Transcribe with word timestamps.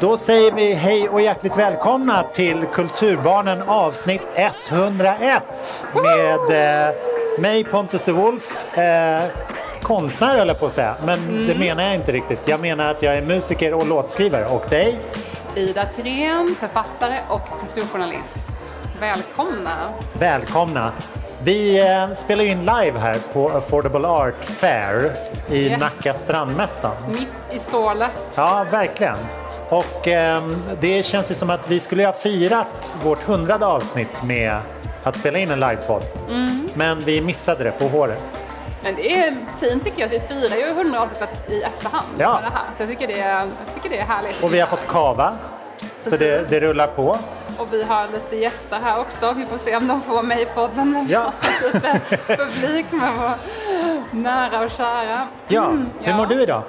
Då 0.00 0.16
säger 0.16 0.52
vi 0.52 0.72
hej 0.74 1.08
och 1.08 1.20
hjärtligt 1.20 1.56
välkomna 1.56 2.22
till 2.22 2.64
Kulturbarnen 2.72 3.62
avsnitt 3.62 4.22
101 4.36 5.42
med 5.94 6.88
eh, 6.88 6.94
mig 7.38 7.64
Pontus 7.64 8.02
de 8.04 8.12
Wolf, 8.12 8.78
eh, 8.78 9.22
konstnär 9.82 10.38
höll 10.38 10.48
jag 10.48 10.60
på 10.60 10.66
att 10.66 10.72
säga, 10.72 10.94
men 11.04 11.18
Mm. 11.18 11.46
det 11.46 11.54
menar 11.54 11.82
jag 11.84 11.94
inte 11.94 12.12
riktigt. 12.12 12.38
Jag 12.48 12.60
menar 12.60 12.90
att 12.90 13.02
jag 13.02 13.16
är 13.16 13.22
musiker 13.22 13.74
och 13.74 13.86
låtskrivare 13.86 14.46
och 14.48 14.64
dig? 14.70 14.98
Ida 15.54 15.84
Thyrén, 15.96 16.54
författare 16.60 17.14
och 17.28 17.40
kulturjournalist. 17.60 18.74
Välkomna! 19.00 19.76
Välkomna! 20.18 20.92
Vi 21.42 21.78
eh, 21.90 22.14
spelar 22.14 22.44
in 22.44 22.60
live 22.60 22.98
här 22.98 23.16
på 23.32 23.48
Affordable 23.50 24.08
Art 24.08 24.44
Fair 24.44 25.16
i 25.50 25.62
Yes. 25.68 25.80
Nacka 25.80 26.14
strandmässan. 26.14 26.96
Mitt 27.08 27.28
i 27.56 27.58
sålet. 27.58 28.10
Ja, 28.36 28.66
verkligen. 28.70 29.16
Och 29.68 30.08
ehm, 30.08 30.62
det 30.80 31.02
känns 31.02 31.30
ju 31.30 31.34
som 31.34 31.50
att 31.50 31.70
vi 31.70 31.80
skulle 31.80 32.06
ha 32.06 32.12
firat 32.12 32.96
vårt 33.04 33.22
hundrade 33.22 33.66
avsnitt 33.66 34.22
med 34.22 34.60
att 35.04 35.16
spela 35.16 35.38
in 35.38 35.50
en 35.50 35.60
livepodd. 35.60 36.04
Mm. 36.28 36.68
Men 36.74 37.00
vi 37.00 37.20
missade 37.20 37.64
det 37.64 37.70
på 37.70 37.84
håret. 37.84 38.44
Men 38.82 38.94
det 38.96 39.18
är 39.18 39.36
fint 39.58 39.84
tycker 39.84 40.00
jag 40.02 40.08
vi 40.08 40.20
firar 40.20 40.56
ju 40.56 40.70
100 40.70 41.00
avsnittet 41.02 41.50
i 41.50 41.62
efterhand. 41.62 42.06
Ja. 42.18 42.38
med 42.42 42.52
Det 42.52 42.56
här. 42.56 42.64
Så 42.76 42.82
jag 42.82 42.88
tycker 42.90 43.06
det, 43.08 43.20
är, 43.20 43.38
jag 43.40 43.74
tycker 43.74 43.90
det 43.90 43.98
är 43.98 44.04
härligt. 44.04 44.42
Och 44.42 44.54
vi 44.54 44.60
har 44.60 44.66
fått 44.66 44.86
kava. 44.88 45.36
Så 45.98 46.10
det, 46.10 46.18
Precis. 46.18 46.48
det 46.48 46.60
rullar 46.60 46.86
på. 46.86 47.18
Och 47.58 47.66
vi 47.72 47.82
har 47.82 48.06
lite 48.12 48.36
gäster 48.36 48.78
här 48.82 49.00
också. 49.00 49.32
Vi 49.32 49.46
får 49.46 49.58
se 49.58 49.76
om 49.76 49.88
de 49.88 50.00
får 50.02 50.12
vara 50.12 50.22
med 50.22 50.40
i 50.40 50.44
podden. 50.54 50.92
Men 50.92 51.08
Ja. 51.08 51.32
lite 51.62 52.00
publik 52.36 52.86
med 52.92 53.12
vår 53.18 53.30
nära 54.16 54.60
och 54.64 54.70
kära. 54.70 55.26
Ja, 55.48 55.64
Mm, 55.66 55.90
hur 56.00 56.14
mår 56.14 56.26
du 56.26 56.42
idag? 56.42 56.62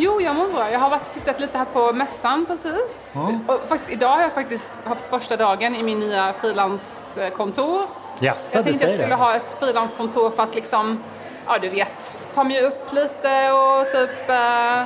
Jo, 0.00 0.20
jag 0.20 0.36
mår 0.36 0.48
bra. 0.48 0.70
Jag 0.72 0.78
har 0.78 0.90
varit 0.90 1.06
och 1.08 1.12
tittat 1.14 1.40
lite 1.40 1.58
här 1.58 1.64
på 1.64 1.92
mässan 1.92 2.46
precis. 2.46 3.14
Och 3.46 3.60
faktiskt, 3.68 3.92
idag 3.92 4.08
har 4.08 4.20
jag 4.22 4.32
faktiskt 4.32 4.70
haft 4.84 5.06
första 5.06 5.36
dagen 5.36 5.76
i 5.76 5.82
min 5.82 6.00
nya 6.00 6.32
frilanskontor. 6.32 7.80
Jaså, 8.18 8.58
Jag 8.58 8.64
tänkte 8.64 8.70
jag 8.70 8.76
säger 8.76 8.92
skulle 8.92 9.08
det? 9.08 9.14
ha 9.14 9.34
ett 9.34 9.56
frilanskontor 9.58 10.30
för 10.30 10.42
att 10.42 10.54
liksom, 10.54 11.02
ja 11.46 11.58
du 11.58 11.68
vet, 11.68 12.18
ta 12.34 12.44
mig 12.44 12.62
upp 12.62 12.92
lite 12.92 13.52
och 13.52 13.92
typ 13.92 14.28
eh, 14.30 14.84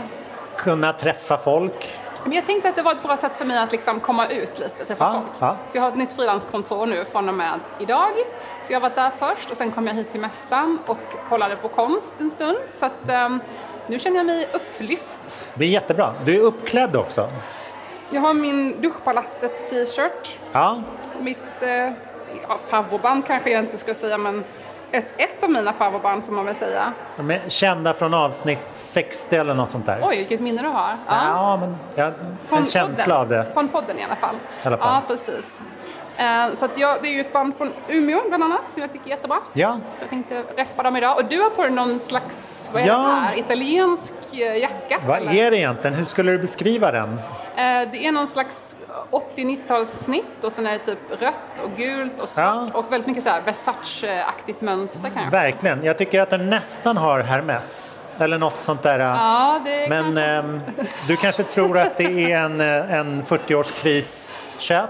Kunna 0.56 0.92
träffa 0.92 1.38
folk. 1.38 1.88
men 2.24 2.32
jag 2.32 2.46
tänkte 2.46 2.68
att 2.68 2.76
det 2.76 2.82
var 2.82 2.92
ett 2.92 3.02
bra 3.02 3.16
sätt 3.16 3.36
för 3.36 3.44
mig 3.44 3.58
att 3.58 3.72
liksom 3.72 4.00
komma 4.00 4.28
ut 4.28 4.58
lite, 4.58 4.84
träffa 4.84 5.04
Ja, 5.04 5.12
folk. 5.12 5.24
ja. 5.38 5.56
Så 5.68 5.76
jag 5.78 5.82
har 5.82 5.88
ett 5.88 5.96
nytt 5.96 6.12
frilanskontor 6.12 6.86
nu 6.86 7.04
från 7.04 7.28
och 7.28 7.34
med 7.34 7.60
idag. 7.78 8.10
Så 8.62 8.72
jag 8.72 8.80
varit 8.80 8.94
där 8.94 9.10
först 9.18 9.50
och 9.50 9.56
sen 9.56 9.70
kom 9.70 9.86
jag 9.86 9.94
hit 9.94 10.10
till 10.10 10.20
mässan 10.20 10.78
och 10.86 10.98
kollade 11.28 11.56
på 11.56 11.68
konst 11.68 12.14
en 12.18 12.30
stund. 12.30 12.58
Så 12.72 12.86
att 12.86 13.08
ehm, 13.08 13.40
nu 13.86 13.98
känner 13.98 14.16
jag 14.16 14.26
mig 14.26 14.48
upplyft. 14.52 15.48
Det 15.54 15.64
är 15.64 15.68
jättebra. 15.68 16.14
Du 16.24 16.34
är 16.34 16.40
uppklädd 16.40 16.96
också. 16.96 17.28
Jag 18.10 18.20
har 18.20 18.34
min 18.34 18.82
Duschpalatset 18.82 19.66
t-shirt, 19.70 20.38
Ja, 20.52 20.82
mitt 21.20 21.62
eh, 21.62 21.92
ja, 22.48 22.58
favoritband 22.66 23.26
kanske 23.26 23.50
jag 23.50 23.64
inte 23.64 23.78
ska 23.78 23.94
säga 23.94 24.18
men 24.18 24.44
ett, 24.92 25.06
ett 25.16 25.44
av 25.44 25.50
mina 25.50 25.72
favoritband 25.72 26.24
får 26.24 26.32
man 26.32 26.44
väl 26.44 26.54
säga. 26.54 26.92
de 27.16 27.30
är 27.30 27.48
kända 27.48 27.94
från 27.94 28.14
avsnitt 28.14 28.58
60 28.72 29.36
eller 29.36 29.54
något 29.54 29.70
sånt 29.70 29.86
där. 29.86 30.00
Oj, 30.02 30.16
vilket 30.16 30.40
minne 30.40 30.62
du 30.62 30.68
har. 30.68 30.96
Ja, 31.08 31.56
men 31.56 31.76
jag 31.94 32.12
en 32.58 32.66
känsla 32.66 33.18
av 33.18 33.28
det. 33.28 33.46
Från 33.54 33.68
podden 33.68 33.98
i 33.98 34.04
alla 34.04 34.16
fall. 34.16 34.34
I 34.64 34.66
alla 34.66 34.78
fall. 34.78 34.88
Ja, 34.94 35.02
precis. 35.08 35.60
Eh, 36.16 36.54
så 36.54 36.68
jag, 36.74 36.98
det 37.02 37.08
är 37.08 37.12
ju 37.12 37.20
ett 37.20 37.32
band 37.32 37.56
från 37.58 37.72
Umeå 37.88 38.20
bland 38.28 38.44
annat 38.44 38.60
som 38.72 38.82
jag 38.82 38.92
tycker 38.92 39.06
är 39.06 39.10
jättebra. 39.10 39.38
Ja. 39.52 39.78
Så 39.92 40.02
jag 40.02 40.10
tänkte 40.10 40.42
reppa 40.56 40.82
dem 40.82 40.96
idag. 40.96 41.16
Och 41.16 41.24
du 41.24 41.40
har 41.40 41.50
på 41.50 41.62
dig 41.62 41.70
någon 41.70 42.00
slags, 42.00 42.70
vad 42.72 42.82
är 42.82 42.86
Ja. 42.86 42.96
det 42.96 43.02
här, 43.28 43.38
italiensk 43.38 44.14
eh, 44.32 44.56
jacka? 44.56 45.00
Vad 45.06 45.16
eller? 45.16 45.34
är 45.34 45.50
det 45.50 45.56
egentligen? 45.58 45.94
Hur 45.96 46.04
skulle 46.04 46.32
du 46.32 46.38
beskriva 46.38 46.90
den? 46.92 47.08
Eh, 47.56 47.88
det 47.92 48.06
är 48.06 48.12
någon 48.12 48.28
slags 48.28 48.76
80-90-talssnitt 49.10 50.44
och 50.44 50.52
sen 50.52 50.66
är 50.66 50.72
det 50.72 50.78
typ 50.78 50.98
rött 51.22 51.40
och 51.64 51.70
gult 51.76 52.20
och 52.20 52.28
svart 52.28 52.70
Ja. 52.74 52.78
och 52.78 52.92
väldigt 52.92 53.06
mycket 53.08 53.22
så 53.22 53.28
här 53.30 53.40
Versace-aktigt 53.40 54.60
mönster 54.60 55.10
kanske. 55.14 55.30
Verkligen. 55.30 55.84
Jag 55.84 55.98
tycker 55.98 56.20
att 56.22 56.30
den 56.30 56.50
nästan 56.50 56.96
har 56.96 57.20
Hermes. 57.20 57.98
Eller 58.18 58.38
något 58.38 58.62
sånt 58.62 58.82
där. 58.82 58.98
Ja, 58.98 59.60
det 59.64 59.88
Men 59.88 60.02
kanske... 60.04 60.22
ehm, 60.24 60.60
du 61.08 61.16
kanske 61.16 61.42
tror 61.42 61.78
att 61.78 61.96
det 61.96 62.32
är 62.32 62.38
en, 62.38 62.60
eh, 62.60 62.94
en 62.94 63.22
40-årskrisköp. 63.22 64.88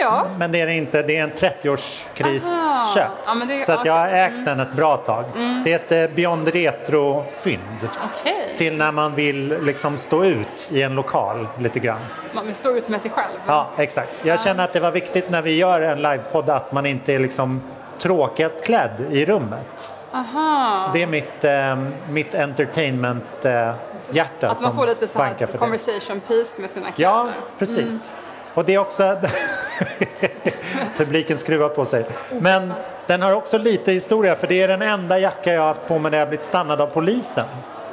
Ja. 0.00 0.26
Men 0.38 0.52
det 0.52 0.60
är 0.60 0.66
det 0.66 0.74
inte. 0.74 1.02
Det 1.02 1.16
är 1.16 1.22
en 1.22 1.32
30-årskrisköp. 1.32 2.44
Aha. 2.44 3.10
Ja, 3.26 3.34
det- 3.48 3.66
Så 3.66 3.72
att 3.72 3.84
jag 3.84 3.92
har 3.92 4.08
ägt 4.08 4.44
den 4.44 4.60
ett 4.60 4.72
bra 4.72 4.96
tag. 4.96 5.24
Det 5.64 5.72
är 5.72 5.76
ett 5.76 5.92
eh, 6.10 6.16
Beyond 6.16 6.48
Retro-fynd. 6.48 7.62
Okej. 7.82 8.54
Till 8.58 8.76
när 8.76 8.92
man 8.92 9.14
vill 9.14 9.58
liksom 9.62 9.98
stå 9.98 10.24
ut 10.24 10.68
i 10.72 10.82
en 10.82 10.94
lokal 10.94 11.46
lite 11.58 11.78
grann. 11.78 12.00
Man 12.32 12.46
vill 12.46 12.54
stå 12.54 12.76
ut 12.76 12.88
med 12.88 13.00
sig 13.00 13.10
själv. 13.10 13.32
Ja, 13.46 13.68
exakt. 13.76 14.10
Jag 14.22 14.40
känner 14.40 14.64
att 14.64 14.72
det 14.72 14.80
var 14.80 14.90
viktigt 14.92 15.30
när 15.30 15.42
vi 15.42 15.56
gör 15.56 15.80
en 15.80 16.02
livepodd 16.02 16.50
att 16.50 16.72
man 16.72 16.86
inte 16.86 17.12
är 17.14 17.18
liksom 17.18 17.62
tråkigast 17.98 18.64
klädd 18.64 19.06
i 19.10 19.24
rummet. 19.26 19.92
Aha. 20.12 20.90
Det 20.92 21.02
är 21.02 21.06
mitt, 21.06 21.44
eh, 21.44 21.76
mitt 22.10 22.34
entertainment-hjärta 22.34 24.50
Att 24.50 24.60
som 24.60 24.68
man 24.68 24.76
får 24.76 24.86
lite 24.86 25.08
så 25.08 25.18
bankar 25.18 25.38
här 25.38 25.46
för 25.46 25.52
det. 25.52 25.58
conversation 25.58 26.20
piece 26.20 26.60
med 26.60 26.70
sina 26.70 26.90
kläder. 26.90 27.12
Ja, 27.12 27.28
precis. 27.58 28.12
Och 28.58 28.64
det 28.64 28.74
är 28.74 28.78
också... 28.78 29.16
Publiken 30.96 31.38
skruvar 31.38 31.68
på 31.68 31.84
sig. 31.84 32.04
Men 32.30 32.72
den 33.06 33.22
har 33.22 33.32
också 33.32 33.58
lite 33.58 33.92
historia 33.92 34.36
för 34.36 34.46
det 34.46 34.62
är 34.62 34.68
den 34.68 34.82
enda 34.82 35.18
jacka 35.18 35.52
jag 35.54 35.60
har 35.60 35.68
haft 35.68 35.86
på 35.88 35.98
mig 35.98 36.10
när 36.10 36.18
jag 36.18 36.28
blivit 36.28 36.46
stannad 36.46 36.80
av 36.80 36.86
polisen. 36.86 37.46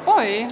Oj! 0.06 0.48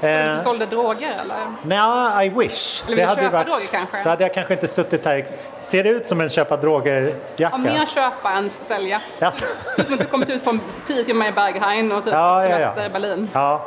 Eh, 0.00 0.34
Du 0.36 0.38
sålde 0.42 0.66
droger 0.66 1.14
eller? 1.20 1.36
Nej, 1.62 2.26
I 2.26 2.28
wish. 2.30 2.84
Eller 2.86 2.96
vill 2.96 3.06
du 3.16 3.22
köpa 3.22 3.44
droger 3.44 3.66
kanske? 3.70 4.02
Då 4.02 4.08
hade 4.10 4.22
jag 4.24 4.34
kanske 4.34 4.54
inte 4.54 4.68
suttit 4.68 5.04
här. 5.04 5.26
Ser 5.60 5.84
det 5.84 5.90
ut 5.90 6.08
som 6.08 6.20
en 6.20 6.30
köpa 6.30 6.56
droger-jacka? 6.56 7.14
Ja, 7.36 7.58
mer 7.58 7.86
köpa 7.86 8.30
än 8.32 8.50
sälja. 8.50 9.00
Alltså, 9.20 9.44
Det 9.64 9.70
ser 9.74 9.82
ut 9.82 9.86
som 9.86 9.94
att 9.94 10.00
du 10.00 10.06
kommit 10.06 10.30
ut 10.30 10.44
från 10.44 10.60
10 10.86 11.04
timmar 11.04 11.28
i 11.28 11.32
Berghain 11.32 11.92
och 11.92 12.04
typ 12.04 12.12
Ja, 12.12 12.42
ja, 12.44 12.48
ja. 12.50 12.58
semester 12.58 12.86
i 12.86 12.88
Berlin. 12.88 13.30
ja. 13.32 13.66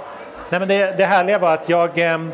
Nej, 0.49 0.59
men 0.59 0.69
det, 0.69 0.97
det 0.97 1.05
härliga 1.05 1.39
var 1.39 1.53
att 1.53 1.69
jag, 1.69 1.97
ehm, 1.97 2.31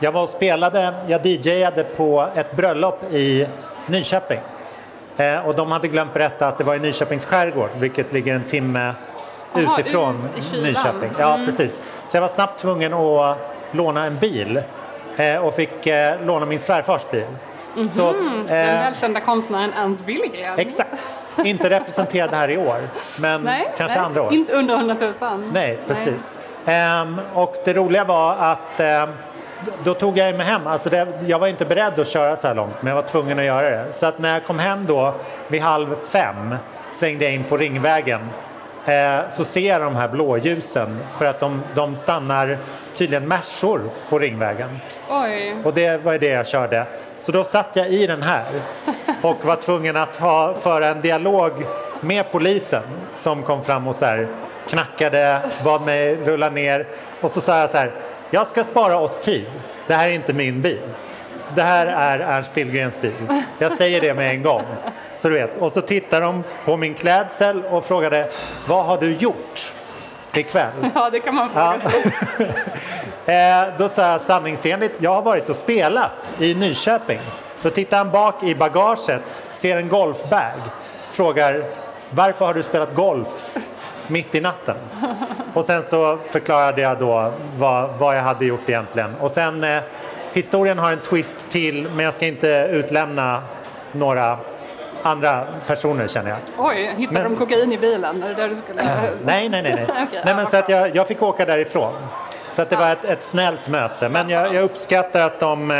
jag 0.00 0.12
var 0.12 0.22
och 0.22 0.28
spelade, 0.28 0.94
jag 1.06 1.26
DJade 1.26 1.84
på 1.84 2.28
ett 2.34 2.56
bröllop 2.56 3.12
i 3.12 3.46
Nyköping. 3.86 4.40
Eh, 5.16 5.46
och 5.46 5.54
de 5.54 5.72
hade 5.72 5.88
glömt 5.88 6.14
berätta 6.14 6.48
att 6.48 6.58
det 6.58 6.64
var 6.64 6.74
i 6.74 6.78
Nyköpings 6.78 7.26
skärgård, 7.26 7.70
vilket 7.78 8.12
ligger 8.12 8.34
en 8.34 8.44
timme 8.44 8.94
Aha, 9.54 9.78
utifrån 9.80 10.28
ut. 10.36 10.62
Nyköping. 10.62 11.10
Ja, 11.18 11.38
precis. 11.46 11.78
Så 12.06 12.16
jag 12.16 12.20
var 12.20 12.28
snabbt 12.28 12.60
tvungen 12.60 12.94
att 12.94 13.38
låna 13.72 14.04
en 14.04 14.18
bil 14.18 14.62
eh, 15.16 15.36
och 15.36 15.54
fick 15.54 15.86
eh, 15.86 16.20
låna 16.24 16.46
min 16.46 16.58
svärfars 16.58 17.10
bil. 17.10 17.26
Så, 17.90 18.12
Den 18.12 18.40
eh, 18.40 18.80
välkända 18.80 19.20
konstnären 19.20 19.72
Ernst 19.72 20.06
Billgren. 20.06 20.58
exakt. 20.58 21.22
Inte 21.44 21.70
representerad 21.70 22.30
här 22.30 22.50
i 22.50 22.56
år, 22.56 22.78
men 23.20 23.42
Nej, 23.42 23.74
kanske 23.76 23.98
nej, 23.98 24.06
andra 24.06 24.22
år. 24.22 24.34
Inte 24.34 24.52
under 24.52 24.74
100 24.74 24.96
000. 25.20 25.50
Nej, 25.52 25.78
precis. 25.86 26.36
Ehm, 26.66 27.20
och 27.34 27.56
det 27.64 27.74
roliga 27.74 28.04
var 28.04 28.36
att 28.36 28.80
ehm, 28.80 29.08
då 29.84 29.94
tog 29.94 30.18
jag 30.18 30.36
mig 30.36 30.46
hem. 30.46 30.66
Alltså 30.66 30.90
det, 30.90 31.06
jag 31.26 31.38
var 31.38 31.48
inte 31.48 31.64
beredd 31.64 31.98
att 31.98 32.08
köra 32.08 32.36
så 32.36 32.48
här 32.48 32.54
långt, 32.54 32.74
men 32.80 32.88
jag 32.88 33.02
var 33.02 33.08
tvungen 33.08 33.38
att 33.38 33.44
göra 33.44 33.70
det. 33.70 33.92
Så 33.92 34.06
att 34.06 34.18
när 34.18 34.32
jag 34.32 34.44
kom 34.44 34.58
hem 34.58 34.86
då 34.86 35.14
vid 35.48 35.60
halv 35.60 35.94
fem 35.94 36.56
svängde 36.90 37.24
jag 37.24 37.34
in 37.34 37.44
på 37.44 37.56
Ringvägen. 37.56 38.20
Eh, 38.86 39.28
så 39.30 39.44
ser 39.44 39.68
jag 39.68 39.80
de 39.80 39.96
här 39.96 40.08
blåljusen 40.08 40.98
för 41.18 41.24
att 41.24 41.40
de, 41.40 41.62
de 41.74 41.96
stannar 41.96 42.58
tydligen 42.96 43.28
märsor 43.28 43.80
på 44.10 44.18
Ringvägen. 44.18 44.80
Oj. 45.10 45.56
Och 45.64 45.74
det 45.74 46.04
var 46.04 46.18
det 46.18 46.28
jag 46.28 46.46
körde. 46.46 46.86
Så 47.20 47.32
då 47.32 47.44
satt 47.44 47.76
jag 47.76 47.88
i 47.88 48.06
den 48.06 48.22
här 48.22 48.44
och 49.22 49.44
var 49.44 49.56
tvungen 49.56 49.96
att 49.96 50.16
ha, 50.16 50.54
föra 50.54 50.86
en 50.86 51.00
dialog 51.00 51.52
med 52.00 52.32
polisen 52.32 52.82
som 53.14 53.42
kom 53.42 53.64
fram 53.64 53.88
och 53.88 53.96
så 53.96 54.06
här 54.06 54.28
knackade, 54.68 55.40
bad 55.64 55.82
mig 55.82 56.16
rulla 56.16 56.50
ner 56.50 56.86
och 57.20 57.30
så 57.30 57.40
sa 57.40 57.60
jag 57.60 57.70
så 57.70 57.78
här, 57.78 57.92
jag 58.30 58.46
ska 58.46 58.64
spara 58.64 58.98
oss 58.98 59.18
tid. 59.18 59.46
Det 59.86 59.94
här 59.94 60.08
är 60.08 60.12
inte 60.12 60.32
min 60.32 60.62
bil. 60.62 60.80
Det 61.54 61.62
här 61.62 61.86
är 61.86 62.18
Ernst 62.18 62.54
Billgrens 62.54 63.00
bil. 63.00 63.12
Jag 63.58 63.72
säger 63.72 64.00
det 64.00 64.14
med 64.14 64.30
en 64.30 64.42
gång. 64.42 64.62
Så 65.16 65.28
du 65.28 65.34
vet. 65.34 65.56
Och 65.58 65.72
så 65.72 65.80
tittade 65.80 66.26
de 66.26 66.44
på 66.64 66.76
min 66.76 66.94
klädsel 66.94 67.64
och 67.64 67.84
frågade, 67.84 68.28
vad 68.68 68.84
har 68.84 68.98
du 68.98 69.12
gjort 69.16 69.72
ikväll? 70.34 70.70
Ja, 70.94 71.10
det 71.10 71.20
kan 71.20 71.34
man 71.34 71.50
fråga 71.50 71.80
Ja. 71.84 71.90
sig. 71.90 72.12
Eh, 73.34 73.66
då 73.78 73.88
sa 73.88 74.02
jag 74.02 74.20
sanningsenligt, 74.20 74.94
jag 74.98 75.10
har 75.14 75.22
varit 75.22 75.48
och 75.48 75.56
spelat 75.56 76.30
i 76.38 76.54
Nyköping. 76.54 77.20
Då 77.62 77.70
tittar 77.70 77.96
han 77.98 78.10
bak 78.10 78.42
i 78.42 78.54
bagaget, 78.54 79.42
ser 79.50 79.76
en 79.76 79.88
golfbag, 79.88 80.60
frågar 81.10 81.64
varför 82.10 82.46
har 82.46 82.54
du 82.54 82.62
spelat 82.62 82.94
golf 82.94 83.50
mitt 84.08 84.34
i 84.34 84.40
natten? 84.40 84.76
Och 85.54 85.64
sen 85.64 85.82
så 85.82 86.18
förklarade 86.26 86.80
jag 86.82 86.98
då 86.98 87.32
vad, 87.56 87.90
vad 87.98 88.16
jag 88.16 88.22
hade 88.22 88.44
gjort 88.44 88.68
egentligen. 88.68 89.14
Och 89.20 89.30
sen, 89.30 89.64
eh, 89.64 89.82
historien 90.32 90.78
har 90.78 90.92
en 90.92 91.00
twist 91.00 91.50
till, 91.50 91.88
men 91.90 92.04
jag 92.04 92.14
ska 92.14 92.26
inte 92.26 92.68
utlämna 92.70 93.42
några 93.92 94.38
andra 95.02 95.46
personer 95.66 96.06
känner 96.06 96.30
jag. 96.30 96.38
Oj, 96.58 96.94
hittade 96.96 97.20
Men- 97.22 97.32
de 97.32 97.36
kokain 97.38 97.72
i 97.72 97.78
bilen? 97.78 98.22
Är 98.22 98.28
det 98.28 98.34
där 98.34 98.48
du 98.48 98.54
skulle... 98.54 98.82
Nej, 99.24 99.48
nej, 99.48 99.62
nej. 99.62 99.62
nej. 99.62 99.84
Okej, 100.08 100.22
nej 100.24 100.34
men 100.34 100.46
så 100.46 100.56
att 100.56 100.68
jag, 100.68 100.96
jag 100.96 101.08
fick 101.08 101.22
åka 101.22 101.44
därifrån. 101.44 101.94
Så 102.52 102.62
att 102.62 102.70
det 102.70 102.76
var 102.76 102.92
ett, 102.92 103.04
ett 103.04 103.22
snällt 103.22 103.68
möte. 103.68 104.08
Men 104.08 104.28
jag, 104.30 104.54
jag 104.54 104.64
uppskattar 104.64 105.26
att 105.26 105.40
de 105.40 105.70
eh, 105.70 105.76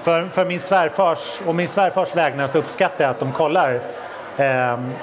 för, 0.00 0.28
för 0.28 0.44
min 0.44 0.60
svärfars 0.60 1.40
och 1.46 1.54
min 1.54 1.68
svärfars 1.68 2.16
vägnar 2.16 2.46
så 2.46 2.58
uppskattar 2.58 3.04
jag 3.04 3.10
att 3.10 3.20
de 3.20 3.32
kollar 3.32 3.80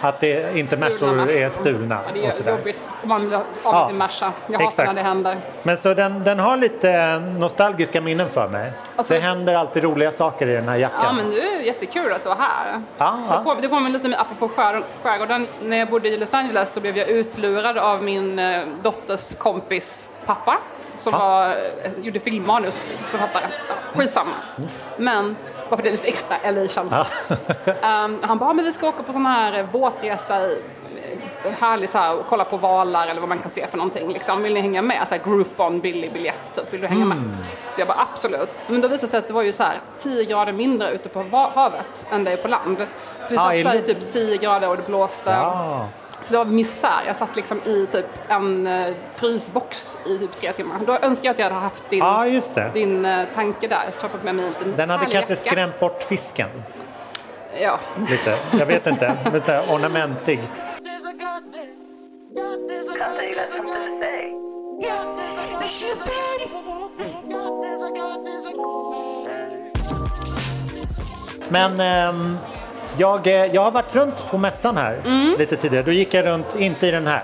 att 0.02 0.20
det 0.20 0.58
inte 0.58 0.78
mässor 0.80 1.30
är 1.32 1.50
stulna. 1.50 2.00
Ja, 2.06 2.12
det 2.14 2.20
och 2.22 2.26
är 2.28 2.32
sådär. 2.32 2.52
jobbigt 2.58 2.84
om 3.04 3.10
man 3.10 3.28
blir 3.28 3.38
av 3.38 3.44
Ja, 3.64 3.88
sin 3.88 3.98
Merca. 3.98 4.34
Jag 4.48 4.54
hatar 4.54 4.68
exakt. 4.68 4.88
när 4.88 4.94
det 4.94 5.02
händer. 5.02 5.38
Men 5.64 5.78
så 5.78 5.94
den, 5.94 6.24
den 6.24 6.40
har 6.40 6.58
lite 6.58 7.20
nostalgiska 7.20 8.02
minnen 8.02 8.30
för 8.30 8.48
mig. 8.48 8.74
Alltså- 8.96 9.14
det 9.14 9.20
händer 9.20 9.54
alltid 9.54 9.84
roliga 9.84 10.12
saker 10.12 10.48
i 10.48 10.54
den 10.54 10.68
här 10.70 10.76
jackan. 10.76 11.00
Ja, 11.04 11.14
men 11.14 11.30
det 11.30 11.40
är 11.42 11.60
jättekul 11.62 12.12
att 12.14 12.24
du 12.24 12.30
är 12.30 12.36
här. 12.36 12.82
Ja, 12.98 13.18
ja. 13.30 13.38
Det 13.38 13.44
på- 13.44 13.62
Det 13.62 13.70
påminner 13.70 14.00
lite 14.00 14.18
apropå 14.20 14.48
skär, 14.56 14.82
skärgården, 15.04 15.48
när 15.62 15.78
jag 15.78 15.88
bodde 15.90 16.08
i 16.10 16.18
Los 16.18 16.34
Angeles 16.34 16.74
så 16.74 16.80
blev 16.82 16.98
jag 16.98 17.08
utlurad 17.10 17.78
av 17.78 18.04
min 18.04 18.40
eh, 18.40 18.62
dotters 18.84 19.36
kompis 19.36 20.06
pappa 20.26 20.58
som 20.96 21.14
Ja. 21.14 21.20
var, 21.20 21.56
gjorde 22.02 22.20
filmmanusförfattare. 22.20 23.44
Ja, 23.70 23.74
skitsamma. 23.96 24.34
Men 24.98 25.36
bara 25.76 25.76
för 25.78 25.84
det 25.84 25.90
är 25.90 25.92
lite 25.92 26.08
extra 26.08 26.38
LA-känsla. 26.52 27.08
um, 28.06 28.20
han 28.22 28.38
bara, 28.38 28.54
men 28.54 28.66
vi 28.66 28.74
ska 28.74 28.88
åka 28.90 29.04
på 29.04 29.14
sån 29.14 29.26
här 29.26 29.60
eh, 29.60 29.66
båtresa 29.72 30.42
i 30.48 30.62
eh, 31.46 31.52
härlig 31.60 31.90
så 31.90 31.98
här, 31.98 32.16
och 32.18 32.26
kolla 32.30 32.44
på 32.46 32.58
valar 32.58 33.08
eller 33.08 33.20
vad 33.20 33.30
man 33.30 33.40
kan 33.40 33.50
se 33.50 33.68
för 33.68 33.78
någonting. 33.78 34.14
Liksom. 34.14 34.44
Vill 34.44 34.54
ni 34.54 34.60
hänga 34.62 34.82
med? 34.82 35.08
Så 35.08 35.16
här, 35.16 35.24
Groupon, 35.24 35.80
billig 35.80 36.14
biljett, 36.14 36.54
typ. 36.54 36.74
Vill 36.74 36.82
du 36.82 36.88
hänga 36.88 37.06
med? 37.06 37.18
Så 37.72 37.82
jag 37.82 37.88
bara 37.88 38.08
absolut. 38.12 38.50
Men 38.68 38.82
då 38.82 38.88
visade 38.88 39.06
det 39.06 39.10
sig 39.10 39.18
att 39.20 39.28
det 39.28 39.34
var 39.34 39.42
ju 39.44 39.54
så 39.54 39.64
här 39.64 39.74
10 39.98 40.26
grader 40.26 40.54
mindre 40.54 40.92
ute 40.92 41.10
på 41.10 41.24
havet 41.56 42.06
än 42.12 42.24
det 42.24 42.32
är 42.32 42.38
på 42.38 42.48
land. 42.48 42.78
Så 43.26 43.34
vi 43.34 43.38
Ah, 43.38 43.44
satt 43.44 43.56
i 43.56 43.64
så 43.64 43.70
här, 43.70 43.76
i 43.76 43.82
typ 43.82 44.10
10 44.12 44.38
grader 44.38 44.70
och 44.70 44.78
det 44.78 44.84
blåste. 44.88 45.30
Ja. 45.30 45.88
Så 46.24 46.32
det 46.32 46.38
var 46.38 46.46
misär. 46.46 47.04
Jag 47.08 47.16
satt 47.16 47.36
liksom 47.36 47.62
i 47.66 47.88
typ 47.92 48.06
en 48.28 48.68
eh, 48.68 48.94
frysbox 49.16 49.98
i 50.06 50.18
typ 50.18 50.36
tre 50.36 50.52
timmar. 50.54 50.80
Då 50.88 50.98
önskar 50.98 51.26
jag 51.26 51.34
att 51.34 51.40
jag 51.40 51.46
hade 51.46 51.56
haft 51.56 51.90
din, 51.90 52.00
det. 52.54 52.72
din 52.74 53.06
eh, 53.06 53.26
tanke 53.36 53.68
där. 53.68 53.92
Toppat 54.00 54.24
med 54.24 54.36
mig 54.36 54.46
en 54.46 54.52
liten 54.52 54.74
Den 54.78 54.90
hade 54.90 55.06
kanske 55.06 55.34
jacka. 55.34 55.50
skrämt 55.50 55.80
bort 55.80 56.04
fisken 56.04 56.50
Ja. 57.62 57.80
lite. 58.10 58.36
Jag 58.60 58.66
vet 58.66 58.88
inte. 58.88 59.18
Lite 59.34 59.64
ornamentig. 59.70 60.40
Men 71.50 71.80
ehm, 71.80 72.38
jag, 72.98 73.28
eh, 73.28 73.34
jag 73.34 73.62
har 73.62 73.72
varit 73.72 73.96
runt 73.96 74.32
på 74.32 74.38
mässan 74.38 74.78
här 74.78 74.98
lite 75.38 75.56
tidigare. 75.56 75.84
Då 75.84 75.92
gick 75.92 76.14
jag 76.14 76.26
runt, 76.26 76.56
inte 76.56 76.88
i 76.88 76.92
den 76.92 77.08
här. 77.08 77.24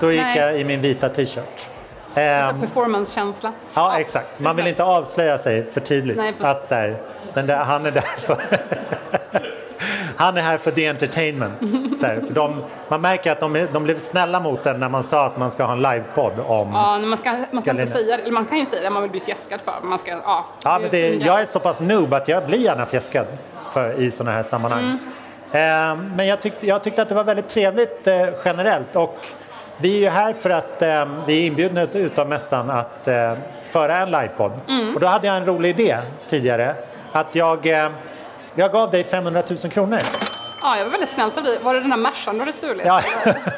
Då 0.00 0.12
gick 0.12 0.22
Nej. 0.22 0.38
jag 0.38 0.60
i 0.60 0.64
min 0.64 0.80
vita 0.80 1.08
t-shirt. 1.08 1.68
Ehm, 2.14 2.60
Performance-känsla. 2.60 3.52
Ja, 3.74 4.00
exakt. 4.00 4.40
Man 4.40 4.56
vill 4.56 4.66
inte 4.66 4.84
avslöja 4.84 5.38
sig 5.38 5.70
för 5.70 5.80
tidigt. 5.80 6.16
Nej, 6.16 6.32
att 6.40 6.64
så 6.64 6.74
här, 6.74 7.02
den 7.34 7.46
där, 7.46 7.56
han 7.56 7.86
är 7.86 7.90
där 7.90 8.00
för... 8.00 8.36
han 10.16 10.36
är 10.36 10.42
här 10.42 10.58
för 10.58 10.70
the 10.70 10.86
entertainment. 10.86 11.58
Så 11.98 12.06
här, 12.06 12.22
för 12.26 12.34
de, 12.34 12.64
man 12.88 13.00
märker 13.00 13.32
att 13.32 13.40
de, 13.40 13.66
de 13.72 13.84
blev 13.84 13.98
snälla 13.98 14.40
mot 14.40 14.66
en 14.66 14.80
när 14.80 14.88
man 14.88 15.04
sa 15.04 15.26
att 15.26 15.38
man 15.38 15.50
ska 15.50 15.64
ha 15.64 15.72
en 15.72 15.82
livepodd 15.82 16.38
om... 16.38 16.72
Ja, 16.72 16.98
man 16.98 17.18
ska, 17.18 17.44
man 17.50 17.62
ska 17.62 17.70
inte 17.70 17.86
säga 17.86 18.16
det. 18.16 18.22
Eller 18.22 18.32
man 18.32 18.46
kan 18.46 18.58
ju 18.58 18.66
säga 18.66 18.82
det, 18.82 18.90
man 18.90 19.02
vill 19.02 19.10
bli 19.10 19.20
fjäskad 19.20 19.60
för. 19.60 19.74
Man 19.82 19.98
ska, 19.98 20.10
ja. 20.10 20.46
Ja, 20.64 20.78
men 20.78 20.90
det, 20.90 21.14
jag 21.14 21.40
är 21.40 21.44
så 21.44 21.58
pass 21.58 21.80
noob 21.80 22.14
att 22.14 22.28
jag 22.28 22.46
blir 22.46 22.58
gärna 22.58 22.86
fjäskad 22.86 23.26
för, 23.78 24.00
i 24.00 24.10
sådana 24.10 24.36
här 24.36 24.42
sammanhang. 24.42 24.98
Mm. 25.52 25.98
Eh, 26.00 26.04
men 26.16 26.26
jag, 26.26 26.40
tyck, 26.42 26.52
jag 26.60 26.82
tyckte 26.82 27.02
att 27.02 27.08
det 27.08 27.14
var 27.14 27.24
väldigt 27.24 27.48
trevligt 27.48 28.06
eh, 28.06 28.26
generellt 28.44 28.96
och 28.96 29.16
vi 29.76 29.94
är 29.96 30.00
ju 30.00 30.08
här 30.08 30.32
för 30.32 30.50
att 30.50 30.82
eh, 30.82 31.04
vi 31.26 31.42
är 31.42 31.46
inbjudna 31.46 31.82
ut- 31.82 31.94
utav 31.94 32.28
mässan 32.28 32.70
att 32.70 33.08
eh, 33.08 33.32
föra 33.70 33.96
en 33.96 34.10
livepodd. 34.10 34.52
Mm. 34.68 34.94
Och 34.94 35.00
då 35.00 35.06
hade 35.06 35.26
jag 35.26 35.36
en 35.36 35.46
rolig 35.46 35.68
idé 35.80 35.98
tidigare 36.28 36.74
att 37.12 37.34
jag, 37.34 37.66
eh, 37.66 37.88
jag 38.54 38.72
gav 38.72 38.90
dig 38.90 39.04
500 39.04 39.42
000 39.48 39.58
kronor. 39.58 39.98
Ja, 40.62 40.76
jag 40.76 40.84
var 40.84 40.90
väldigt 40.90 41.08
snällt 41.08 41.38
av 41.38 41.44
dig. 41.44 41.58
Var 41.62 41.74
det 41.74 41.80
den 41.80 41.90
här 41.90 41.98
Mercan 41.98 42.34
du 42.34 42.40
hade 42.40 42.52
stulit? 42.52 42.82
Ja, 42.86 43.00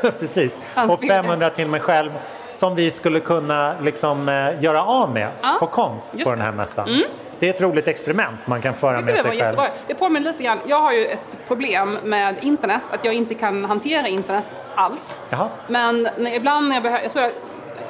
precis. 0.19 0.61
Och 0.88 0.99
bilder. 0.99 1.23
500 1.23 1.50
till 1.50 1.69
mig 1.69 1.81
själv 1.81 2.11
som 2.52 2.75
vi 2.75 2.90
skulle 2.90 3.20
kunna 3.20 3.75
liksom, 3.82 4.28
eh, 4.28 4.62
göra 4.64 4.82
av 4.84 5.11
med 5.12 5.28
Ja, 5.43 5.56
på 5.61 5.66
konst 5.66 6.11
just 6.12 6.25
på 6.25 6.31
den 6.31 6.40
här 6.40 6.52
det. 6.52 6.88
Mm. 6.88 7.02
Det 7.40 7.46
är 7.48 7.54
ett 7.54 7.60
roligt 7.60 7.88
experiment 7.88 8.37
man 8.46 8.60
kan 8.62 8.75
föra 8.75 9.00
med 9.00 9.14
sig 9.14 9.22
själv. 9.25 9.34
jättebra. 9.34 9.66
Det 9.87 9.94
påminner 9.94 10.31
lite 10.32 10.42
grann. 10.42 10.58
Jag 10.66 10.81
har 10.81 10.92
ju 10.92 11.06
ett 11.06 11.38
problem 11.48 11.98
med 12.04 12.37
internet, 12.44 12.82
att 12.90 13.04
jag 13.04 13.14
inte 13.14 13.34
kan 13.34 13.64
hantera 13.64 14.08
internet 14.08 14.58
alls. 14.75 15.22
Jaha. 15.31 15.48
Men 15.66 16.08
ibland 16.26 16.69
när 16.69 16.76
jag 16.76 16.82
behöver, 16.82 17.02
jag 17.02 17.12
tror 17.12 17.25
jag, 17.25 17.32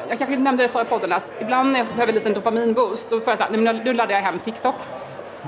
jag 0.09 0.19
kanske 0.19 0.37
nämnde 0.37 0.63
det 0.63 0.69
förra 0.69 0.85
podden, 0.85 1.13
att 1.13 1.33
ibland 1.41 1.73
när 1.73 1.79
jag 1.79 1.87
behöver 1.89 2.09
en 2.13 2.15
liten 2.15 2.33
dopaminboost, 2.33 3.11
då 3.11 3.21
får 3.21 3.31
jag 3.31 3.39
så 3.39 3.45
här, 3.45 3.51
nej, 3.51 3.61
men 3.61 3.77
nu 3.77 3.93
laddar 3.93 4.15
jag 4.15 4.23
hem 4.23 4.39
TikTok. 4.39 4.75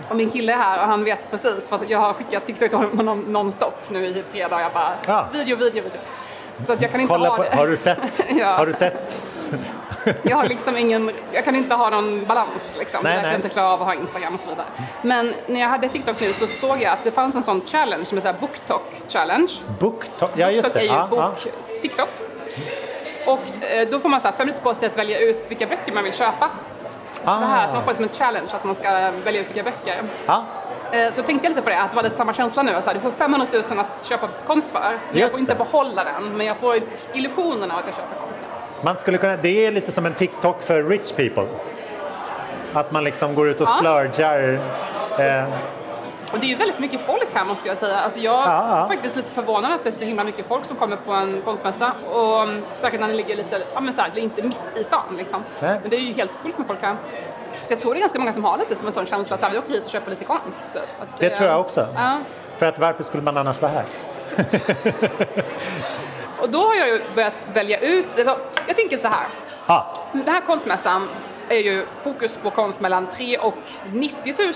Och 0.08 0.16
min 0.16 0.30
kille 0.30 0.52
är 0.52 0.56
här 0.56 0.78
och 0.82 0.86
han 0.88 1.04
vet 1.04 1.30
precis 1.30 1.68
för 1.68 1.76
att 1.76 1.90
jag 1.90 1.98
har 1.98 2.12
skickat 2.12 2.46
TikTok 2.46 2.68
till 2.70 2.78
honom 2.78 3.20
nonstop 3.20 3.90
nu 3.90 4.06
i 4.06 4.14
typ 4.14 4.30
tre 4.30 4.48
dagar. 4.48 4.62
Jag 4.62 4.72
bara, 4.72 4.92
Ja. 5.06 5.28
video, 5.32 5.56
video, 5.56 5.82
video. 5.82 6.00
Så 6.66 6.72
att 6.72 6.82
jag 6.82 6.90
kan 6.90 7.00
inte 7.00 7.12
Kolla 7.14 7.28
ha 7.28 7.36
på, 7.36 7.42
det. 7.42 7.56
har 7.56 7.66
du 7.66 7.76
sett? 7.76 8.26
Ja. 8.38 8.46
Har 8.56 8.66
du 8.66 8.72
sett? 8.72 9.31
Jag 10.22 10.36
har 10.36 10.44
liksom 10.48 10.76
ingen, 10.76 11.10
jag 11.32 11.44
kan 11.44 11.56
inte 11.56 11.74
ha 11.74 11.90
någon 11.90 12.24
balans 12.26 12.74
liksom. 12.78 13.00
Nej, 13.04 13.12
därför 13.12 13.22
nej. 13.22 13.32
jag 13.32 13.38
inte 13.38 13.48
klarar 13.48 13.68
av 13.72 13.80
att 13.80 13.86
ha 13.86 13.94
Instagram 13.94 14.34
och 14.34 14.40
så 14.40 14.48
vidare. 14.48 14.66
Men 15.02 15.34
när 15.46 15.60
jag 15.60 15.68
hade 15.68 15.88
TikTok 15.88 16.20
nu 16.20 16.32
så 16.32 16.46
såg 16.46 16.82
jag 16.82 16.92
att 16.92 17.04
det 17.04 17.10
fanns 17.10 17.36
en 17.36 17.42
sån 17.42 17.60
challenge 17.66 18.04
som 18.04 18.18
är 18.18 18.22
såhär 18.22 18.36
BookTok 18.40 18.82
challenge. 19.08 19.52
Booktalk? 19.80 20.30
Ja, 20.34 20.50
just 20.50 20.64
TikTok 20.64 20.74
det. 20.74 20.80
är 20.80 20.92
ju 20.92 20.98
Ja, 20.98 21.06
bok, 21.10 21.18
ja. 21.20 21.78
TikTok. 21.82 22.08
Och 23.26 23.64
eh, 23.64 23.88
då 23.88 24.00
får 24.00 24.08
man 24.08 24.20
så 24.20 24.28
här 24.28 24.34
fem 24.36 24.46
minuter 24.46 24.62
på 24.64 24.74
sig 24.74 24.86
att 24.88 24.98
välja 24.98 25.18
ut 25.18 25.44
vilka 25.48 25.66
böcker 25.66 25.92
man 25.92 26.04
vill 26.04 26.12
köpa. 26.12 26.50
Så 27.14 27.22
det 27.24 27.30
här, 27.30 27.72
man 27.72 27.82
får 27.82 27.90
det 27.90 27.94
som 27.96 28.04
en 28.04 28.10
challenge 28.10 28.48
att 28.52 28.64
man 28.64 28.74
ska 28.74 29.10
välja 29.24 29.40
ut 29.40 29.48
vilka 29.48 29.62
böcker. 29.62 30.02
Ja, 30.26 30.44
Eh, 30.92 31.12
Så 31.12 31.22
tänkte 31.22 31.46
jag 31.46 31.50
lite 31.50 31.62
på 31.62 31.70
det, 31.70 31.80
att 31.80 31.90
det 31.90 31.96
var 31.96 32.02
lite 32.02 32.16
samma 32.16 32.34
känsla 32.34 32.62
nu. 32.62 32.72
Så 32.80 32.86
här, 32.86 32.94
du 32.94 33.00
får 33.00 33.10
500 33.10 33.46
000 33.52 33.62
att 33.78 34.06
köpa 34.06 34.28
konst 34.46 34.70
för. 34.70 34.98
Men 35.10 35.20
jag 35.20 35.30
får 35.30 35.40
inte 35.40 35.54
behålla 35.54 36.04
den, 36.04 36.36
men 36.36 36.46
jag 36.46 36.56
får 36.56 36.76
illusionen 37.14 37.70
av 37.70 37.78
att 37.78 37.84
jag 37.86 37.94
köper 37.94 38.16
konsten. 38.16 38.31
Man 38.84 38.96
skulle 38.98 39.18
kunna, 39.18 39.36
det 39.36 39.66
är 39.66 39.72
lite 39.72 39.92
som 39.92 40.06
en 40.06 40.14
TikTok 40.14 40.62
för 40.62 40.82
rich 40.82 41.12
people. 41.12 41.46
Att 42.72 42.92
man 42.92 43.04
liksom 43.04 43.34
går 43.34 43.48
ut 43.48 43.60
och 43.60 43.68
Ja. 43.68 43.76
splurgar. 43.76 44.52
Eh, 45.18 45.44
Och 46.32 46.38
det 46.38 46.46
är 46.46 46.48
ju 46.48 46.54
väldigt 46.56 46.78
mycket 46.78 47.00
folk 47.00 47.28
här 47.34 47.44
måste 47.44 47.68
jag 47.68 47.78
säga. 47.78 47.96
Alltså 47.98 48.18
jag 48.18 48.34
Ja, 48.34 48.66
ja. 48.70 48.84
är 48.84 48.86
faktiskt 48.88 49.16
lite 49.16 49.30
förvånad 49.30 49.72
att 49.72 49.82
det 49.84 49.90
är 49.90 49.92
så 49.92 50.04
himla 50.04 50.24
mycket 50.24 50.46
folk 50.48 50.64
som 50.64 50.76
kommer 50.76 50.96
på 50.96 51.12
en 51.12 51.42
konstmässa. 51.44 51.92
Och 52.12 52.42
mm, 52.42 52.62
säkert 52.76 53.00
när 53.00 53.08
det 53.08 53.14
ligger 53.14 53.36
lite, 53.36 53.62
ja 53.74 53.80
men 53.80 53.92
så 53.94 54.00
här, 54.00 54.10
det 54.14 54.20
är 54.20 54.22
inte 54.22 54.42
mitt 54.42 54.60
i 54.76 54.84
stan 54.84 55.16
liksom. 55.16 55.42
Nej. 55.60 55.78
Men 55.80 55.90
det 55.90 55.96
är 55.96 56.00
ju 56.00 56.12
helt 56.12 56.34
fullt 56.34 56.58
med 56.58 56.66
folk 56.66 56.82
här. 56.82 56.96
Så 57.64 57.72
jag 57.72 57.80
tror 57.80 57.94
det 57.94 57.98
är 57.98 58.00
ganska 58.00 58.18
många 58.18 58.32
som 58.32 58.44
har 58.44 58.58
lite 58.58 58.76
som 58.76 58.86
en 58.86 58.92
sån 58.92 59.06
känsla 59.06 59.36
att 59.36 59.54
vi 59.54 59.58
åker 59.58 59.72
hit 59.72 59.84
och 59.84 59.90
köper 59.90 60.10
lite 60.10 60.24
konst. 60.24 60.64
typ. 60.72 60.82
Att 61.00 61.18
det 61.18 61.30
tror 61.30 61.48
jag 61.50 61.60
också. 61.60 61.88
Ja. 61.94 62.18
För 62.58 62.66
att 62.66 62.78
varför 62.78 63.02
skulle 63.04 63.22
man 63.22 63.36
annars 63.36 63.62
vara 63.62 63.72
här? 63.72 63.84
Och 66.42 66.50
då 66.50 66.58
har 66.66 66.74
jag 66.74 66.88
ju 66.88 67.00
börjat 67.14 67.34
välja 67.54 67.78
ut, 67.80 68.06
alltså, 68.16 68.38
jag 68.66 68.76
tänker 68.76 68.96
så 68.98 69.08
här. 69.08 69.26
Ja, 69.66 69.94
Den 70.12 70.28
här 70.28 70.40
konstmässan 70.40 71.08
är 71.48 71.58
ju 71.58 71.86
fokus 72.02 72.36
på 72.36 72.50
konst 72.50 72.80
mellan 72.80 73.06
3 73.08 73.38
och 73.38 73.54
90 73.92 74.34
000 74.38 74.52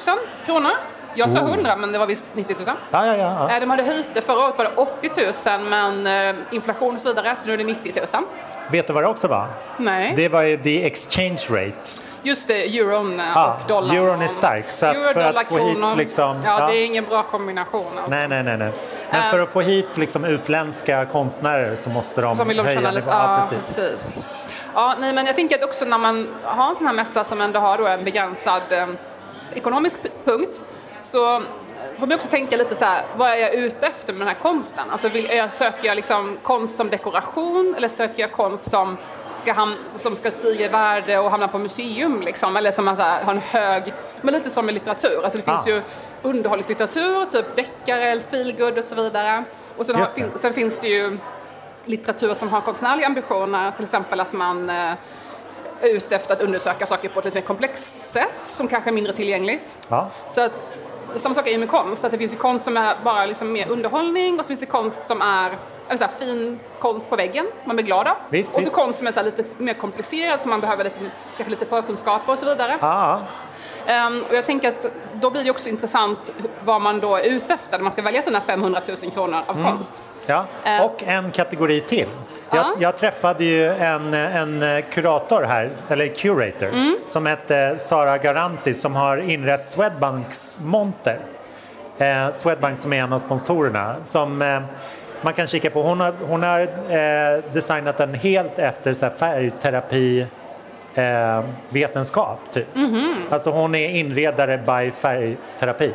kronor. 0.46 0.70
Jag 1.14 1.30
sa 1.30 1.38
100 1.38 1.76
men 1.76 1.92
det 1.92 1.98
var 1.98 2.06
visst 2.06 2.26
90 2.34 2.56
000. 2.66 2.66
ja, 2.90 3.06
ja. 3.06 3.16
ja, 3.16 3.16
ja. 3.48 3.54
Eh, 3.54 3.60
De 3.60 3.70
hade 3.70 3.82
höjt 3.82 4.08
det, 4.14 4.20
förra 4.22 4.44
året 4.44 4.58
var 4.58 4.64
det 4.64 4.70
80 4.76 5.10
000 5.58 5.60
men 5.70 6.06
eh, 6.06 6.34
inflation 6.50 6.94
och 6.94 7.00
så 7.00 7.08
vidare 7.08 7.36
så 7.40 7.46
nu 7.46 7.52
är 7.52 7.56
det 7.56 7.64
90 7.64 7.92
000. 8.14 8.24
Vet 8.70 8.86
du 8.86 8.92
vad 8.92 9.02
det 9.02 9.08
också 9.08 9.28
var? 9.28 9.46
Nej, 9.76 10.12
Det 10.16 10.28
var 10.28 10.42
ju 10.42 10.56
the 10.62 10.86
exchange 10.86 11.42
rate. 11.50 11.90
Just 12.26 12.48
det, 12.48 12.78
euron 12.78 13.20
eh, 13.20 13.26
Ja, 13.34 13.58
och 13.62 13.68
dollarn. 13.68 13.96
euron 13.96 14.22
är 14.22 14.28
stark, 14.28 14.64
så 14.72 14.86
att 14.86 14.94
Euro, 14.96 15.12
för 15.12 15.20
att 15.20 15.46
få 15.46 15.58
hit 15.58 15.78
liksom- 15.96 16.40
Ja, 16.44 16.60
ja. 16.60 16.66
det 16.66 16.76
är 16.76 16.84
ingen 16.84 17.04
bra 17.04 17.22
kombination 17.22 17.86
alltså. 17.96 18.10
Nej, 18.10 18.28
nej, 18.28 18.42
nej. 18.42 18.56
nej. 18.56 18.72
Men 19.10 19.22
Eh. 19.22 19.30
för 19.30 19.40
att 19.40 19.50
få 19.52 19.60
hit 19.60 19.96
liksom 19.96 20.24
utländska 20.24 21.06
konstnärer 21.06 21.76
så 21.76 21.90
måste 21.90 22.20
de 22.20 22.34
Som 22.34 22.48
vill 22.48 22.60
höja 22.60 22.80
nivån. 22.80 23.02
ja, 23.08 23.36
Ja, 23.40 23.46
precis. 23.50 23.76
precis. 23.76 24.26
Ja, 24.74 24.94
nej, 25.00 25.12
men 25.12 25.26
jag 25.26 25.36
tänker 25.36 25.56
att 25.58 25.64
också 25.64 25.84
när 25.84 25.98
man 25.98 26.28
har 26.44 26.70
en 26.70 26.76
sån 26.76 26.86
här 26.86 26.94
mässa 26.94 27.24
som 27.24 27.40
ändå 27.40 27.60
har 27.60 27.78
då 27.78 27.86
en 27.86 28.04
begränsad 28.04 28.62
eh, 28.70 28.86
ekonomisk 29.54 29.96
punkt 30.24 30.62
så 31.02 31.42
får 31.98 32.06
man 32.06 32.12
också 32.12 32.28
tänka 32.28 32.56
lite 32.56 32.74
så 32.74 32.84
här, 32.84 33.02
vad 33.16 33.30
är 33.30 33.36
jag 33.36 33.54
ute 33.54 33.86
efter 33.86 34.12
med 34.12 34.20
den 34.20 34.28
här 34.28 34.42
konsten? 34.42 34.84
Alltså 34.90 35.08
vill, 35.08 35.24
jag, 35.30 35.52
söker 35.52 35.86
jag 35.88 35.96
liksom 35.96 36.38
konst 36.42 36.76
som 36.76 36.90
dekoration 36.90 37.74
eller 37.76 37.88
söker 37.88 38.20
jag 38.20 38.32
konst 38.32 38.70
som 38.70 38.96
ska, 39.46 39.52
ham- 39.60 39.76
som 39.94 40.16
ska 40.16 40.30
stiga 40.30 40.64
i 40.64 40.68
värde 40.68 41.18
och 41.18 41.30
hamna 41.30 41.48
på 41.48 41.58
museum 41.58 42.20
liksom? 42.22 42.56
Eller 42.56 42.70
som 42.70 42.88
här, 42.88 43.22
har 43.24 43.32
en 43.32 43.38
hög, 43.40 43.92
men 44.20 44.34
lite 44.34 44.50
som 44.50 44.66
med 44.66 44.74
litteratur, 44.74 45.24
alltså 45.24 45.38
det 45.38 45.44
finns 45.44 45.66
Ah. 45.66 45.70
ju 45.70 45.82
underhållningslitteratur, 46.22 47.24
typ 47.24 47.56
deckare, 47.56 48.20
feelgood 48.30 48.78
och 48.78 48.84
så 48.84 48.94
vidare. 48.94 49.44
Och 49.76 49.86
sen, 49.86 49.96
har, 49.96 50.06
fin- 50.06 50.30
sen 50.34 50.52
finns 50.52 50.78
det 50.78 50.88
ju 50.88 51.18
litteratur 51.84 52.34
som 52.34 52.48
har 52.48 52.60
konstnärliga 52.60 53.06
ambitioner, 53.06 53.70
till 53.70 53.82
exempel 53.84 54.20
att 54.20 54.32
man 54.32 54.70
eh, 54.70 54.92
är 55.80 55.88
ute 55.88 56.16
efter 56.16 56.34
att 56.34 56.42
undersöka 56.42 56.86
saker 56.86 57.08
på 57.08 57.18
ett 57.18 57.24
lite 57.24 57.38
mer 57.38 57.46
komplext 57.46 57.98
sätt 57.98 58.28
som 58.44 58.68
kanske 58.68 58.90
är 58.90 58.92
mindre 58.92 59.12
tillgängligt. 59.12 59.74
Ja. 59.88 60.10
Så 60.28 60.40
att, 60.40 60.62
samma 61.16 61.34
sak 61.34 61.46
är 61.46 61.52
ju 61.52 61.58
med 61.58 61.70
konst, 61.70 62.04
att 62.04 62.10
det 62.10 62.18
finns 62.18 62.32
ju 62.32 62.36
konst 62.36 62.64
som 62.64 62.76
är 62.76 62.96
bara 63.04 63.26
liksom 63.26 63.52
mer 63.52 63.68
underhållning 63.70 64.34
och 64.38 64.44
så 64.44 64.48
finns 64.48 64.60
det 64.60 64.66
konst 64.66 65.02
som 65.06 65.22
är 65.22 65.56
eller 65.88 65.98
så 65.98 66.04
här, 66.04 66.12
fin 66.26 66.60
konst 66.78 67.10
på 67.10 67.16
väggen 67.16 67.46
man 67.64 67.76
blir 67.76 67.86
glad 67.86 68.06
av. 68.08 68.14
Visst, 68.30 68.48
och 68.50 68.54
så 68.54 68.60
visst. 68.60 68.72
konst 68.72 68.98
som 68.98 69.06
är 69.06 69.12
så 69.12 69.22
lite 69.22 69.44
mer 69.58 69.74
komplicerad 69.74 70.42
som 70.42 70.50
man 70.50 70.60
behöver 70.60 70.84
lite, 70.84 70.98
kanske 71.36 71.50
lite 71.50 71.66
förkunskaper 71.66 72.32
och 72.32 72.38
så 72.38 72.46
vidare. 72.46 72.78
Ja, 72.80 73.22
Ehm, 73.86 74.24
och 74.28 74.34
jag 74.34 74.46
tänker 74.46 74.68
att 74.68 74.86
då 75.12 75.30
blir 75.30 75.44
det 75.44 75.50
också 75.50 75.68
intressant 75.68 76.32
vad 76.64 76.80
man 76.80 77.00
då 77.00 77.16
är 77.16 77.22
ute 77.22 77.54
efter 77.54 77.78
när 77.78 77.82
man 77.82 77.92
ska 77.92 78.02
välja 78.02 78.22
sina 78.22 78.40
500 78.40 78.80
000 79.02 79.10
kronor 79.12 79.38
av 79.46 79.56
Mm. 79.58 79.72
konst. 79.72 80.02
ja. 80.26 80.44
Eh. 80.64 80.84
Och 80.84 81.02
en 81.06 81.30
kategori 81.30 81.80
till. 81.80 82.06
Jag, 82.50 82.58
Ja. 82.58 82.74
jag 82.78 82.96
träffade 82.96 83.44
ju 83.44 83.66
en, 83.68 84.14
en 84.14 84.82
kurator 84.90 85.42
här, 85.42 85.70
eller 85.88 86.06
curator, 86.14 86.66
Mm. 86.68 86.96
som 87.06 87.26
hette 87.26 87.78
Sara 87.78 88.18
Garanti 88.18 88.74
som 88.74 88.94
har 88.94 89.16
inrett 89.16 89.68
Swedbanks 89.68 90.58
monter. 90.60 91.20
Eh, 91.98 92.32
Swedbank 92.32 92.80
som 92.80 92.92
är 92.92 93.02
en 93.02 93.12
av 93.12 93.18
sponsorerna 93.18 93.96
som 94.04 94.42
eh, 94.42 94.60
man 95.22 95.32
kan 95.32 95.46
kika 95.46 95.70
på. 95.70 95.82
Hon 95.82 96.00
har, 96.00 96.14
hon 96.28 96.42
har 96.42 96.60
eh, 96.60 97.42
designat 97.52 97.96
den 97.96 98.14
helt 98.14 98.58
efter 98.58 98.94
så 98.94 99.10
färgterapi 99.10 100.26
eh, 100.94 101.44
vetenskap 101.68 102.38
typ. 102.52 102.74
Mhm. 102.74 103.14
Alltså 103.30 103.50
hon 103.50 103.74
är 103.74 103.88
inredare 103.88 104.58
by 104.58 104.90
färgterapi. 104.90 105.92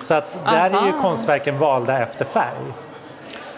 Så 0.00 0.14
att 0.14 0.36
där 0.44 0.66
är 0.66 0.70
ju 0.70 0.76
Aha. 0.76 1.00
konstverken 1.02 1.58
valda 1.58 1.98
efter 2.02 2.24
färg. 2.24 2.72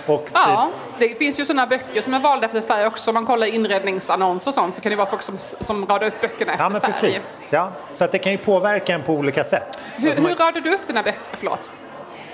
Och 0.06 0.28
Ja, 0.33 0.71
typ, 0.99 1.11
det 1.11 1.18
finns 1.18 1.40
ju 1.40 1.44
sådana 1.44 1.66
böcker 1.66 2.00
som 2.00 2.14
är 2.14 2.21
valda 2.21 2.47
efter 2.47 2.61
färg 2.61 2.87
också. 2.87 3.11
Om 3.11 3.14
man 3.14 3.26
kollar 3.26 3.47
inredningsannonser 3.47 4.50
och 4.50 4.54
sånt 4.54 4.75
så 4.75 4.80
kan 4.80 4.90
det 4.90 4.97
vara 4.97 5.11
folk 5.11 5.23
som, 5.23 5.38
som 5.38 5.87
radar 5.87 6.06
upp 6.06 6.21
böckerna 6.21 6.52
efter 6.52 6.64
ja 6.64 6.68
men 6.68 6.80
färg. 6.80 6.92
precis. 6.92 7.47
Ja. 7.50 7.73
Så 7.90 8.04
att 8.04 8.12
det 8.12 8.18
kan 8.18 8.33
ju 8.33 8.38
påverka 8.38 8.94
en 8.94 9.02
på 9.02 9.12
olika 9.12 9.44
sätt. 9.44 9.78
Hur, 9.97 10.11
Alltså 10.11 10.23
hur 10.28 10.35
radar 10.35 10.61
du 10.61 10.75
upp 10.75 10.87
dina 10.87 11.02
böcker? 11.02 11.21
Förlåt. 11.33 11.71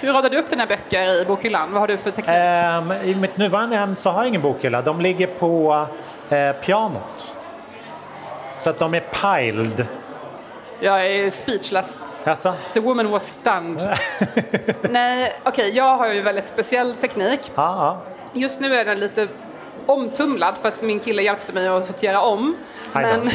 Hur 0.00 0.12
radar 0.12 0.30
du 0.30 0.38
upp 0.38 0.50
dina 0.50 0.66
böcker 0.66 1.22
i 1.22 1.24
bokhyllan? 1.24 1.72
Vad 1.72 1.80
har 1.80 1.88
du 1.88 1.96
för 1.96 2.10
teknik? 2.10 2.36
Ehm, 2.38 2.92
I 2.92 3.14
mitt 3.14 3.36
nuvarande 3.36 3.76
hem 3.76 3.96
så 3.96 4.10
har 4.10 4.20
jag 4.20 4.28
ingen 4.28 4.42
bokhylla. 4.42 4.82
De 4.82 5.00
ligger 5.00 5.26
på 5.26 5.86
eh, 6.30 6.52
pianot. 6.52 7.34
Så 8.58 8.70
att 8.70 8.78
de 8.78 8.94
är 8.94 9.00
piled. 9.00 9.86
Jag 10.80 11.06
är 11.06 11.30
speechless. 11.30 12.06
Alltså, 12.24 12.54
The 12.74 12.80
woman 12.80 13.10
was 13.10 13.28
stunned. 13.30 13.88
Nej, 14.90 15.32
okej, 15.44 15.70
jag 15.76 15.96
har 15.96 16.08
ju 16.12 16.20
väldigt 16.22 16.48
speciell 16.48 16.94
teknik. 16.94 17.40
ja, 17.54 17.62
ja. 17.76 18.02
Just 18.32 18.60
nu 18.60 18.74
är 18.74 18.84
den 18.84 19.00
lite 19.00 19.28
omtumlad 19.90 20.54
för 20.62 20.68
att 20.68 20.82
min 20.82 21.00
kille 21.00 21.22
hjälpte 21.22 21.52
mig 21.52 21.68
att 21.68 21.86
sortera 21.86 22.20
om. 22.20 22.56
Aj 22.92 23.04
då. 23.04 23.08
Men, 23.10 23.30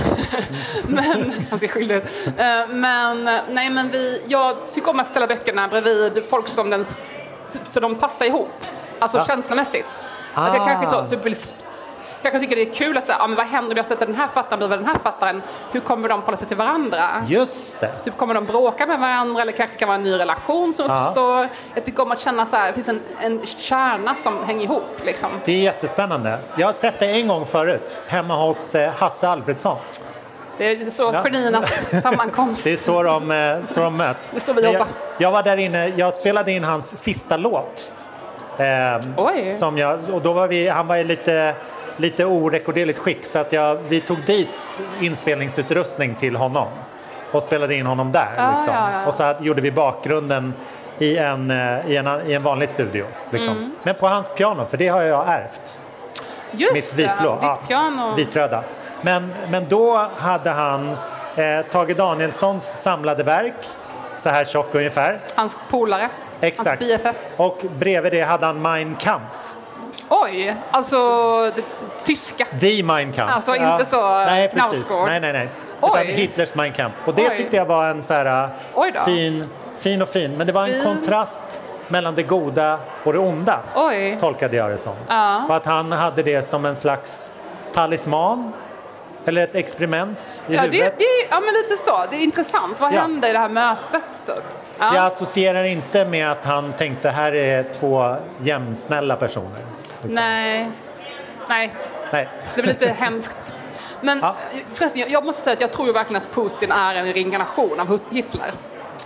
men 0.87 1.33
han 1.49 1.59
ser 1.59 1.67
skyldig 1.67 1.95
ut. 1.95 2.03
Eh, 2.37 2.67
Men, 2.69 3.23
nej, 3.49 3.69
men 3.69 3.91
vi, 3.91 4.21
jag 4.27 4.55
tycker 4.73 4.89
om 4.89 4.99
att 4.99 5.07
ställa 5.07 5.27
böckerna 5.27 5.67
bredvid 5.67 6.23
folk 6.29 6.47
som 6.47 6.69
den, 6.69 6.85
typ, 7.51 7.61
så 7.69 7.79
de 7.79 7.95
passar 7.95 8.25
ihop. 8.25 8.49
Alltså 8.99 9.17
Ja. 9.17 9.25
känslomässigt. 9.25 10.01
Att 10.33 10.53
jag 10.53 10.61
Ah. 10.61 10.65
kanske 10.65 10.89
så, 10.95 11.09
typ 11.09 11.25
vill 11.25 11.35
kanske 12.31 12.39
tycker 12.49 12.55
det 12.65 12.69
är 12.69 12.73
kul 12.73 12.97
att 12.97 13.05
säga, 13.05 13.17
ah, 13.21 13.27
men 13.27 13.37
vad 13.37 13.45
händer 13.47 13.71
om 13.71 13.77
jag 13.77 13.85
sätter 13.85 14.05
den 14.05 14.15
här 14.15 14.27
fattaren 14.27 14.59
bredvid 14.59 14.79
den 14.79 14.85
här 14.87 14.97
fattaren? 14.99 15.41
Hur 15.71 15.79
kommer 15.79 16.09
de 16.09 16.21
förhålla 16.21 16.37
sig 16.37 16.47
till 16.47 16.57
varandra? 16.57 16.99
Just 17.27 17.79
det. 17.79 17.91
Typ 18.03 18.17
kommer 18.17 18.33
de 18.33 18.45
bråka 18.45 18.85
med 18.85 18.99
varandra 18.99 19.41
eller 19.41 19.51
kanske 19.51 19.77
kan 19.77 19.87
vara 19.87 19.95
en 19.97 20.03
ny 20.03 20.17
relation 20.19 20.73
som 20.73 20.85
Ja. 20.89 20.99
uppstår. 21.07 21.49
Jag 21.75 21.85
tycker 21.85 22.03
om 22.03 22.11
att 22.11 22.19
känna 22.19 22.45
så 22.45 22.55
här, 22.55 22.67
det 22.67 22.73
finns 22.73 22.89
en, 22.89 23.01
en 23.21 23.45
kärna 23.45 24.15
som 24.15 24.43
hänger 24.43 24.63
ihop 24.63 24.83
liksom. 25.05 25.29
Det 25.45 25.51
är 25.51 25.57
jättespännande. 25.59 26.39
Jag 26.57 26.65
har 26.67 26.73
sett 26.73 26.99
det 26.99 27.05
en 27.07 27.27
gång 27.27 27.45
förut, 27.45 27.97
hemma 28.07 28.35
hos 28.35 28.75
eh, 28.75 28.91
Hasse 28.97 29.29
Alfredsson. 29.29 29.77
Det 30.57 30.71
är 30.71 30.89
så 30.89 31.03
Ja. 31.13 31.23
geniernas 31.23 32.01
sammankomst. 32.01 32.63
Det 32.63 32.73
är 32.73 32.77
så 32.77 33.03
de, 33.03 33.31
eh, 33.31 33.63
så 33.65 33.79
de 33.79 33.97
möts. 33.97 34.29
Det 34.29 34.37
är 34.37 34.39
så 34.41 34.53
vi 34.53 34.61
jobbar. 34.61 34.79
Jag, 34.79 34.87
jag 35.17 35.31
var 35.31 35.43
där 35.43 35.57
inne, 35.57 35.87
jag 35.87 36.13
spelade 36.13 36.51
in 36.51 36.63
hans 36.63 36.97
sista 36.97 37.37
låt. 37.37 37.91
Oj. 39.17 39.53
Som 39.53 39.77
jag, 39.77 39.99
och 40.13 40.21
då 40.21 40.33
var 40.33 40.47
vi, 40.47 40.67
han 40.67 40.87
var 40.87 41.03
lite, 41.03 41.55
lite 41.97 42.25
orekorderligt 42.25 42.99
skick 42.99 43.25
så 43.25 43.39
att 43.39 43.53
jag, 43.53 43.75
vi 43.75 43.99
tog 44.01 44.17
dit 44.25 44.49
inspelningsutrustning 45.01 46.15
till 46.15 46.35
honom 46.35 46.67
och 47.31 47.43
spelade 47.43 47.75
in 47.75 47.85
honom 47.85 48.11
där. 48.11 48.29
Ah, 48.37 48.51
liksom. 48.53 48.73
ja, 48.73 48.91
ja. 48.91 49.05
Och 49.05 49.13
så 49.13 49.23
hade- 49.23 49.45
gjorde 49.45 49.61
vi 49.61 49.71
bakgrunden 49.71 50.53
i 50.97 51.17
en, 51.17 51.51
eh, 51.51 51.91
i 51.91 51.97
en, 51.97 52.29
i 52.29 52.33
en 52.33 52.43
vanlig 52.43 52.69
studio. 52.69 53.05
Liksom. 53.29 53.57
Mm. 53.57 53.71
Men 53.83 53.95
på 53.95 54.07
hans 54.07 54.29
piano, 54.35 54.65
för 54.65 54.77
det 54.77 54.87
har 54.87 55.01
jag 55.01 55.29
ärvt. 55.29 55.79
Just 56.51 56.73
Mitt 56.73 56.91
det, 56.91 56.97
vitblå. 56.97 57.31
ditt 57.35 57.43
ja, 57.43 57.59
piano. 57.67 58.15
Vitröda. 58.15 58.63
Men, 59.01 59.33
men 59.49 59.65
då 59.69 60.09
hade 60.17 60.49
han 60.49 60.89
eh, 61.35 61.65
Tage 61.71 61.95
Danielssons 61.95 62.65
samlade 62.65 63.23
verk, 63.23 63.53
så 64.17 64.29
här 64.29 64.45
tjock 64.45 64.75
ungefär. 64.75 65.19
Hans 65.35 65.57
polare. 65.69 66.09
Exakt. 66.41 66.67
Hans 66.67 66.79
BFF. 66.79 67.15
Och 67.37 67.61
bredvid 67.79 68.11
det 68.11 68.21
hade 68.21 68.45
han 68.45 68.61
Mein 68.61 68.95
Kampf. 68.95 69.55
Oj, 70.09 70.55
alltså 70.71 70.97
det, 71.55 71.63
tyska. 72.03 72.45
Die 72.59 72.83
Mein 72.83 73.13
Kampf. 73.13 73.33
Alltså 73.35 73.55
inte 73.55 73.85
så 73.85 74.01
nej, 74.09 74.47
precis. 74.49 74.69
Knausgård. 74.71 75.07
Nej, 75.09 75.19
nej, 75.19 75.33
nej. 75.33 75.49
Oj. 75.81 75.89
Utan 76.03 76.05
Hitlers 76.15 76.55
Mein 76.55 76.73
Kampf. 76.73 76.95
Och 77.05 77.15
det 77.15 77.29
Oj. 77.29 77.37
tyckte 77.37 77.55
jag 77.55 77.65
var 77.65 77.85
en 77.87 78.03
så 78.03 78.13
här 78.13 78.49
fin, 79.05 79.49
fin 79.77 80.01
och 80.01 80.09
fin. 80.09 80.37
Men 80.37 80.47
det 80.47 80.53
var 80.53 80.63
en 80.67 80.73
Fin. 80.73 80.83
kontrast 80.83 81.61
mellan 81.87 82.15
det 82.15 82.23
goda 82.23 82.79
och 83.03 83.13
det 83.13 83.19
onda. 83.19 83.59
Oj. 83.75 84.17
Tolkade 84.19 84.55
jag 84.57 84.69
det 84.71 84.77
som. 84.77 84.93
Ja. 85.07 85.45
Och 85.49 85.55
att 85.55 85.65
han 85.65 85.91
hade 85.91 86.23
det 86.23 86.41
som 86.41 86.65
en 86.65 86.75
slags 86.75 87.31
talisman. 87.73 88.53
Eller 89.27 89.43
ett 89.43 89.55
experiment 89.55 90.17
i 90.47 90.55
Ja, 90.55 90.61
det, 90.61 90.67
huvudet. 90.67 90.93
det, 90.97 91.05
ja, 91.29 91.39
men 91.39 91.53
lite 91.53 91.83
så. 91.83 92.05
Det 92.09 92.15
är 92.15 92.21
intressant. 92.23 92.79
Vad 92.79 92.93
Ja. 92.93 93.01
hände 93.01 93.29
i 93.29 93.33
det 93.33 93.39
här 93.39 93.49
mötet? 93.49 94.05
Typ? 94.25 94.35
Ja. 94.79 94.95
Jag 94.95 95.05
associerar 95.05 95.63
inte 95.63 96.05
med 96.05 96.31
att 96.31 96.45
han 96.45 96.73
tänkte 96.73 97.09
här 97.09 97.35
är 97.35 97.65
två 97.73 98.15
jämnsnälla 98.43 99.15
personer. 99.15 99.59
Liksom. 100.05 100.23
Nej. 100.25 100.71
Nej, 101.47 101.73
Nej. 102.11 102.27
det 102.55 102.61
blir 102.61 102.73
lite 102.73 102.87
hemskt. 102.91 103.53
Men 104.01 104.19
Ja. 104.19 104.35
förresten, 104.73 105.03
jag, 105.07 105.25
måste 105.25 105.41
säga 105.41 105.53
att 105.53 105.61
jag 105.61 105.71
tror 105.71 105.87
ju 105.87 105.93
verkligen 105.93 106.21
att 106.21 106.33
Putin 106.35 106.71
är 106.71 106.95
en 106.95 107.13
reinkarnation 107.13 107.79
av 107.79 107.99
Hitler. 108.11 108.51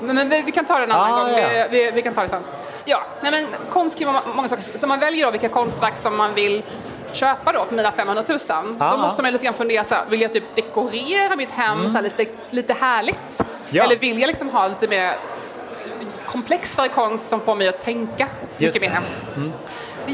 Men, 0.01 0.15
men 0.15 0.29
vi, 0.29 0.41
vi 0.41 0.51
kan 0.51 0.65
ta 0.65 0.77
det 0.77 0.84
en 0.84 0.91
annan 0.91 1.13
Ah, 1.22 1.24
gång. 1.29 1.39
ja. 1.39 1.68
Vi, 1.72 1.77
vi, 1.86 1.91
vi 1.91 2.01
kan 2.01 2.13
ta 2.13 2.22
det 2.24 2.29
sen. 2.29 2.44
Ja, 2.86 3.03
nej 3.22 3.32
men 3.32 3.48
konst 3.70 4.00
kan 4.00 4.13
vara 4.13 4.24
många 4.36 4.50
saker. 4.50 4.77
Så 4.77 4.88
man 4.88 5.00
väljer 5.00 5.25
då 5.25 5.32
vilka 5.32 5.50
konstverk 5.50 5.98
som 5.98 6.18
man 6.18 6.34
vill 6.34 6.63
köpa 7.12 7.51
då 7.51 7.65
för 7.65 7.75
mina 7.75 7.91
500 7.91 8.24
000. 8.27 8.39
Ah. 8.79 8.91
Då 8.91 8.98
måste 8.98 9.22
man 9.22 9.32
lite 9.34 9.46
grann 9.46 9.53
fundera 9.53 9.84
så 9.84 9.96
här, 9.96 10.06
vill 10.10 10.22
jag 10.22 10.34
typ 10.34 10.56
dekorera 10.56 11.36
mitt 11.36 11.51
hem 11.51 11.89
så 11.89 11.96
här 11.96 12.01
lite, 12.01 12.25
lite 12.50 12.74
härligt? 12.74 13.39
Mm. 13.39 13.51
Ja. 13.70 13.84
Eller 13.84 13.96
vill 13.96 14.20
jag 14.20 14.27
liksom 14.27 14.50
ha 14.50 14.68
lite 14.68 14.88
mer 14.88 15.15
komplexare 16.25 16.88
konst 16.88 17.27
som 17.27 17.39
får 17.41 17.56
mig 17.56 17.68
att 17.68 17.82
tänka 17.82 18.27
Just 18.58 18.74
mycket 18.82 18.91
mer? 18.91 19.01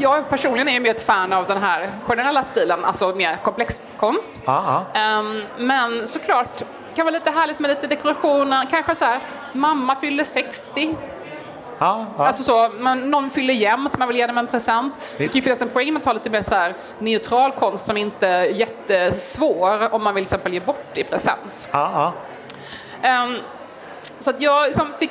Jag 0.00 0.28
personligen 0.28 0.68
är 0.68 0.80
mer 0.80 0.90
ett 0.90 1.06
fan 1.06 1.32
av 1.32 1.46
den 1.46 1.58
här 1.62 1.90
generella 2.06 2.44
stilen, 2.44 2.84
alltså 2.84 3.14
mer 3.14 3.36
komplex 3.42 3.80
konst. 3.96 4.42
Ja, 4.44 4.84
ja. 4.94 5.00
Ehm, 5.00 5.42
men 5.58 6.08
såklart, 6.08 6.62
kan 6.94 7.06
vara 7.06 7.14
lite 7.14 7.30
härligt 7.30 7.58
med 7.58 7.68
lite 7.68 7.86
dekorationer. 7.86 8.66
Kanske 8.70 8.94
så 8.94 9.04
här, 9.04 9.20
mamma 9.52 9.96
fyller 9.96 10.24
60. 10.24 10.96
Ja, 11.78 12.06
ja. 12.18 12.26
Alltså 12.26 12.42
så, 12.42 12.68
man, 12.78 13.10
någon 13.10 13.30
fyller 13.30 13.54
jämnt, 13.54 13.98
man 13.98 14.08
vill 14.08 14.16
ge 14.16 14.26
dem 14.26 14.38
en 14.38 14.46
present. 14.46 14.94
Det 14.98 15.22
Visst. 15.22 15.32
kan 15.32 15.38
ju 15.38 15.42
finnas 15.42 15.62
en 15.62 15.68
poäng 15.68 15.92
med 15.92 16.00
att 16.00 16.04
ta 16.04 16.12
lite 16.12 16.30
mer 16.30 16.42
så 16.42 16.54
här, 16.54 16.74
neutral 16.98 17.52
konst 17.52 17.86
som 17.86 17.96
inte 17.96 18.28
är 18.28 18.44
jättesvår 18.44 19.94
om 19.94 20.02
man 20.04 20.14
vill 20.14 20.24
till 20.24 20.34
exempel 20.34 20.52
ge 20.54 20.60
bort 20.60 20.98
i 20.98 21.04
present. 21.04 21.68
ja, 21.72 21.90
ja. 23.02 23.08
Ehm, 23.08 23.36
så 24.18 24.30
att 24.30 24.40
jag 24.40 24.66
liksom 24.66 24.92
fick 24.98 25.10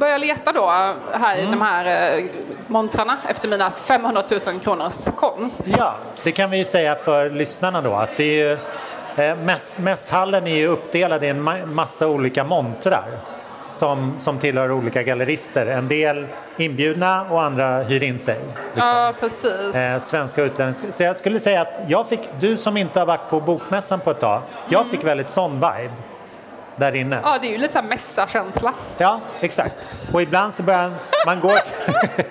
börja 0.00 0.18
leta 0.18 0.52
då 0.52 0.66
här 1.12 1.36
i 1.36 1.46
de 1.46 1.62
här 1.62 2.18
uh, 2.18 2.24
montrarna 2.66 3.16
efter 3.28 3.48
mina 3.48 3.70
500 3.70 4.22
000 4.46 4.60
kronors 4.60 5.08
konst. 5.16 5.64
Ja, 5.78 5.96
det 6.22 6.32
kan 6.32 6.50
vi 6.50 6.58
ju 6.58 6.64
säga 6.64 6.94
för 6.94 7.30
lyssnarna 7.30 7.80
då 7.80 7.94
att 7.94 8.16
det 8.16 8.24
är 8.24 8.48
ju, 8.48 8.58
eh, 9.24 9.36
mäss, 9.36 9.78
mässhallen 9.78 10.46
är 10.46 10.56
ju 10.56 10.66
uppdelad 10.66 11.24
i 11.24 11.28
en 11.28 11.48
ma- 11.48 11.66
massa 11.66 12.06
olika 12.08 12.44
montrar 12.44 13.18
som, 13.70 14.14
som 14.18 14.38
tillhör 14.38 14.70
olika 14.72 15.02
gallerister. 15.02 15.66
En 15.66 15.88
del 15.88 16.26
inbjudna 16.56 17.26
och 17.30 17.42
andra 17.42 17.82
hyr 17.82 18.02
in 18.02 18.18
sig. 18.18 18.38
Liksom. 18.74 18.88
Ja, 18.88 19.12
precis. 19.20 19.74
Eh, 19.74 19.98
svenska 19.98 20.42
och 20.42 20.46
utländska. 20.46 20.92
Så 20.92 21.02
jag 21.02 21.16
skulle 21.16 21.40
säga 21.40 21.60
att 21.60 21.80
jag 21.88 22.08
fick, 22.08 22.20
du 22.40 22.56
som 22.56 22.76
inte 22.76 22.98
har 22.98 23.06
varit 23.06 23.30
på 23.30 23.40
bokmässan 23.40 24.00
på 24.00 24.10
ett 24.10 24.20
tag, 24.20 24.42
jag 24.68 24.86
fick 24.86 25.04
väldigt 25.04 25.30
sån 25.30 25.54
vibe 25.54 25.92
där 26.76 26.94
inne. 26.96 27.20
Ja, 27.24 27.38
det 27.42 27.48
är 27.48 27.52
ju 27.52 27.58
lite 27.58 27.72
så 27.72 27.80
här 27.80 27.88
mässakänsla. 27.88 28.74
Ja, 28.98 29.20
exakt. 29.40 29.74
Och 30.12 30.22
ibland 30.22 30.54
så 30.54 30.62
börjar 30.62 30.92
man 31.26 31.40
gå... 31.40 31.56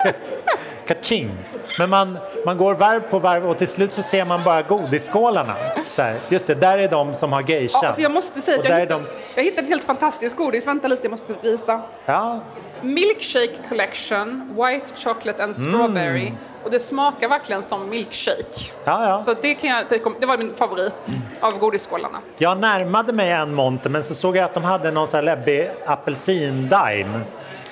Kaching! 0.88 1.32
Men 1.80 1.90
man, 1.90 2.18
man 2.46 2.58
går 2.58 2.76
varv 2.76 3.00
på 3.00 3.20
varv 3.20 3.50
och 3.50 3.58
till 3.58 3.68
slut 3.68 3.94
så 3.94 4.02
ser 4.02 4.26
man 4.26 4.44
bara 4.44 4.62
godisskålarna. 4.62 5.56
Så 5.86 6.02
här, 6.02 6.16
just 6.30 6.48
det, 6.48 6.56
där 6.56 6.78
är 6.78 6.88
de 6.88 7.16
som 7.16 7.34
har 7.34 7.42
geisha. 7.42 7.80
Ja, 7.82 7.88
alltså 7.88 8.02
jag 8.02 8.12
måste 8.12 8.42
säga 8.42 8.58
att 8.60 8.66
jag 8.66 8.80
hittade, 8.80 9.04
de- 9.04 9.10
jag 9.36 9.44
hittade 9.44 9.62
ett 9.62 9.70
helt 9.70 9.84
fantastiskt 9.84 10.38
godis. 10.38 10.68
Vänta 10.68 10.88
lite, 10.88 11.02
jag 11.04 11.12
måste 11.12 11.34
visa. 11.42 11.82
Ja, 12.06 12.40
Milkshake 12.82 13.56
Collection, 13.70 14.56
White 14.56 14.86
Chocolate 14.96 15.44
and 15.44 15.56
Strawberry. 15.56 16.32
Och 16.64 16.72
det 16.72 16.80
smakar 16.80 17.30
verkligen 17.30 17.64
som 17.64 17.90
milkshake. 17.90 18.72
ja, 18.84 19.08
ja. 19.10 19.20
Så 19.24 19.34
det, 19.42 19.56
kan 19.56 19.70
jag, 19.70 19.86
det 20.20 20.26
var 20.26 20.38
min 20.38 20.54
favorit 20.56 21.08
av 21.40 21.58
godisskålarna. 21.58 22.18
Jag 22.38 22.60
närmade 22.60 23.14
mig 23.14 23.32
en 23.32 23.54
monter 23.56 23.90
men 23.90 24.04
så 24.04 24.16
såg 24.16 24.38
jag 24.38 24.46
att 24.46 24.54
de 24.54 24.64
hade 24.64 24.92
någon 24.92 25.08
sån 25.08 25.18
här 25.18 25.22
läbbig 25.24 25.72
apelsin-dime. 25.86 27.20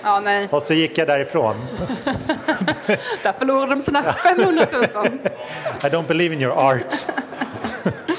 Ja, 0.07 0.19
nej. 0.19 0.47
Och 0.51 0.63
så 0.63 0.73
gick 0.73 0.97
jag 0.97 1.07
därifrån. 1.07 1.55
Där 3.23 3.33
förlorade 3.37 3.75
de 3.75 3.81
sina 3.81 4.03
500 4.13 4.67
000. 4.71 4.83
I 4.83 5.85
don't 5.85 6.07
believe 6.07 6.35
in 6.35 6.41
your 6.41 6.53
art. 6.53 6.93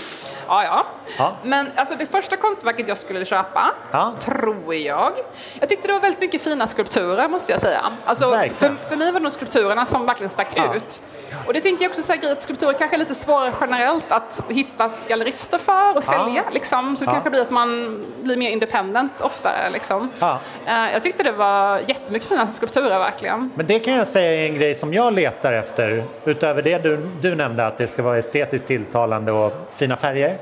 Ja, 0.49 0.65
ja. 0.65 0.87
Ja. 1.19 1.37
Men 1.43 1.67
alltså 1.77 1.95
det 1.95 2.07
första 2.07 2.37
konstverket 2.37 2.89
jag 2.89 2.99
skulle 2.99 3.25
köpa, 3.25 3.71
Ja. 3.93 4.13
tror 4.25 4.75
jag. 4.75 5.13
Jag 5.61 5.69
tyckte 5.69 5.89
det 5.89 5.93
var 5.95 6.01
väldigt 6.01 6.21
mycket 6.21 6.43
fina 6.43 6.67
skulpturer 6.67 7.29
måste 7.29 7.53
jag 7.53 7.61
säga. 7.61 7.81
Alltså, 8.05 8.31
för, 8.31 8.75
för 8.89 8.97
mig 8.97 9.13
var 9.13 9.21
det 9.21 9.25
nog 9.25 9.33
skulpturerna 9.33 9.87
som 9.87 10.07
verkligen 10.07 10.31
stack 10.31 10.49
Ja. 10.55 10.75
ut. 10.75 11.01
Och 11.47 11.53
det 11.53 11.61
tänker 11.61 11.83
jag 11.85 11.91
också 11.91 12.03
säga 12.03 12.33
att 12.33 12.43
skulpturer 12.43 12.73
kanske 12.73 12.97
är 12.97 12.99
lite 12.99 13.15
svårare 13.15 13.53
generellt 13.61 14.13
att 14.13 14.43
hitta 14.49 14.91
gallerister 15.09 15.59
för 15.59 15.97
och 15.97 16.05
sälja. 16.05 16.43
Liksom. 16.53 16.97
Så 16.97 17.05
det 17.05 17.11
kanske 17.11 17.31
blir 17.31 17.43
att 17.43 17.51
man 17.51 18.05
blir 18.23 18.37
mer 18.37 18.51
independent 18.51 19.21
oftare. 19.21 19.71
Liksom. 19.73 20.11
Eh, 20.21 20.93
Jag 20.93 21.03
tyckte 21.03 21.23
det 21.23 21.33
var 21.33 21.79
jättemycket 21.87 22.29
fina 22.29 22.47
skulpturer 22.47 22.99
verkligen. 22.99 23.51
Men 23.55 23.67
det 23.67 23.79
kan 23.79 23.95
jag 23.95 24.07
säga 24.07 24.43
är 24.45 24.49
en 24.49 24.55
grej 24.55 24.75
som 24.75 24.95
jag 24.95 25.13
letar 25.13 25.53
efter 25.53 26.05
utöver 26.25 26.63
det 26.63 26.79
du, 26.79 27.09
du 27.21 27.35
nämnde 27.35 27.67
att 27.67 27.79
det 27.79 27.87
ska 27.87 28.03
vara 28.03 28.19
estetiskt 28.19 28.67
tilltalande 28.69 29.33
och 29.33 29.53
fina 29.77 29.97
färger. 29.97 30.38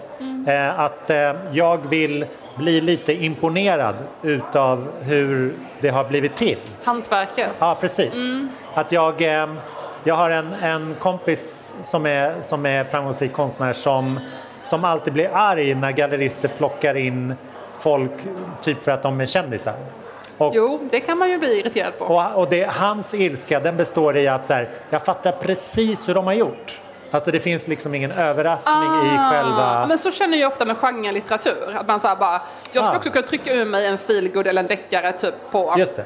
Eh, 0.46 0.80
att 0.80 1.10
eh, 1.10 1.32
jag 1.52 1.88
vill 1.88 2.26
bli 2.56 2.80
lite 2.80 3.12
imponerad 3.24 3.94
utav 4.22 4.88
hur 5.00 5.54
det 5.80 5.88
har 5.88 6.04
blivit 6.04 6.36
till. 6.36 6.58
Hantverket. 6.84 7.50
Ja, 7.58 7.76
precis. 7.80 8.34
Att 8.74 8.92
jag, 8.92 9.22
eh, 9.22 9.48
jag 10.04 10.14
har 10.14 10.30
en, 10.30 10.54
en 10.62 10.96
kompis 11.00 11.74
som 11.82 12.06
är, 12.06 12.34
som 12.42 12.66
är 12.66 12.84
framgångsrik 12.84 13.32
konstnär 13.32 13.72
som, 13.72 14.20
som 14.64 14.84
alltid 14.84 15.12
blir 15.12 15.30
arg 15.32 15.74
när 15.74 15.90
gallerister 15.90 16.48
plockar 16.48 16.94
in 16.94 17.34
folk 17.78 18.12
typ 18.62 18.82
för 18.82 18.92
att 18.92 19.02
de 19.02 19.20
är 19.20 19.26
kändisar. 19.26 19.74
Och, 20.38 20.52
Jo, 20.54 20.88
det 20.90 21.00
kan 21.00 21.18
man 21.18 21.30
ju 21.30 21.38
bli 21.38 21.60
irriterad 21.60 21.98
på. 21.98 22.04
och, 22.04 22.34
och 22.34 22.48
det, 22.48 22.70
hans 22.70 23.14
ilska 23.14 23.60
den 23.60 23.76
består 23.76 24.16
i 24.16 24.28
att 24.28 24.46
så 24.46 24.54
här, 24.54 24.68
jag 24.90 25.04
fattar 25.04 25.32
precis 25.32 26.08
hur 26.08 26.14
de 26.14 26.26
har 26.26 26.32
gjort. 26.32 26.80
Alltså 27.16 27.30
det 27.30 27.40
finns 27.40 27.68
liksom 27.68 27.94
ingen 27.94 28.10
överraskning 28.10 28.76
i 28.76 29.16
Ah, 29.18 29.30
själva... 29.30 29.86
Men 29.88 29.98
så 29.98 30.10
känner 30.10 30.38
jag 30.38 30.48
ofta 30.52 30.64
med 30.64 30.76
genrelitteratur. 30.76 31.76
Att 31.76 31.88
man 31.88 32.00
säger 32.00 32.16
bara, 32.16 32.40
jag 32.72 32.84
skulle 32.84 32.94
Ah. 32.94 32.96
också 32.98 33.10
kunna 33.10 33.26
trycka 33.26 33.54
ur 33.54 33.64
mig 33.64 33.86
en 33.86 33.98
feelgood 33.98 34.46
eller 34.46 34.62
en 34.62 34.68
deckare 34.68 35.12
typ 35.12 35.34
på 35.50 35.74
Just 35.78 35.96
det. 35.96 36.04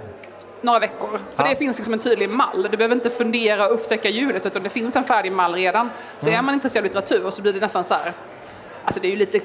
några 0.60 0.78
veckor. 0.78 1.08
För 1.36 1.44
Ja. 1.44 1.50
det 1.50 1.56
finns 1.56 1.76
liksom 1.78 1.94
en 1.94 2.00
tydlig 2.00 2.30
mall. 2.30 2.68
Du 2.70 2.76
behöver 2.76 2.94
inte 2.94 3.10
fundera 3.10 3.66
och 3.66 3.74
upptäcka 3.74 4.08
hjulet 4.08 4.46
utan 4.46 4.62
det 4.62 4.68
finns 4.70 4.96
en 4.96 5.04
färdig 5.04 5.32
mall 5.32 5.54
redan. 5.54 5.90
Så 6.18 6.26
Mm. 6.28 6.38
är 6.38 6.42
man 6.42 6.54
intresserad 6.54 6.80
av 6.80 6.84
litteratur 6.84 7.30
så 7.30 7.42
blir 7.42 7.52
det 7.52 7.60
nästan 7.60 7.84
så 7.84 7.94
här, 7.94 8.12
alltså 8.84 9.00
det 9.00 9.08
är 9.08 9.10
ju 9.10 9.16
lite 9.16 9.40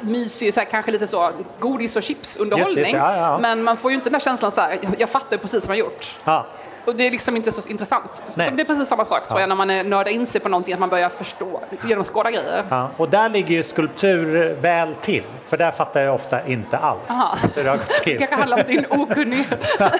mysig, 0.00 0.54
så 0.54 0.60
här, 0.60 0.66
kanske 0.66 0.90
lite 0.90 1.06
så 1.06 1.30
godis 1.60 1.96
och 1.96 2.02
chips 2.02 2.36
underhållning. 2.36 2.78
Just 2.78 2.92
det, 2.92 2.98
ja, 2.98 3.16
ja. 3.16 3.38
Men 3.38 3.62
man 3.62 3.76
får 3.76 3.90
ju 3.90 3.94
inte 3.94 4.08
den 4.10 4.14
här 4.14 4.20
känslan 4.20 4.52
så 4.52 4.60
här, 4.60 4.78
jag, 4.82 4.94
jag 4.98 5.08
fattar 5.08 5.36
precis 5.36 5.66
vad 5.68 5.76
jag 5.76 5.84
gjort. 5.86 6.16
Och 6.84 6.96
det 6.96 7.06
är 7.06 7.10
liksom 7.10 7.36
inte 7.36 7.52
så 7.52 7.68
intressant. 7.68 8.16
Så 8.28 8.32
det 8.36 8.42
är 8.62 8.64
precis 8.64 8.88
samma 8.88 9.04
sak 9.04 9.28
tror 9.28 9.40
jag 9.40 9.48
när 9.48 9.56
man 9.56 9.70
är 9.70 9.84
nördar 9.84 10.10
in 10.10 10.26
sig 10.26 10.40
på 10.40 10.48
någonting, 10.48 10.74
att 10.74 10.80
man 10.80 10.88
börjar 10.88 11.08
förstå, 11.08 11.60
genomskåda 11.88 12.30
grejer. 12.30 12.64
Ja, 12.68 12.90
och 12.96 13.08
där 13.08 13.28
ligger 13.28 13.54
ju 13.54 13.62
skulptur 13.62 14.54
väl 14.60 14.94
till, 14.94 15.22
för 15.48 15.56
där 15.56 15.70
fattar 15.70 16.02
jag 16.02 16.14
ofta 16.14 16.46
inte 16.46 16.78
alls 16.78 17.10
Aha. 17.10 17.36
hur 17.54 17.64
det 17.64 17.70
har 17.70 17.76
gått 17.76 17.88
Det 18.04 18.04
till. 18.04 18.18
kanske 18.18 18.36
handlar 18.36 18.56
om 18.56 18.64
din 18.66 18.84
okunnighet. 18.90 19.66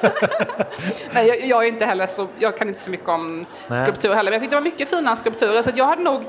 Nej, 1.12 1.26
jag, 1.28 1.44
jag 1.44 1.64
är 1.64 1.68
inte 1.68 1.86
heller 1.86 2.06
så, 2.06 2.26
jag 2.38 2.58
kan 2.58 2.68
inte 2.68 2.80
så 2.80 2.90
mycket 2.90 3.08
om 3.08 3.46
Nej. 3.68 3.82
skulptur 3.82 4.14
heller. 4.14 4.30
Men 4.30 4.32
jag 4.32 4.40
tyckte 4.42 4.56
det 4.56 4.60
var 4.60 4.64
mycket 4.64 4.88
fina 4.88 5.16
skulpturer. 5.16 5.62
Så 5.62 5.70
jag 5.74 5.86
hade 5.86 6.02
nog, 6.02 6.22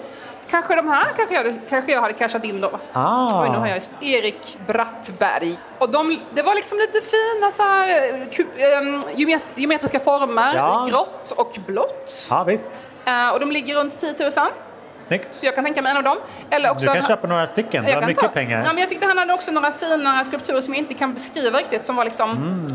kanske 0.50 0.76
de 0.76 0.88
här 0.88 1.06
kanske 1.18 1.36
jag, 1.36 1.60
kanske 1.70 1.92
jag 1.92 2.02
hade 2.02 2.14
cashat 2.14 2.44
in 2.44 2.62
då. 2.62 2.72
Ah. 2.94 3.44
Oj, 3.44 3.50
nu 3.50 3.58
har 3.58 3.68
jag 3.68 3.76
just 3.76 3.92
Erik 4.02 4.58
Brattberg. 4.68 5.58
Och 5.80 5.90
de, 5.90 6.20
det 6.34 6.42
var 6.42 6.56
liksom 6.56 6.78
lite 6.78 7.02
fina 7.02 7.52
så 7.52 7.64
här, 7.64 8.14
eh, 8.14 8.30
ku, 8.32 8.46
geomet, 9.16 9.44
geometriska 9.56 10.00
former, 10.00 10.56
Ja. 10.56 10.88
grått 10.90 11.32
och 11.32 11.58
blått. 11.68 12.28
Ja, 12.30 12.44
visst. 12.44 12.88
Eh, 13.06 13.30
och 13.30 13.40
de 13.40 13.52
ligger 13.52 13.76
runt 13.76 14.00
10 14.00 14.14
000. 14.20 14.32
Snyggt. 14.98 15.28
Så 15.32 15.46
jag 15.46 15.56
kan 15.56 15.64
tänka 15.64 15.82
mig 15.82 15.92
en 15.92 15.98
av 15.98 16.04
dem. 16.04 16.18
Eller 16.50 16.72
också 16.72 16.86
Du 16.86 16.94
kan 16.94 17.02
köpa 17.04 17.28
några 17.28 17.48
stycken, 17.48 17.86
du 17.86 17.94
har 17.94 18.02
mycket 18.02 18.24
ta- 18.24 18.28
pengar. 18.30 18.60
Ja, 18.66 18.68
men 18.74 18.78
jag 18.78 18.90
tyckte 18.90 19.06
han 19.08 19.18
hade 19.18 19.34
också 19.34 19.52
några 19.52 19.72
fina 19.72 20.26
skulpturer 20.26 20.62
som 20.62 20.74
jag 20.74 20.80
inte 20.80 20.94
kan 20.94 21.14
beskriva 21.14 21.60
riktigt 21.60 21.86
som 21.86 21.96
var 21.96 22.06
liksom 22.06 22.30
Mm. 22.32 22.68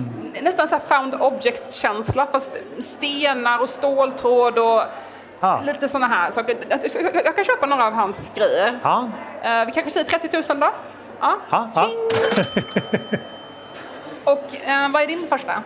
nästan 0.42 0.68
så 0.68 0.74
här 0.74 0.82
found 0.82 1.14
object-känsla 1.14 2.26
fast 2.26 2.56
stenar 2.80 3.58
och 3.62 3.68
ståltråd 3.68 4.58
och 4.58 4.82
Ja. 5.40 5.60
lite 5.66 5.88
sådana 5.88 6.06
här 6.14 6.30
saker. 6.30 6.56
Jag, 7.24 7.36
kan 7.36 7.44
köpa 7.44 7.66
några 7.66 7.86
av 7.86 7.92
hans 7.92 8.30
grejer. 8.34 8.78
Ja, 8.82 9.08
Eh, 9.42 9.64
vi 9.66 9.72
kanske 9.72 9.90
säger 9.90 10.06
30 10.06 10.52
000 10.52 10.60
då? 10.60 10.70
Ja. 11.20 11.36
ja. 11.50 11.70
Och 14.24 14.68
eh, 14.68 14.90
vad 14.92 15.02
är 15.02 15.06
din 15.06 15.26
första? 15.28 15.62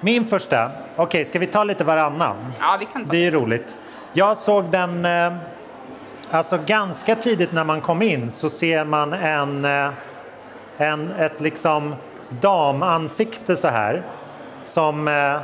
Min 0.00 0.24
första, 0.24 0.70
okej 0.96 1.24
ska 1.24 1.38
vi 1.38 1.46
ta 1.46 1.64
lite 1.64 1.84
varannan? 1.84 2.52
Ja, 2.60 2.76
vi 2.80 2.84
kan 2.84 3.04
ta. 3.04 3.10
Det 3.10 3.16
är 3.16 3.20
ju 3.20 3.30
roligt. 3.30 3.76
Jag 4.12 4.38
såg 4.38 4.64
den, 4.64 5.04
eh, 5.04 5.32
alltså 6.30 6.58
ganska 6.66 7.14
tidigt 7.14 7.52
när 7.52 7.64
man 7.64 7.80
kom 7.80 8.02
in 8.02 8.30
så 8.30 8.50
ser 8.50 8.84
man 8.84 9.12
en, 9.12 9.64
eh, 9.64 9.90
en 10.76 11.12
ett 11.12 11.40
liksom 11.40 11.94
damansikte 12.28 13.56
så 13.56 13.68
här 13.68 14.02
som, 14.64 15.08
eh, 15.08 15.36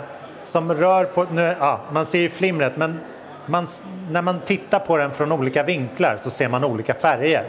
som 0.43 0.75
rör 0.75 1.05
på, 1.05 1.25
nu, 1.25 1.57
ja, 1.61 1.81
man 1.93 2.07
ser 2.07 2.19
ju 2.19 2.31
flimret 2.31 2.77
men 2.77 3.01
man, 3.47 3.67
när 4.11 4.23
man 4.23 4.41
tittar 4.41 4.79
på 4.79 4.97
den 4.97 5.11
från 5.11 5.33
olika 5.33 5.63
vinklar 5.63 6.19
så 6.21 6.31
ser 6.31 6.49
man 6.49 6.65
olika 6.65 6.95
färger. 6.95 7.45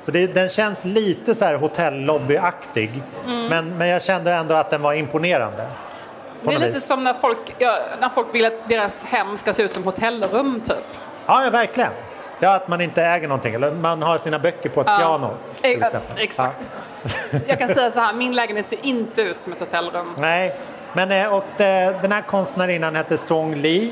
Så 0.00 0.10
det, 0.10 0.26
den 0.26 0.48
känns 0.48 0.84
lite 0.84 1.34
så 1.34 1.44
här 1.44 1.54
hotellobbyaktig 1.54 3.02
men, 3.50 3.78
men 3.78 3.88
jag 3.88 4.02
kände 4.02 4.32
ändå 4.32 4.54
att 4.54 4.70
den 4.70 4.82
var 4.82 4.92
imponerande. 4.92 5.66
Det 6.42 6.54
är 6.54 6.58
lite 6.58 6.72
vis. 6.72 6.86
som 6.86 7.04
när 7.04 7.14
folk, 7.14 7.54
ja, 7.58 7.78
när 8.00 8.08
folk 8.08 8.34
vill 8.34 8.44
att 8.44 8.68
deras 8.68 9.04
hem 9.04 9.36
ska 9.36 9.52
se 9.52 9.62
ut 9.62 9.72
som 9.72 9.84
hotellrum 9.84 10.60
typ. 10.60 10.76
Ja, 11.26 11.44
ja, 11.44 11.50
verkligen. 11.50 11.92
Ja, 12.38 12.54
att 12.54 12.68
man 12.68 12.80
inte 12.80 13.02
äger 13.02 13.28
någonting 13.28 13.54
eller 13.54 13.70
man 13.70 14.02
har 14.02 14.18
sina 14.18 14.38
böcker 14.38 14.68
på 14.68 14.80
ett 14.80 14.86
piano. 14.86 15.36
Till 15.60 15.82
exempel. 15.82 16.16
Exakt. 16.18 16.68
Jag 17.46 17.58
kan 17.58 17.68
säga 17.68 17.90
så 17.90 18.00
här, 18.00 18.12
min 18.12 18.34
lägenhet 18.34 18.66
ser 18.66 18.86
inte 18.86 19.22
ut 19.22 19.42
som 19.42 19.52
ett 19.52 19.60
hotellrum. 19.60 20.14
Ja. 20.16 20.22
Nej, 20.22 20.56
men 20.92 21.12
eh, 21.12 21.34
och, 21.34 21.60
eh, 21.60 22.02
den 22.02 22.12
här 22.12 22.22
konstnärinnan 22.22 22.96
hette 22.96 23.18
Song 23.18 23.54
Lee 23.54 23.90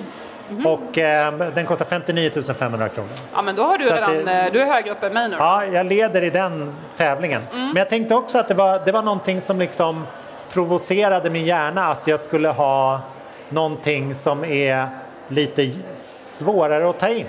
Mhm. 0.51 0.67
och 0.67 0.99
eh, 0.99 1.35
den 1.55 1.67
kostar 1.67 1.85
59 1.85 2.31
500 2.55 2.89
kronor. 2.89 3.11
Ja, 3.35 3.43
men 3.43 3.57
då 3.57 3.63
har 3.63 3.79
du 3.79 3.85
Så 3.85 3.95
redan, 3.95 4.25
det- 4.25 4.33
eh, 4.33 4.53
du 4.53 4.61
är 4.61 4.67
högre 4.67 4.91
upp 4.91 5.03
än 5.03 5.13
mig 5.13 5.29
nu. 5.29 5.37
Ja, 5.39 5.65
jag 5.65 5.87
leder 5.87 6.23
i 6.23 6.31
den 6.31 6.75
tävlingen. 6.97 7.43
Mm. 7.53 7.67
Men 7.67 7.77
jag 7.77 7.89
tänkte 7.91 8.15
också 8.15 8.39
att 8.39 8.49
det 8.49 8.55
var, 8.55 8.81
det 8.85 8.93
var 8.93 9.03
någonting 9.03 9.41
som 9.41 9.59
liksom 9.59 10.07
provocerade 10.53 11.31
min 11.31 11.45
hjärna 11.45 11.87
att 11.87 12.07
jag 12.07 12.21
skulle 12.21 12.49
ha 12.49 13.01
någonting 13.49 14.15
som 14.15 14.45
är 14.45 14.89
lite 15.29 15.71
svårare 15.97 16.91
att 16.91 16.99
ta 17.01 17.09
in. 17.09 17.27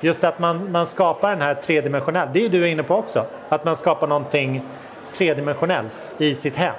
Just 0.00 0.24
att 0.24 0.38
man, 0.38 0.72
man 0.72 0.86
skapar 0.86 1.30
den 1.30 1.40
här 1.42 1.54
tredimensionella, 1.54 2.30
det 2.32 2.44
är 2.44 2.48
du 2.48 2.68
inne 2.68 2.82
på 2.82 2.96
också, 2.96 3.24
att 3.48 3.64
man 3.64 3.76
skapar 3.76 4.06
någonting 4.06 4.62
tredimensionellt 5.12 6.12
i 6.18 6.34
sitt 6.34 6.56
hem. 6.56 6.74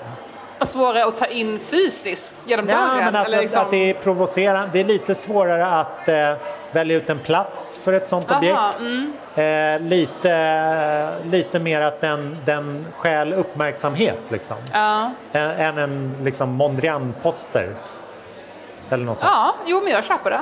Svårare 0.62 1.06
att 1.06 1.18
ta 1.18 1.26
in 1.26 1.60
fysiskt 1.60 2.50
genom 2.50 2.70
Ja, 2.70 2.76
dörren. 2.78 2.98
men 3.06 3.16
att, 3.16 3.28
eller 3.28 3.42
liksom... 3.42 3.62
att 3.62 3.72
det 3.72 3.89
är 3.89 3.94
provocerande. 3.94 4.70
Det 4.74 4.80
är 4.80 4.84
lite 4.84 5.16
svårare 5.16 5.68
att 5.80 6.08
eh, 6.08 6.34
välja 6.72 6.98
ut 6.98 7.10
en 7.10 7.20
plats 7.20 7.80
för 7.84 7.94
ett 7.94 8.10
sånt 8.10 8.32
Aha, 8.32 8.39
objekt. 8.39 8.80
mm. 8.80 9.13
Eh, 9.36 9.80
lite, 9.89 11.10
lite 11.26 11.60
mer 11.60 11.82
att 11.82 12.02
den, 12.02 12.38
den 12.46 12.86
stjäl 12.98 13.34
uppmärksamhet 13.34 14.20
liksom. 14.30 14.58
Ja. 14.74 15.12
Än, 15.32 15.50
än 15.52 15.78
en 15.78 16.16
liksom 16.24 16.50
Mondrian-poster. 16.50 17.76
Eller 18.89 19.06
något 19.06 19.18
sånt. 19.20 19.32
ja, 19.36 19.56
jo 19.66 19.82
men 19.84 19.92
jag 19.94 20.04
köper 20.04 20.30
det. 20.32 20.42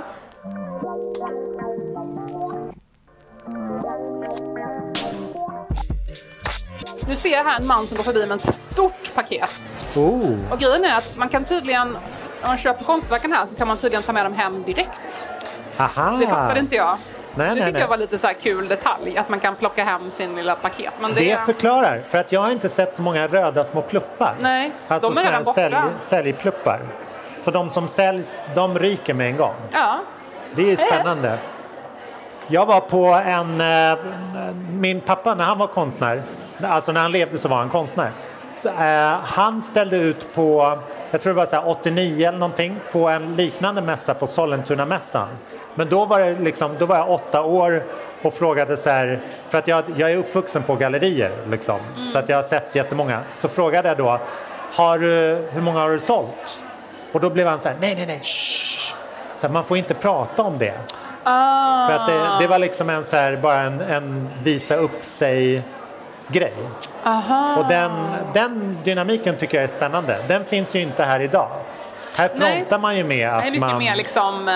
Nu 7.11 7.17
ser 7.17 7.29
jag 7.31 7.43
här 7.43 7.59
en 7.59 7.67
man 7.67 7.87
som 7.87 7.97
går 7.97 8.03
förbi 8.03 8.25
med 8.25 8.35
ett 8.35 8.55
stort 8.71 9.11
paket. 9.15 9.77
Oh, 9.95 10.35
Och 10.51 10.59
grejen 10.59 10.85
är 10.85 10.95
att 10.95 11.17
man 11.17 11.29
kan 11.29 11.43
tydligen, 11.43 11.87
om 12.41 12.47
man 12.47 12.57
köper 12.57 12.83
konstverken 12.83 13.33
här 13.33 13.45
så 13.45 13.55
kan 13.55 13.67
man 13.67 13.77
tydligen 13.77 14.03
ta 14.03 14.13
med 14.13 14.25
dem 14.25 14.33
hem 14.33 14.63
direkt. 14.63 15.27
aha! 15.77 16.17
Det 16.19 16.27
fattade 16.27 16.59
inte 16.59 16.75
jag. 16.75 16.97
Nej, 17.35 17.47
det 17.47 17.53
nej, 17.53 17.55
tycker 17.55 17.71
nej. 17.71 17.81
jag 17.81 17.87
var 17.87 17.97
lite 17.97 18.17
så 18.17 18.27
här 18.27 18.33
kul 18.33 18.67
detalj, 18.67 19.17
att 19.17 19.29
man 19.29 19.39
kan 19.39 19.55
plocka 19.55 19.83
hem 19.83 20.11
sin 20.11 20.35
lilla 20.35 20.55
paket. 20.55 20.93
Men 21.01 21.13
det, 21.13 21.19
Det 21.31 21.39
förklarar, 21.45 22.01
för 22.09 22.17
att 22.17 22.31
jag 22.31 22.41
har 22.41 22.51
inte 22.51 22.69
sett 22.69 22.95
så 22.95 23.01
många 23.01 23.27
röda 23.27 23.63
små 23.63 23.81
pluppar. 23.81 24.35
Nej, 24.39 24.71
alltså 24.87 25.09
de 25.09 25.17
är 25.17 25.23
redan 25.25 25.43
borta. 25.43 25.55
sälj, 25.55 25.75
säljpluppar. 25.99 26.79
Så 27.39 27.51
de 27.51 27.69
som 27.69 27.87
säljs, 27.87 28.45
de 28.55 28.79
ryker 28.79 29.13
med 29.13 29.27
en 29.27 29.37
gång. 29.37 29.55
Ja, 29.71 29.99
Det 30.55 30.61
är 30.61 30.65
ju 30.67 30.77
spännande. 30.77 31.37
Jag 32.47 32.65
var 32.65 32.79
på 32.79 33.05
en... 33.25 33.61
eh, 33.61 33.97
Min 34.71 35.01
pappa, 35.01 35.35
när 35.35 35.43
han 35.43 35.57
var 35.57 35.67
konstnär, 35.67 36.23
alltså 36.65 36.91
när 36.91 37.01
han 37.01 37.11
levde 37.11 37.37
så 37.37 37.49
var 37.49 37.57
han 37.57 37.69
konstnär. 37.69 38.11
Så, 38.55 38.69
eh, 38.69 39.19
han 39.23 39.61
ställde 39.61 39.97
ut 39.97 40.33
på, 40.33 40.79
jag 41.11 41.21
tror 41.21 41.33
det 41.33 41.37
var 41.37 41.45
så 41.45 41.55
här 41.55 41.69
89 41.69 42.27
eller 42.27 42.37
någonting, 42.37 42.79
på 42.91 43.09
en 43.09 43.35
liknande 43.35 43.81
mässa 43.81 44.13
på 44.13 44.27
Sollentuna-mässan. 44.27 45.27
Men 45.75 45.89
då 45.89 46.05
var, 46.05 46.19
det 46.19 46.39
liksom, 46.39 46.75
då 46.79 46.85
var 46.85 46.97
jag 46.97 47.09
åtta 47.09 47.41
år 47.41 47.83
och 48.21 48.33
frågade 48.33 48.77
så 48.77 48.89
här, 48.89 49.21
för 49.49 49.57
att 49.57 49.67
jag, 49.67 49.83
jag 49.95 50.11
är 50.11 50.17
uppvuxen 50.17 50.63
på 50.63 50.75
gallerier 50.75 51.31
liksom, 51.49 51.79
så 52.13 52.17
att 52.17 52.29
jag 52.29 52.35
har 52.35 52.43
sett 52.43 52.75
jättemånga. 52.75 53.21
Så 53.39 53.47
frågade 53.47 53.87
jag 53.87 53.97
då, 53.97 54.19
har 54.73 54.99
du, 54.99 55.47
hur 55.51 55.61
många 55.61 55.79
har 55.79 55.89
du 55.89 55.99
sålt? 55.99 56.63
Och 57.11 57.21
då 57.21 57.29
blev 57.29 57.47
han 57.47 57.59
så 57.59 57.69
här, 57.69 57.77
nej, 57.81 57.95
nej, 57.95 58.05
nej, 58.05 58.19
shh. 58.23 58.95
Så 59.35 59.47
här, 59.47 59.53
man 59.53 59.63
får 59.63 59.77
inte 59.77 59.93
prata 59.93 60.43
om 60.43 60.57
det. 60.57 60.73
Ah. 61.23 61.87
För 61.87 61.93
att 61.93 62.07
det, 62.07 62.43
det 62.43 62.47
var 62.47 62.59
liksom 62.59 62.89
en 62.89 63.03
så 63.03 63.15
här, 63.15 63.35
bara 63.35 63.61
en, 63.61 63.81
en 63.81 64.29
visa 64.43 64.75
upp 64.75 65.05
sig 65.05 65.63
grej. 66.31 66.53
Aha. 67.03 67.55
Och 67.57 67.67
den, 67.67 67.91
den 68.33 68.77
dynamiken 68.83 69.37
tycker 69.37 69.57
jag 69.57 69.63
är 69.63 69.67
spännande. 69.67 70.23
Den 70.27 70.45
finns 70.45 70.75
ju 70.75 70.79
inte 70.81 71.03
här 71.03 71.19
idag. 71.19 71.49
Här 72.15 72.29
Nej. 72.35 72.57
frontar 72.57 72.79
man 72.79 72.97
ju 72.97 73.03
med 73.03 73.29
att 73.29 73.41
är 73.43 73.45
mycket 73.45 73.59
man... 73.59 73.77
mer 73.77 73.95
liksom 73.95 74.49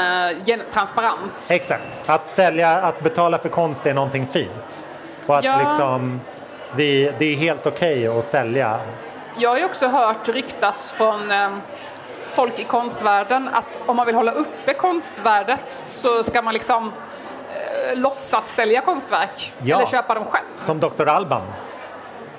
gen- 0.46 0.62
transparent. 0.74 1.48
Exakt. 1.52 1.84
Att 2.06 2.30
sälja, 2.30 2.70
att 2.82 3.00
betala 3.04 3.38
för 3.38 3.50
konst 3.50 3.86
är 3.86 3.94
någonting 3.94 4.28
fint. 4.28 4.86
Och 5.28 5.38
att 5.38 5.44
Ja. 5.44 5.60
liksom, 5.64 6.22
vi, 6.76 7.14
det 7.18 7.26
är 7.26 7.36
helt 7.36 7.68
okej 7.68 8.08
att 8.08 8.28
sälja. 8.28 8.80
Jag 9.38 9.50
har 9.50 9.58
ju 9.58 9.66
också 9.66 9.88
hört 9.88 10.30
ryktas 10.30 10.92
från 10.92 11.32
eh, 11.32 11.50
folk 12.28 12.60
i 12.60 12.64
konstvärlden 12.64 13.50
att 13.54 13.80
om 13.86 13.96
man 13.98 14.06
vill 14.06 14.16
hålla 14.16 14.32
uppe 14.32 14.74
konstvärdet 14.74 15.84
så 15.92 16.24
ska 16.24 16.42
man 16.42 16.54
liksom 16.54 16.92
låtsas 17.94 18.48
sälja 18.48 18.82
konstverk 18.82 19.54
Ja. 19.64 19.76
eller 19.78 19.86
köpa 19.88 20.14
dem 20.14 20.26
själv. 20.26 20.46
Som 20.62 20.80
Dr. 20.80 21.08
Alban. 21.08 21.42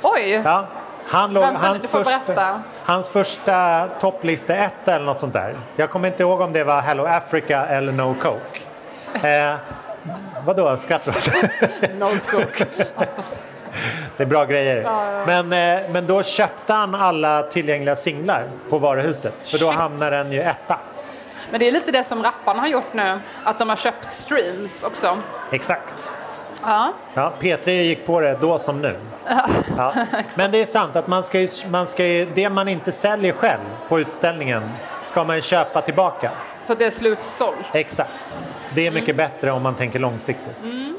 Oj! 0.02 0.30
Ja. 0.44 0.66
Han 1.08 1.32
låg, 1.32 1.42
Vänta, 1.44 1.60
hans, 1.66 1.86
första, 1.86 2.62
hans 2.84 3.08
första 3.08 3.86
topplista 4.00 4.54
ett 4.56 4.88
eller 4.88 5.06
något 5.06 5.20
sånt 5.20 5.32
där. 5.32 5.56
Jag 5.76 5.90
kommer 5.90 6.08
inte 6.08 6.22
ihåg 6.22 6.40
om 6.40 6.52
det 6.52 6.64
var 6.64 6.80
Hello 6.80 7.04
Africa 7.06 7.66
eller 7.66 7.92
No 7.92 8.14
Coke. 8.20 8.60
Eh, 9.28 9.54
vadå, 10.44 10.76
skrattar 10.76 11.14
du? 11.24 11.94
No 11.98 12.08
cook. 12.30 12.62
Alltså, 12.96 13.22
Det 14.16 14.22
är 14.22 14.26
bra 14.26 14.44
grejer. 14.44 14.82
Ja, 14.82 15.12
ja. 15.12 15.42
Men, 15.42 15.52
eh, 15.84 15.90
men 15.90 16.06
då 16.06 16.22
köpte 16.22 16.72
han 16.72 16.94
alla 16.94 17.42
tillgängliga 17.42 17.96
singlar 17.96 18.44
på 18.70 18.78
varuhuset. 18.78 19.34
För 19.44 19.58
då 19.58 19.68
Shit. 19.68 19.78
hamnar 19.78 20.10
den 20.10 20.32
ju 20.32 20.40
etta. 20.42 20.78
Men 21.50 21.60
det 21.60 21.68
är 21.68 21.72
lite 21.72 21.92
det 21.92 22.04
som 22.04 22.22
rapparna 22.22 22.60
har 22.60 22.68
gjort 22.68 22.92
nu, 22.92 23.20
att 23.44 23.58
de 23.58 23.68
har 23.68 23.76
köpt 23.76 24.12
streams 24.12 24.82
också. 24.82 25.18
Exakt. 25.50 26.12
Ja. 26.62 26.92
Ja, 27.14 27.32
P3 27.40 27.68
gick 27.70 28.06
på 28.06 28.20
det 28.20 28.38
då 28.40 28.58
som 28.58 28.80
nu. 28.80 28.96
Ja. 29.76 29.92
Men 30.36 30.50
det 30.50 30.60
är 30.60 30.66
sant 30.66 30.96
att 30.96 31.06
man 31.06 31.24
ska 31.24 31.40
ju, 31.40 31.48
man 31.70 31.86
ska 31.86 32.06
ju, 32.06 32.30
det 32.34 32.50
man 32.50 32.68
inte 32.68 32.92
säljer 32.92 33.32
själv 33.32 33.60
på 33.88 34.00
utställningen 34.00 34.70
ska 35.02 35.24
man 35.24 35.36
ju 35.36 35.42
köpa 35.42 35.80
tillbaka. 35.80 36.32
Så 36.64 36.72
att 36.72 36.78
det 36.78 36.84
är 36.84 36.90
slutsålt. 36.90 37.70
Exakt. 37.74 38.38
Det 38.74 38.86
är 38.86 38.90
mycket 38.90 39.16
bättre 39.16 39.50
om 39.50 39.62
man 39.62 39.74
tänker 39.74 39.98
långsiktigt. 39.98 40.56
Ja, 40.62 40.68
Mm. 40.68 40.96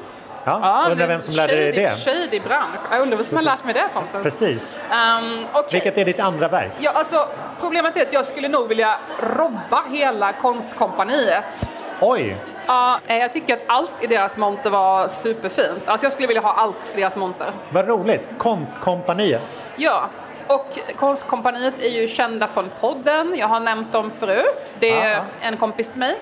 Ja, 0.51 0.81
undrar 0.83 0.95
det 0.95 1.03
är 1.03 1.07
vem 1.07 1.21
som 1.21 1.36
lärde 1.36 1.55
dig 1.55 1.71
det. 1.71 1.89
Shady 2.05 2.39
bransch. 2.39 2.79
Jag 2.91 3.01
undrar 3.01 3.17
vem 3.17 3.25
som 3.25 3.38
har 3.38 3.43
lärt 3.43 3.63
mig 3.63 3.73
det 3.73 3.89
Pontus. 3.93 4.23
Precis. 4.23 4.79
Um, 4.91 5.45
okej. 5.53 5.69
Vilket 5.71 5.97
är 5.97 6.05
ditt 6.05 6.19
andra 6.19 6.47
verk? 6.47 6.71
Ja, 6.79 6.91
alltså, 6.91 7.27
problemet 7.60 7.97
är 7.97 8.01
att 8.01 8.13
jag 8.13 8.25
skulle 8.25 8.47
nog 8.47 8.67
vilja 8.67 8.95
robba 9.19 9.83
hela 9.91 10.33
konstkompaniet. 10.33 11.69
Oj! 12.01 12.38
Ja, 12.67 12.99
eh, 13.07 13.17
jag 13.17 13.33
tycker 13.33 13.53
att 13.53 13.63
allt 13.67 14.03
i 14.03 14.07
deras 14.07 14.38
monter 14.38 14.69
var 14.69 15.07
superfint. 15.07 15.81
Alltså 15.86 16.05
jag 16.05 16.13
skulle 16.13 16.27
vilja 16.27 16.41
ha 16.41 16.53
allt 16.53 16.91
i 16.95 16.99
deras 16.99 17.15
monter. 17.15 17.47
Vad 17.69 17.88
roligt. 17.88 18.29
Konstkompaniet. 18.38 19.41
Ja, 19.75 20.10
och 20.47 20.79
Konstkompaniet 20.95 21.79
är 21.79 21.89
ju 21.89 22.07
kända 22.07 22.47
från 22.47 22.69
podden. 22.79 23.36
Jag 23.38 23.47
har 23.47 23.60
nämnt 23.60 23.91
dem 23.91 24.12
förut. 24.19 24.75
Det 24.79 24.91
är 25.01 25.12
Ja. 25.15 25.23
en 25.41 25.57
kompis 25.57 25.89
till 25.89 25.99
mig, 25.99 26.15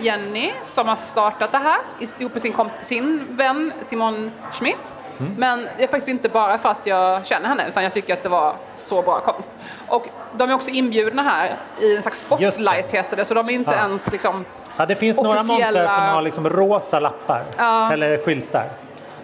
Jenny, 0.00 0.52
som 0.64 0.88
har 0.88 0.96
startat 0.96 1.52
det 1.52 1.58
här 1.58 1.78
ihop 2.18 2.32
med 2.32 2.42
sin, 2.42 2.54
sin 2.80 3.26
vän 3.30 3.72
Simon 3.80 4.32
Schmidt. 4.52 4.96
Mm. 5.20 5.34
Men 5.38 5.68
det 5.76 5.84
är 5.84 5.88
faktiskt 5.88 6.08
inte 6.08 6.28
bara 6.28 6.58
för 6.58 6.68
att 6.68 6.86
jag 6.86 7.26
känner 7.26 7.48
henne 7.48 7.68
utan 7.68 7.82
jag 7.82 7.92
tycker 7.92 8.14
att 8.14 8.22
det 8.22 8.28
var 8.28 8.54
så 8.74 9.02
bra 9.02 9.20
konst. 9.20 9.56
Och 9.88 10.06
de 10.36 10.50
är 10.50 10.54
också 10.54 10.70
inbjudna 10.70 11.22
här 11.22 11.56
i 11.80 11.96
en 11.96 12.02
slags 12.02 12.20
spotlight 12.20 12.90
heter 12.90 13.16
det, 13.16 13.24
så 13.24 13.34
de 13.34 13.48
är 13.48 13.52
inte 13.52 13.70
Ja. 13.70 13.76
ens 13.78 14.12
liksom 14.12 14.44
Ja, 14.76 14.86
det 14.86 14.96
finns 14.96 15.16
några 15.16 15.38
Officiella- 15.38 15.64
montrar 15.72 15.88
som 15.88 16.02
har 16.04 16.22
liksom 16.22 16.50
rosa 16.50 17.00
lappar. 17.00 17.44
Ja. 17.58 17.92
Eller 17.92 18.18
skyltar. 18.24 18.64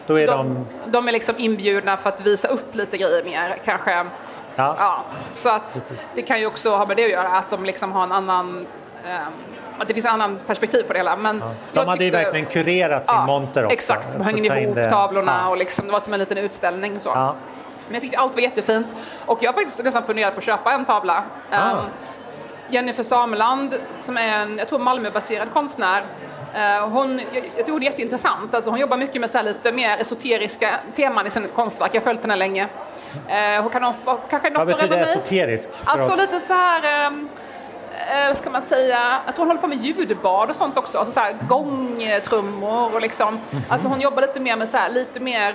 Då 0.06 0.18
är 0.18 0.26
de... 0.26 0.54
de, 0.54 0.90
de 0.90 1.08
är 1.08 1.12
liksom 1.12 1.34
inbjudna 1.38 1.96
för 1.96 2.08
att 2.08 2.20
visa 2.26 2.48
upp 2.48 2.74
lite 2.74 2.96
grejer 2.98 3.24
mer 3.24 3.56
kanske. 3.64 3.90
Ja. 4.56 4.74
Ja, 4.78 4.98
så 5.30 5.48
att 5.48 5.72
Precis. 5.74 6.12
det 6.14 6.22
kan 6.22 6.40
ju 6.40 6.46
också 6.46 6.70
ha 6.76 6.86
med 6.86 6.96
det 6.96 7.04
att 7.04 7.10
göra, 7.10 7.28
att 7.28 7.50
de 7.50 7.64
liksom 7.64 7.92
har 7.92 8.02
en 8.02 8.12
annan 8.12 8.66
ehm, 9.08 9.32
att 9.78 9.88
det 9.88 9.94
finns 9.94 10.06
en 10.06 10.12
annan 10.12 10.38
perspektiv 10.46 10.82
på 10.82 10.92
det 10.92 10.98
hela. 10.98 11.16
Men 11.16 11.38
De 11.38 11.46
jag 11.72 11.84
hade 11.84 12.04
ju 12.04 12.10
tyckte- 12.10 12.22
verkligen 12.24 12.46
kurerat 12.46 13.06
sin 13.06 13.16
ja, 13.16 13.26
monter 13.26 13.64
också. 13.64 13.74
Exakt, 13.74 14.08
de 14.12 14.28
in 14.38 14.44
ihop 14.44 14.74
det. 14.76 14.90
tavlorna 14.90 15.40
Ja. 15.44 15.48
och 15.50 15.56
liksom, 15.56 15.86
det 15.86 15.92
var 15.92 16.00
som 16.00 16.12
en 16.12 16.20
liten 16.20 16.38
utställning. 16.38 17.00
Så. 17.00 17.08
Ja. 17.08 17.34
Men 17.86 17.94
jag 17.94 18.02
tyckte 18.02 18.18
allt 18.18 18.34
var 18.34 18.40
jättefint 18.40 18.94
och 19.26 19.42
jag 19.42 19.48
har 19.48 19.54
faktiskt 19.54 19.84
nästan 19.84 20.02
funderat 20.02 20.34
på 20.34 20.38
att 20.38 20.44
köpa 20.44 20.72
en 20.72 20.84
tavla. 20.84 21.22
Ah. 21.50 21.70
Ehm, 21.70 21.76
Jennifer 22.68 23.02
Sameland 23.02 23.74
som 24.00 24.16
är 24.16 24.42
en, 24.42 24.58
jag 24.58 24.68
tror 24.68 24.78
Malmöbaserad 24.78 25.48
konstnär. 25.52 26.02
eh, 26.54 26.88
hon, 26.88 27.20
jag, 27.32 27.42
tycker 27.56 27.72
hon 27.72 27.82
är 27.82 27.86
jätteintressant. 27.86 28.54
Alltså 28.54 28.70
hon 28.70 28.78
jobbar 28.80 28.96
mycket 28.96 29.20
med 29.20 29.30
så 29.30 29.38
här 29.38 29.44
lite 29.44 29.72
mer 29.72 29.98
esoteriska 29.98 30.70
teman 30.96 31.26
i 31.26 31.30
sina 31.30 31.46
konstverk. 31.48 31.90
Jag 31.94 32.00
har 32.00 32.04
följt 32.04 32.22
henne 32.22 32.36
länge. 32.36 32.68
Eh, 33.28 33.62
hon 33.62 33.70
kan 33.70 33.82
ha, 33.82 33.94
kanske 34.30 34.50
något 34.50 34.58
Vad 34.58 34.66
betyder 34.66 35.00
esoterisk 35.00 35.70
Alltså 35.84 36.12
oss? 36.12 36.18
lite 36.20 36.40
så 36.40 36.52
här, 36.52 37.06
ehm, 37.06 37.28
vad 38.28 38.36
ska 38.36 38.50
man 38.50 38.62
säga, 38.62 39.20
jag 39.26 39.34
tror 39.34 39.44
hon 39.44 39.48
håller 39.48 39.60
på 39.60 39.66
med 39.66 39.84
ljudbad 39.84 40.50
och 40.50 40.56
sånt 40.56 40.78
också. 40.78 40.98
Alltså 40.98 41.12
så 41.12 41.20
här 41.20 41.36
gångtrummor 41.48 42.94
och 42.94 43.00
liksom. 43.00 43.34
Mhm. 43.34 43.62
Alltså 43.68 43.88
hon 43.88 44.00
jobbar 44.00 44.22
lite 44.22 44.40
mer 44.40 44.56
med 44.56 44.68
så 44.68 44.76
här, 44.76 44.90
lite 44.90 45.20
mer 45.20 45.54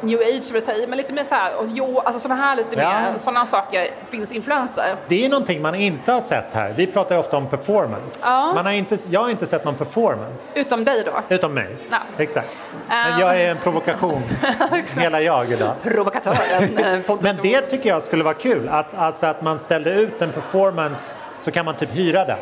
new 0.00 0.20
age 0.20 0.50
vill 0.52 0.62
ta 0.66 0.72
i, 0.72 0.86
men 0.86 0.96
lite 0.98 1.12
mer 1.12 1.24
så 1.24 1.34
här, 1.34 1.56
och 1.56 1.64
jo, 1.68 1.98
alltså 2.04 2.20
sådana 2.20 2.42
här 2.42 2.56
lite 2.56 2.76
Ja. 2.76 2.90
mer, 2.90 3.18
sådana 3.18 3.46
saker 3.46 3.88
finns 4.10 4.32
influenser. 4.32 4.96
Det 5.08 5.24
är 5.24 5.28
någonting 5.28 5.62
man 5.62 5.74
inte 5.74 6.12
har 6.12 6.20
sett 6.20 6.54
här. 6.54 6.74
Vi 6.76 6.86
pratar 6.86 7.14
ju 7.14 7.18
ofta 7.18 7.36
om 7.36 7.46
performance. 7.46 8.20
Ja. 8.24 8.52
Man 8.54 8.66
har 8.66 8.72
inte, 8.72 8.96
jag 9.10 9.20
har 9.20 9.30
inte 9.30 9.46
sett 9.46 9.64
någon 9.64 9.74
performance. 9.74 10.60
Utom 10.60 10.84
dig 10.84 11.02
då. 11.04 11.34
Utom 11.34 11.54
mig. 11.54 11.76
Ja. 11.90 11.98
Exakt. 12.18 12.48
Men 12.88 13.14
Um. 13.14 13.20
jag 13.20 13.40
är 13.40 13.50
en 13.50 13.56
provokation. 13.56 14.22
Hela 14.96 15.20
jag 15.20 15.50
idag. 15.50 15.72
Provokatören 15.82 16.78
eh, 16.78 17.16
Men 17.20 17.36
det 17.42 17.60
tycker 17.60 17.88
jag 17.88 18.02
skulle 18.02 18.24
vara 18.24 18.34
kul. 18.34 18.68
Att, 18.68 18.94
alltså 18.94 19.26
att 19.26 19.42
man 19.42 19.58
ställde 19.58 19.90
ut 19.90 20.22
en 20.22 20.32
performance 20.32 21.14
så 21.40 21.50
kan 21.50 21.64
man 21.64 21.74
typ 21.76 21.90
hyra 21.94 22.24
den. 22.24 22.38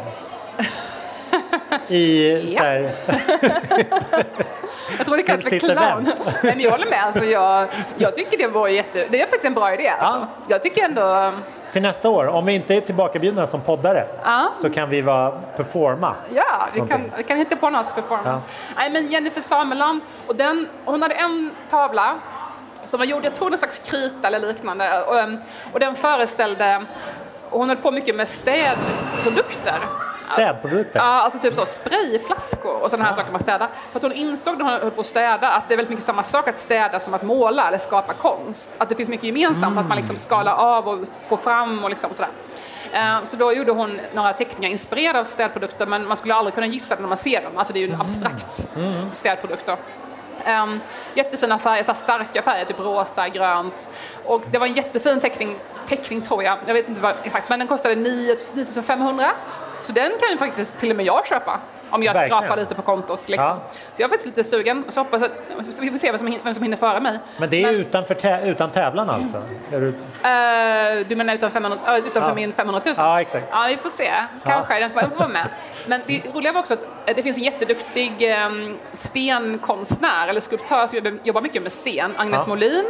I 1.89 2.33
Ja. 2.49 2.59
så 2.59 2.63
här, 2.65 2.91
Jag 4.99 5.07
tror 5.07 5.17
det 5.17 5.23
kallas 5.23 5.43
för 5.45 5.59
clown. 5.59 6.05
Nej, 6.05 6.15
men 6.43 6.61
jag 6.61 6.71
håller 6.71 6.87
med. 6.91 7.05
Alltså, 7.05 7.25
jag, 7.25 7.69
jag 7.97 8.15
tycker 8.15 8.39
det 8.39 8.47
var 8.49 8.69
jätte... 8.69 9.07
Det 9.11 9.21
är 9.23 9.27
faktiskt 9.27 9.45
en 9.45 9.55
bra 9.55 9.75
idé. 9.75 9.89
Alltså. 9.89 10.19
Ja. 10.21 10.27
Jag 10.49 10.63
tycker 10.63 10.85
ändå... 10.85 11.33
till 11.73 11.83
nästa 11.83 12.09
år, 12.11 12.27
om 12.27 12.47
vi 12.47 12.53
inte 12.55 12.75
är 12.75 12.81
tillbakabjudna 12.81 13.47
som 13.47 13.61
poddare, 13.61 14.07
Ja. 14.25 14.53
så 14.57 14.71
kan 14.71 14.91
vi 14.91 15.01
vara 15.03 15.31
performa. 15.31 16.15
Ja, 16.35 16.69
vi 16.75 16.81
kan, 16.81 17.13
vi 17.17 17.23
kan 17.23 17.37
hitta 17.39 17.57
på 17.57 17.71
något 17.71 17.95
performance. 17.95 18.29
Ja. 18.31 18.41
Nej, 18.77 18.91
men 18.91 19.07
Jennifer 19.07 19.41
Sameland, 19.41 20.01
och 20.27 20.37
den, 20.37 20.69
hon 20.85 21.03
hade 21.03 21.15
en 21.15 21.51
tavla 21.71 22.15
som 22.85 22.99
var 22.99 23.07
gjord, 23.07 23.25
jag 23.25 23.35
tror 23.35 23.51
någon 23.51 23.59
slags 23.59 23.79
krita 23.79 24.27
eller 24.27 24.41
liknande, 24.41 25.03
och, 25.03 25.17
och 25.73 25.81
den 25.81 25.95
föreställde 25.95 26.85
och 27.51 27.59
hon 27.59 27.69
höll 27.69 27.79
på 27.79 27.91
mycket 27.91 28.17
med 28.17 28.29
städprodukter. 28.29 29.75
Städprodukter. 30.23 31.01
Ja, 31.01 31.05
alltså 31.05 31.39
typ 31.39 31.55
så 31.55 31.67
sprayflaskor 31.67 32.83
och 32.83 32.91
sådana 32.91 33.09
här 33.09 33.15
saker 33.17 33.33
man 33.33 33.41
städar. 33.41 33.69
För 33.93 33.99
att 33.99 34.03
hon 34.03 34.13
insåg 34.13 34.59
när 34.59 34.65
hon 34.65 34.81
höll 34.83 34.91
på 34.91 35.01
att 35.01 35.07
städa 35.07 35.51
att 35.51 35.69
det 35.69 35.75
är 35.75 35.77
väldigt 35.77 35.91
mycket 35.91 36.05
samma 36.05 36.23
sak 36.23 36.49
att 36.49 36.59
städa 36.59 37.01
som 37.01 37.15
att 37.15 37.23
måla 37.23 37.69
eller 37.69 37.79
skapa 37.79 38.15
konst. 38.15 38.77
Att 38.79 38.89
det 38.89 38.95
finns 38.95 39.09
mycket 39.09 39.25
gemensamt, 39.27 39.79
att 39.79 39.89
man 39.89 39.97
liksom 39.97 40.17
skalar 40.17 40.53
av 40.55 40.89
och 40.89 40.99
får 41.29 41.37
fram 41.37 41.85
och 41.85 41.91
liksom 41.91 42.11
sådär. 42.15 42.31
Eh, 42.93 43.25
Så 43.29 43.37
då 43.37 43.53
gjorde 43.53 43.73
hon 43.73 44.01
några 44.15 44.33
teckningar 44.33 44.71
inspirerade 44.71 45.21
av 45.21 45.25
städprodukter 45.25 45.87
men 45.87 46.09
man 46.09 46.17
skulle 46.17 46.35
aldrig 46.35 46.55
kunna 46.55 46.67
gissa 46.67 46.95
det 46.97 47.01
när 47.01 47.09
man 47.09 47.19
ser 47.19 47.43
dem. 47.43 47.53
Alltså 47.57 47.73
det 47.73 47.79
är 47.83 47.87
ju 47.87 47.93
en 47.95 48.01
abstrakt 48.01 48.69
städprodukt 49.15 49.67
då. 49.67 49.77
Um, 50.47 50.81
jättefina 51.15 51.59
färger, 51.59 51.83
så 51.83 51.95
starka 51.95 52.43
färger, 52.43 52.65
typ 52.65 52.81
rosa, 52.81 53.29
grönt. 53.29 53.89
Och 54.25 54.43
det 54.51 54.59
var 54.59 54.67
en 54.67 54.75
jättefin 54.75 55.21
teckning, 55.21 55.57
teckning 55.87 56.21
tror 56.21 56.43
jag, 56.43 56.59
jag 56.67 56.75
vet 56.75 56.89
inte 56.89 57.01
vad 57.01 57.15
exakt, 57.23 57.49
men 57.49 57.59
den 57.59 57.69
kostade 57.69 57.95
9 57.95 58.37
9500. 58.53 59.31
Så 59.83 59.93
den 59.93 60.11
kan 60.21 60.31
ju 60.31 60.39
faktiskt 60.39 60.79
till 60.79 60.91
och 60.91 60.97
med 60.97 61.07
jag 61.07 61.27
köpa 61.27 61.61
om 61.91 62.03
jag 62.03 62.15
Verkligen. 62.15 62.39
skrapar 62.39 62.57
lite 62.57 62.75
på 62.75 62.83
kontot. 62.83 63.29
Liksom. 63.29 63.45
Ja. 63.47 63.61
Så 63.95 64.03
jag 64.03 64.07
är 64.07 64.09
faktiskt 64.09 64.27
lite 64.37 64.45
sugen, 64.51 64.85
så 64.89 65.01
hoppas 65.01 65.23
att 65.23 65.33
vi 65.81 65.91
får 65.91 65.99
se 65.99 66.11
vem 66.11 66.19
som, 66.19 66.29
hin- 66.29 66.39
vem 66.45 66.55
som 66.55 66.63
hinner 66.63 66.77
före 66.77 67.01
mig. 67.01 67.19
Men 67.39 67.51
det 67.51 67.63
är 67.65 67.73
utanför 67.73 68.15
tä- 68.15 68.45
utan 68.45 68.71
tävlan 68.71 69.11
alltså? 69.11 69.37
Är 69.73 69.81
du... 69.81 69.89
Eh, 69.89 71.07
du 71.09 71.17
menar 71.17 71.35
utan 71.35 71.51
500, 71.51 71.79
äh, 71.87 71.97
utanför 71.99 72.29
Ja. 72.29 72.35
min 72.35 72.53
500 72.53 72.81
000? 72.87 72.95
Ja, 72.99 73.21
exakt. 73.21 73.47
Ja, 73.51 73.67
vi 73.69 73.77
får 73.77 73.91
se. 73.91 74.11
Kanske. 74.45 74.89
Får 74.89 75.01
den 75.01 75.11
får 75.11 75.19
vara 75.19 75.29
med. 75.29 75.47
Men 75.87 76.01
det 76.07 76.23
roliga 76.35 76.53
var 76.53 76.61
också 76.61 76.75
att 76.75 76.83
eh, 77.07 77.17
det 77.17 77.23
finns 77.23 77.37
en 77.39 77.43
jätteduktig 77.45 78.31
eh, 78.33 78.49
stenkonstnär 78.93 80.29
eller 80.29 80.41
skulptör 80.41 80.87
som 80.87 80.97
jobbar- 80.99 81.19
jobbar 81.23 81.41
mycket 81.41 81.63
med 81.63 81.73
sten, 81.73 82.15
Agnes 82.17 82.43
Ja. 82.43 82.49
Molin, 82.49 82.85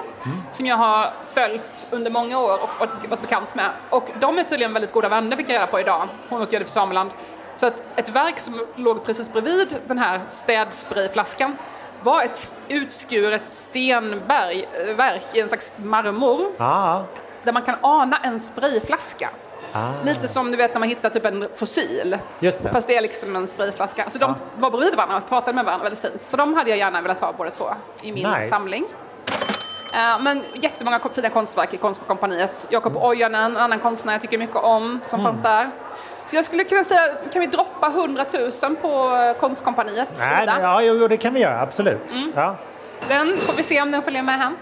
som 0.50 0.66
jag 0.66 0.76
har 0.76 1.11
följt 1.34 1.87
under 1.90 2.11
många 2.11 2.38
år 2.38 2.62
och 2.62 2.68
varit, 2.78 3.08
varit 3.11 3.20
bekant 3.20 3.54
med. 3.54 3.70
Och 3.90 4.08
de 4.20 4.38
är 4.38 4.42
tydligen 4.42 4.72
väldigt 4.72 4.92
goda 4.92 5.08
vänner, 5.08 5.37
fick 5.37 5.48
jag 5.48 5.54
reda 5.54 5.66
på 5.66 5.80
idag, 5.80 6.08
hon 6.28 6.42
och 6.42 6.52
Jennifer 6.52 6.72
Sameland. 6.72 7.11
Så 7.58 7.66
att 7.66 7.82
ett 7.96 8.08
verk 8.08 8.40
som 8.40 8.60
låg 8.76 9.04
precis 9.04 9.32
bredvid 9.32 9.76
den 9.86 9.98
här 9.98 10.20
städsprayflaskan 10.28 11.56
var 12.02 12.22
ett 12.22 12.56
utskuret 12.68 13.48
stenberg, 13.48 14.68
eh, 14.98 15.36
i 15.36 15.40
en 15.40 15.48
slags 15.48 15.72
marmor 15.76 16.52
Ja, 16.58 17.04
där 17.42 17.52
man 17.52 17.62
kan 17.62 17.74
ana 17.80 18.16
en 18.22 18.40
sprayflaska. 18.40 19.30
Ah. 19.72 19.90
Lite 20.02 20.28
som 20.28 20.50
du 20.50 20.56
vet 20.56 20.74
när 20.74 20.80
man 20.80 20.88
hittar 20.88 21.10
typ 21.10 21.24
en 21.24 21.48
fossil. 21.56 22.18
Just 22.40 22.62
det. 22.62 22.72
Fast 22.72 22.88
det 22.88 22.96
är 22.96 23.00
liksom 23.02 23.36
en 23.36 23.48
sprayflaska. 23.48 24.10
Så 24.10 24.18
de 24.18 24.34
var 24.56 24.70
bredvid 24.70 24.94
varandra 24.96 25.16
och 25.16 25.28
pratade 25.28 25.52
med 25.52 25.64
varandra 25.64 25.84
väldigt 25.84 26.00
fint. 26.00 26.22
Så 26.22 26.36
de 26.36 26.54
hade 26.54 26.70
jag 26.70 26.78
gärna 26.78 27.00
velat 27.00 27.20
ha 27.20 27.32
båda 27.32 27.50
två 27.50 27.64
i 28.02 28.12
min 28.12 28.30
Nice. 28.30 28.56
samling. 28.56 28.84
Eh, 29.94 30.20
Men 30.22 30.42
jättemånga 30.54 30.98
fina 31.14 31.28
konstverk 31.30 31.74
i 31.74 31.76
Konstkompaniet. 31.76 32.66
Jakob 32.68 32.92
Mm. 32.92 33.02
Ojanen, 33.08 33.50
en 33.50 33.56
annan 33.56 33.78
konstnär 33.78 34.12
jag 34.12 34.22
tycker 34.22 34.38
mycket 34.38 34.56
om, 34.56 35.00
som 35.06 35.22
fanns 35.22 35.42
där. 35.42 35.70
Så 36.30 36.36
jag 36.36 36.44
skulle 36.44 36.64
kunna 36.64 36.84
säga, 36.84 37.00
kan 37.32 37.40
vi 37.40 37.46
droppa 37.46 37.86
100 37.86 38.24
000 38.62 38.76
på 38.76 39.16
eh, 39.16 39.40
Konstkompaniet? 39.40 40.08
Nej, 40.18 40.42
Ida? 40.42 40.60
ja, 40.60 40.82
jo, 40.82 40.94
jo, 41.00 41.08
det 41.08 41.16
kan 41.16 41.34
vi 41.34 41.40
göra, 41.40 41.60
absolut. 41.60 42.12
Mm. 42.12 42.32
Ja. 42.36 42.56
Den 43.08 43.36
får 43.36 43.56
vi 43.56 43.62
se 43.62 43.82
om 43.82 43.90
den 43.90 44.02
följer 44.02 44.22
med 44.22 44.38
hem. 44.38 44.56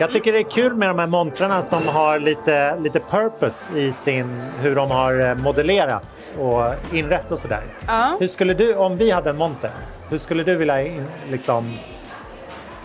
Jag 0.00 0.12
tycker 0.12 0.32
det 0.32 0.38
är 0.38 0.50
kul 0.50 0.74
med 0.74 0.88
de 0.88 0.98
här 0.98 1.06
montrarna 1.06 1.62
som 1.62 1.88
har 1.88 2.18
lite, 2.18 2.76
lite 2.80 3.00
purpose 3.00 3.78
i 3.78 3.92
sin, 3.92 4.40
hur 4.60 4.74
de 4.74 4.90
har 4.90 5.20
eh, 5.20 5.34
modellerat 5.34 6.34
och 6.38 6.94
inrett 6.94 7.30
och 7.30 7.38
sådär. 7.38 7.62
Ja. 7.86 8.16
Hur 8.20 8.28
skulle 8.28 8.54
du, 8.54 8.74
om 8.74 8.96
vi 8.96 9.10
hade 9.10 9.30
en 9.30 9.36
monter, 9.36 9.70
hur 10.10 10.18
skulle 10.18 10.42
du 10.42 10.56
vilja 10.56 10.82
in, 10.82 11.04
liksom, 11.30 11.74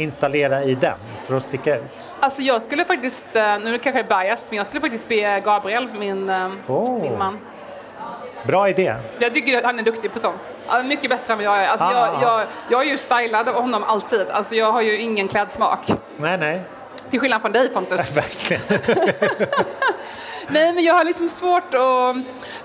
installera 0.02 0.64
i 0.64 0.76
den 0.76 0.98
för 1.28 1.36
att 1.36 1.44
sticka 1.44 1.76
ut? 1.76 1.84
Alltså 2.20 2.42
jag 2.42 2.62
skulle 2.62 2.86
faktiskt, 2.86 3.36
eh, 3.36 3.60
nu 3.60 3.78
kanske 3.78 4.00
jag 4.02 4.12
är 4.12 4.24
biased, 4.24 4.46
men 4.50 4.58
jag 4.58 4.66
skulle 4.66 4.82
faktiskt 4.82 5.08
be 5.10 5.40
Gabriel, 5.46 5.88
min, 5.94 6.30
eh, 6.30 6.50
Oh. 6.68 7.02
min 7.02 7.18
man. 7.18 7.40
Bra 8.44 8.70
idé. 8.70 8.96
Jag 9.20 9.34
tycker 9.34 9.58
att 9.58 9.64
han 9.64 9.80
är 9.80 9.84
duktig 9.84 10.14
på 10.14 10.20
sånt. 10.20 10.54
Ja, 10.68 10.84
mycket 10.84 11.10
bättre 11.10 11.34
än 11.34 11.38
vad 11.38 11.46
jag 11.46 11.64
är. 11.64 11.68
Alltså 11.68 11.86
Ah, 11.86 11.92
jag, 12.22 12.22
jag, 12.40 12.48
jag 12.70 12.82
är 12.82 12.86
ju 12.92 12.98
stylad 12.98 13.50
av 13.50 13.56
honom 13.56 13.84
alltid. 13.84 14.26
Alltså 14.32 14.56
jag 14.56 14.72
har 14.72 14.82
ju 14.82 14.98
ingen 14.98 15.28
klädsmak. 15.28 15.80
Nej, 16.18 16.38
nej, 16.38 16.62
Till 17.10 17.20
skillnad 17.20 17.42
från 17.42 17.52
dig 17.52 17.70
Pontus. 17.70 18.18
verkligen. 18.18 18.62
Nej 20.48 20.74
men 20.74 20.84
jag 20.84 20.94
har 20.94 21.04
liksom 21.04 21.30
svårt 21.30 21.74
att 21.74 22.16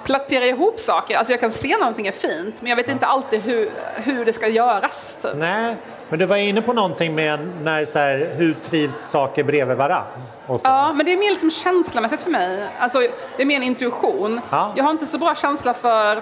placera 0.05 0.45
ihop 0.47 0.81
saker. 0.81 1.17
Alltså 1.17 1.33
jag 1.33 1.41
kan 1.41 1.51
se 1.51 1.77
någonting 1.77 2.07
är 2.07 2.13
fint 2.13 2.63
men 2.63 2.71
jag 2.71 2.77
vet 2.77 2.89
inte 2.89 3.07
alltid 3.07 3.43
hur, 3.43 3.71
hur 3.95 4.25
det 4.25 4.33
ska 4.33 4.49
göras. 4.49 5.19
Typ. 5.23 5.31
nej, 5.37 5.77
men 6.09 6.19
du 6.19 6.27
var 6.27 6.37
inne 6.37 6.63
på 6.63 6.73
någonting 6.73 7.15
med 7.15 7.49
när 7.63 7.85
så 7.85 7.99
här, 7.99 8.35
hur 8.37 8.55
trivs 8.55 8.97
saker 8.97 9.45
bredvid 9.45 9.77
varann? 9.77 10.05
Så. 10.47 10.61
Ja, 10.65 10.93
men 10.93 11.07
det 11.07 11.13
är 11.13 11.17
mer 11.17 11.31
liksom 11.31 11.51
känslomässigt 11.51 12.23
för 12.23 12.31
mig. 12.31 12.67
Alltså, 12.79 12.99
det 13.37 13.43
är 13.43 13.47
mer 13.47 13.57
en 13.57 13.63
intuition. 13.63 14.41
Ja. 14.51 14.73
Jag 14.77 14.85
har 14.85 14.91
inte 14.91 15.07
så 15.07 15.19
bra 15.19 15.35
känsla 15.35 15.75
för 15.75 16.21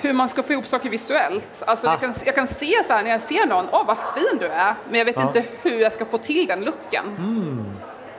hur 0.00 0.12
man 0.12 0.28
ska 0.28 0.42
få 0.42 0.52
ihop 0.52 0.66
saker 0.66 0.90
visuellt. 0.90 1.62
Alltså, 1.66 1.86
Ah. 1.86 1.90
jag, 1.90 2.00
kan, 2.00 2.14
jag 2.24 2.34
kan 2.34 2.46
se 2.46 2.84
så 2.86 2.92
här 2.92 3.02
när 3.02 3.10
jag 3.10 3.20
ser 3.20 3.46
någon, 3.46 3.66
åh 3.72 3.86
vad 3.86 3.98
fin 3.98 4.38
du 4.40 4.46
är, 4.46 4.74
men 4.90 4.98
jag 4.98 5.04
vet 5.04 5.16
Ja. 5.16 5.22
inte 5.22 5.44
hur 5.62 5.78
jag 5.80 5.92
ska 5.92 6.04
få 6.04 6.18
till 6.18 6.46
den 6.46 6.60
looken. 6.64 7.04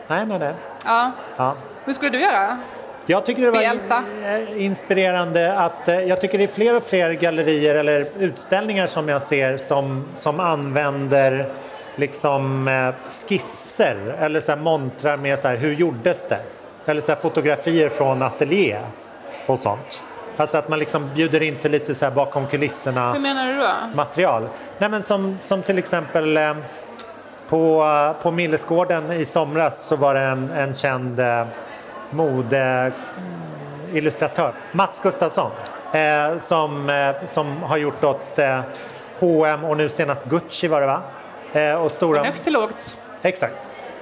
Nej, 0.08 0.25
nej, 0.25 0.39
nej. 0.39 0.54
Ja. 0.86 1.12
Ja. 1.38 1.56
Hur 1.86 1.93
skulle 1.93 2.12
du 2.12 2.19
göra? 2.19 2.58
Jag 3.07 3.25
tycker 3.25 3.41
det 3.41 3.51
var 3.51 3.61
Elsa. 3.61 4.03
in- 4.51 4.61
inspirerande 4.61 5.59
att 5.59 5.87
eh, 5.87 5.99
jag 6.01 6.21
tycker 6.21 6.37
det 6.37 6.43
är 6.43 6.47
fler 6.47 6.75
och 6.75 6.83
fler 6.83 7.11
gallerier 7.11 7.75
eller 7.75 8.07
utställningar 8.19 8.87
som 8.87 9.09
jag 9.09 9.21
ser 9.21 9.57
som, 9.57 10.05
som 10.15 10.39
använder 10.39 11.49
liksom 11.95 12.67
eh, 12.67 12.93
skisser 13.27 14.15
eller 14.19 14.39
så 14.41 14.55
montrar 14.55 15.17
med 15.17 15.39
så 15.39 15.47
här, 15.47 15.55
hur 15.55 15.73
gjordes 15.73 16.27
det? 16.27 16.39
Eller 16.85 17.01
så 17.01 17.11
här 17.11 17.19
fotografier 17.19 17.89
från 17.89 18.21
ateljé 18.21 18.77
och 19.47 19.59
sånt. 19.59 20.03
Alltså 20.37 20.57
att 20.57 20.69
man 20.69 20.79
liksom 20.79 21.09
bjuder 21.15 21.41
in 21.43 21.55
till 21.55 21.71
lite 21.71 21.95
så 21.95 22.11
bakom 22.11 22.47
kulisserna 22.47 23.13
Hur 23.13 23.19
menar 23.19 23.47
du 23.53 23.57
då? 23.59 23.95
material. 23.95 24.47
Nej, 24.77 24.89
men 24.89 25.03
som, 25.03 25.37
som 25.41 25.61
till 25.63 25.77
exempel 25.77 26.37
eh, 26.37 26.53
på, 27.49 27.83
eh, 27.83 28.23
på 28.23 28.31
Millesgården 28.31 29.11
i 29.11 29.25
somras 29.25 29.81
så 29.81 29.95
var 29.95 30.13
det 30.13 30.19
en, 30.21 30.49
en 30.51 30.73
känd 30.73 31.19
eh, 31.19 31.43
modeillustratör, 32.09 34.53
Mats 34.71 34.99
Gustafsson, 34.99 35.51
eh, 35.93 36.37
som, 36.37 36.89
eh, 36.89 37.15
som 37.25 37.63
har 37.63 37.77
gjort 37.77 38.03
åt 38.03 38.39
eh, 38.39 38.59
H&M 39.19 39.63
och 39.63 39.77
nu 39.77 39.89
senast 39.89 40.25
Gucci 40.25 40.67
var 40.67 40.81
det 40.81 40.87
va? 40.87 41.01
Eh, 41.53 41.73
och 41.73 41.91
stora, 41.91 42.23
Högt 42.23 42.43
till 42.43 42.53
lågt. 42.53 42.97
Exakt. 43.21 43.57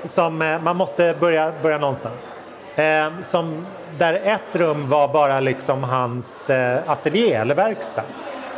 Som, 0.06 0.42
eh, 0.42 0.62
man 0.62 0.78
måste 0.78 1.16
börja, 1.20 1.54
börja 1.62 1.78
någonstans. 1.78 2.34
Eh, 2.76 3.08
som, 3.22 3.66
där 3.98 4.14
ett 4.14 4.56
rum 4.56 4.90
var 4.90 5.08
bara 5.08 5.40
liksom 5.40 5.84
hans 5.84 6.50
eh, 6.50 6.80
ateljé 6.88 7.34
eller 7.34 7.56
verkstad. 7.56 8.04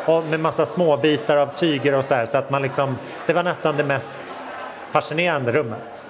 Och 0.06 0.24
med 0.24 0.40
massa 0.40 0.66
små 0.66 0.98
bitar 0.98 1.38
av 1.38 1.48
tyger 1.48 1.94
och 1.94 2.06
så 2.06 2.16
här. 2.16 2.26
Så 2.26 2.38
att 2.38 2.50
man 2.50 2.62
liksom, 2.62 2.98
det 3.26 3.34
var 3.34 3.44
nästan 3.44 3.78
det 3.78 3.84
mest 3.84 4.18
fascinerande 4.92 5.52
rummet. 5.52 6.05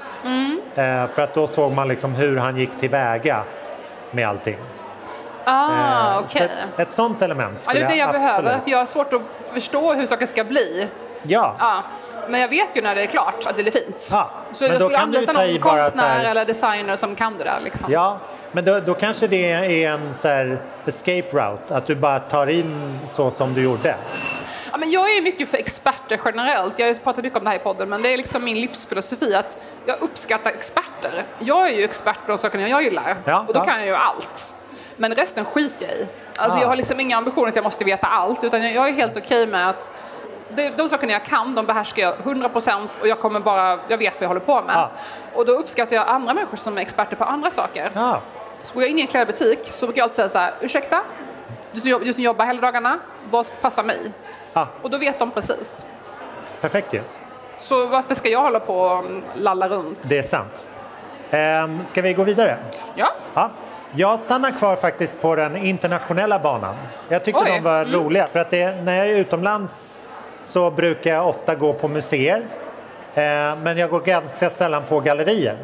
Eh, 0.75 1.07
för 1.13 1.21
att 1.21 1.33
då 1.33 1.47
såg 1.47 1.71
man 1.71 1.87
liksom 1.87 2.15
hur 2.15 2.37
han 2.37 2.57
gick 2.57 2.77
tillväga 2.79 3.43
med 4.11 4.27
allting. 4.27 4.57
Ah, 5.45 6.11
Eh, 6.11 6.19
okej. 6.19 6.49
så 6.75 6.81
ett, 6.81 6.91
sånt 6.91 7.21
element 7.21 7.53
Ja, 7.67 7.73
det 7.73 7.79
skulle 7.79 7.85
är 7.85 7.89
det 7.89 7.95
jag 7.95 8.09
absolut- 8.09 8.25
behöver, 8.27 8.59
för 8.63 8.71
jag 8.71 8.77
har 8.77 8.85
svårt 8.85 9.13
att 9.13 9.21
förstå 9.53 9.93
hur 9.93 10.05
saker 10.07 10.25
ska 10.25 10.43
bli. 10.43 10.87
Ja, 11.23 11.55
Ja. 11.59 11.83
Men 12.29 12.41
jag 12.41 12.47
vet 12.47 12.75
ju 12.77 12.81
när 12.81 12.95
det 12.95 13.01
är 13.01 13.05
klart 13.05 13.45
att 13.45 13.57
det 13.57 13.63
blir 13.63 13.71
fint. 13.73 14.09
Ja, 14.11 14.29
Så 14.51 14.63
men 14.63 14.71
jag 14.71 14.79
då 14.81 14.85
skulle 14.85 14.97
kan 14.99 15.07
anlita 15.07 15.33
någon 15.33 15.59
konstnär 15.59 16.03
här- 16.09 16.25
eller 16.31 16.45
designer 16.45 16.95
som 16.95 17.15
kan 17.15 17.37
det 17.37 17.43
där. 17.43 17.59
Liksom. 17.63 17.91
Ja, 17.91 18.17
men 18.51 18.65
då, 18.65 18.79
då 18.79 18.93
kanske 18.93 19.27
det 19.27 19.51
är 19.51 19.89
en 19.91 20.13
så 20.13 20.57
escape 20.85 21.27
route, 21.31 21.75
att 21.75 21.85
du 21.85 21.95
bara 21.95 22.19
tar 22.19 22.47
in 22.47 22.99
så 23.05 23.31
som 23.31 23.53
du 23.53 23.61
gjorde. 23.63 23.95
Ja, 24.75 24.79
men 24.79 24.91
jag 24.91 25.17
är 25.17 25.21
mycket 25.21 25.49
för 25.49 25.57
experter 25.57 26.19
generellt. 26.25 26.79
Jag 26.79 26.87
har 26.87 26.93
pratat 26.93 27.23
mycket 27.23 27.37
om 27.37 27.43
det 27.43 27.49
här 27.49 27.57
i 27.57 27.59
podden, 27.59 27.89
men 27.89 28.01
det 28.01 28.13
är 28.13 28.17
liksom 28.17 28.43
min 28.43 28.59
livsfilosofi 28.59 29.35
att 29.35 29.57
jag 29.85 30.01
uppskattar 30.01 30.51
experter. 30.51 31.23
Jag 31.39 31.67
är 31.69 31.73
ju 31.73 31.83
expert 31.83 32.15
på 32.25 32.31
de 32.31 32.37
sakerna 32.37 32.69
jag 32.69 32.83
gillar 32.83 33.15
Ja, 33.25 33.45
och 33.47 33.53
då 33.53 33.59
ja. 33.59 33.63
kan 33.63 33.77
jag 33.77 33.87
ju 33.87 33.95
allt. 33.95 34.53
Men 34.97 35.15
resten 35.15 35.45
skiter 35.45 35.85
jag 35.87 35.95
i. 35.97 36.07
Alltså 36.37 36.57
Ah. 36.57 36.61
jag 36.61 36.67
har 36.67 36.75
liksom 36.75 36.99
inga 36.99 37.17
ambitioner 37.17 37.47
att 37.49 37.55
jag 37.55 37.63
måste 37.63 37.83
veta 37.85 38.07
allt, 38.07 38.43
utan 38.43 38.73
jag- 38.73 38.87
är 38.89 38.93
helt 38.93 39.17
okej 39.17 39.47
med 39.47 39.69
att 39.69 39.91
det, 40.49 40.69
de 40.69 40.89
sakerna 40.89 41.11
jag 41.13 41.25
kan, 41.25 41.55
de 41.55 41.65
behärskar 41.65 42.01
jag 42.03 42.13
100% 42.23 42.89
och 43.01 43.07
jag 43.07 43.19
kommer 43.19 43.39
bara, 43.39 43.79
jag 43.87 43.97
vet 43.97 44.13
vad 44.13 44.21
jag 44.23 44.27
håller 44.27 44.41
på 44.41 44.61
med. 44.61 44.75
Ja. 44.75 44.91
Och 45.33 45.45
då 45.45 45.51
uppskattar 45.53 45.95
jag 45.95 46.07
andra 46.07 46.33
människor 46.33 46.57
som 46.57 46.77
är 46.77 46.81
experter 46.81 47.15
på 47.15 47.23
andra 47.23 47.49
saker. 47.51 47.91
Ja, 47.93 48.21
Så 48.63 48.73
går 48.73 48.83
jag 48.83 48.89
in 48.91 48.97
i 48.99 49.01
en 49.01 49.07
klädbutik 49.07 49.59
så 49.73 49.85
brukar 49.85 49.99
jag 49.99 50.03
alltid 50.03 50.15
säga 50.15 50.29
så 50.29 50.39
här, 50.39 50.53
ursäkta, 50.61 51.01
du 51.71 52.13
som 52.13 52.23
jobbar 52.23 52.45
hela 52.45 52.61
dagarna, 52.61 52.99
vad 53.29 53.61
passar 53.61 53.83
mig? 53.83 54.11
Ja 54.55 54.67
Och 54.81 54.89
då 54.89 54.97
vet 54.97 55.19
de 55.19 55.31
precis. 55.31 55.85
perfekt 56.61 56.93
ju. 56.93 57.01
Så 57.59 57.87
varför 57.87 58.15
ska 58.15 58.29
jag 58.29 58.41
hålla 58.41 58.59
på 58.59 58.79
och 58.79 59.03
lalla 59.35 59.69
runt? 59.69 59.99
Det 60.01 60.17
är 60.17 60.23
sant. 60.23 60.65
Ehm, 61.31 61.85
ska 61.85 62.01
vi 62.01 62.13
gå 62.13 62.23
vidare? 62.23 62.57
Ja, 62.95 63.11
Ja. 63.33 63.49
Jag 63.97 64.19
stannar 64.19 64.51
kvar 64.51 64.75
faktiskt 64.75 65.21
på 65.21 65.35
den 65.35 65.57
internationella 65.57 66.39
banan. 66.39 66.75
Jag 67.09 67.23
tyckte 67.23 67.41
Oj, 67.41 67.51
de 67.55 67.59
var 67.59 67.81
mm. 67.81 67.93
roliga 67.93 68.27
för 68.27 68.39
att 68.39 68.49
det, 68.49 68.81
när 68.81 68.97
jag 68.97 69.07
är 69.07 69.13
utomlands 69.13 69.99
så 70.41 70.71
brukar 70.71 71.13
jag 71.13 71.27
ofta 71.27 71.55
gå 71.55 71.73
på 71.73 71.87
museer. 71.87 72.45
Eh, 73.13 73.23
men 73.55 73.77
jag 73.77 73.89
går 73.89 73.99
ganska 73.99 74.49
sällan 74.49 74.83
på 74.89 74.99
gallerier. 74.99 75.57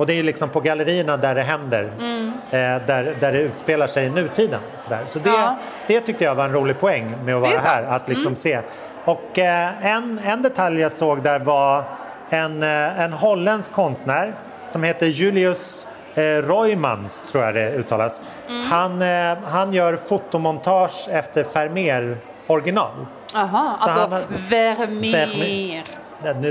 Och 0.00 0.06
det 0.06 0.12
är 0.18 0.22
liksom 0.22 0.48
på 0.48 0.60
gallerierna 0.60 1.16
där 1.16 1.34
det 1.34 1.42
händer, 1.42 1.92
Mm. 1.98 2.32
eh, 2.50 2.86
där, 2.86 3.16
där 3.20 3.32
det 3.32 3.38
utspelar 3.38 3.86
sig 3.86 4.06
i 4.06 4.10
nutiden. 4.10 4.60
Sådär. 4.76 4.98
Så 5.08 5.18
det, 5.18 5.30
Ja. 5.30 5.56
det 5.86 6.00
tyckte 6.00 6.24
jag 6.24 6.34
var 6.34 6.44
en 6.44 6.52
rolig 6.52 6.80
poäng 6.80 7.14
med 7.24 7.34
att 7.34 7.40
vara 7.42 7.58
här, 7.58 7.82
att 7.82 8.08
liksom 8.08 8.36
se. 8.36 8.60
Och 9.04 9.38
eh, 9.38 9.86
en, 9.86 10.20
en 10.24 10.42
detalj 10.42 10.80
jag 10.80 10.92
såg 10.92 11.22
där 11.22 11.38
var 11.38 11.84
en, 12.30 12.62
eh, 12.62 13.00
en 13.00 13.12
holländsk 13.12 13.72
konstnär 13.72 14.34
som 14.70 14.82
heter 14.82 15.06
Julius 15.06 15.86
eh, 16.14 16.22
Roymans, 16.22 17.20
tror 17.32 17.44
jag 17.44 17.54
det 17.54 17.70
uttalas. 17.72 18.22
Mm. 18.48 18.62
Han, 18.70 19.02
eh, 19.02 19.38
han 19.50 19.72
gör 19.72 19.96
fotomontage 19.96 21.08
efter 21.10 21.44
Vermeer 21.54 22.16
original. 22.46 23.06
aha, 23.34 23.76
Så 23.78 23.84
alltså 23.90 24.00
han 24.00 24.22
Vermeer. 24.50 25.26
Vermeer. 25.26 25.82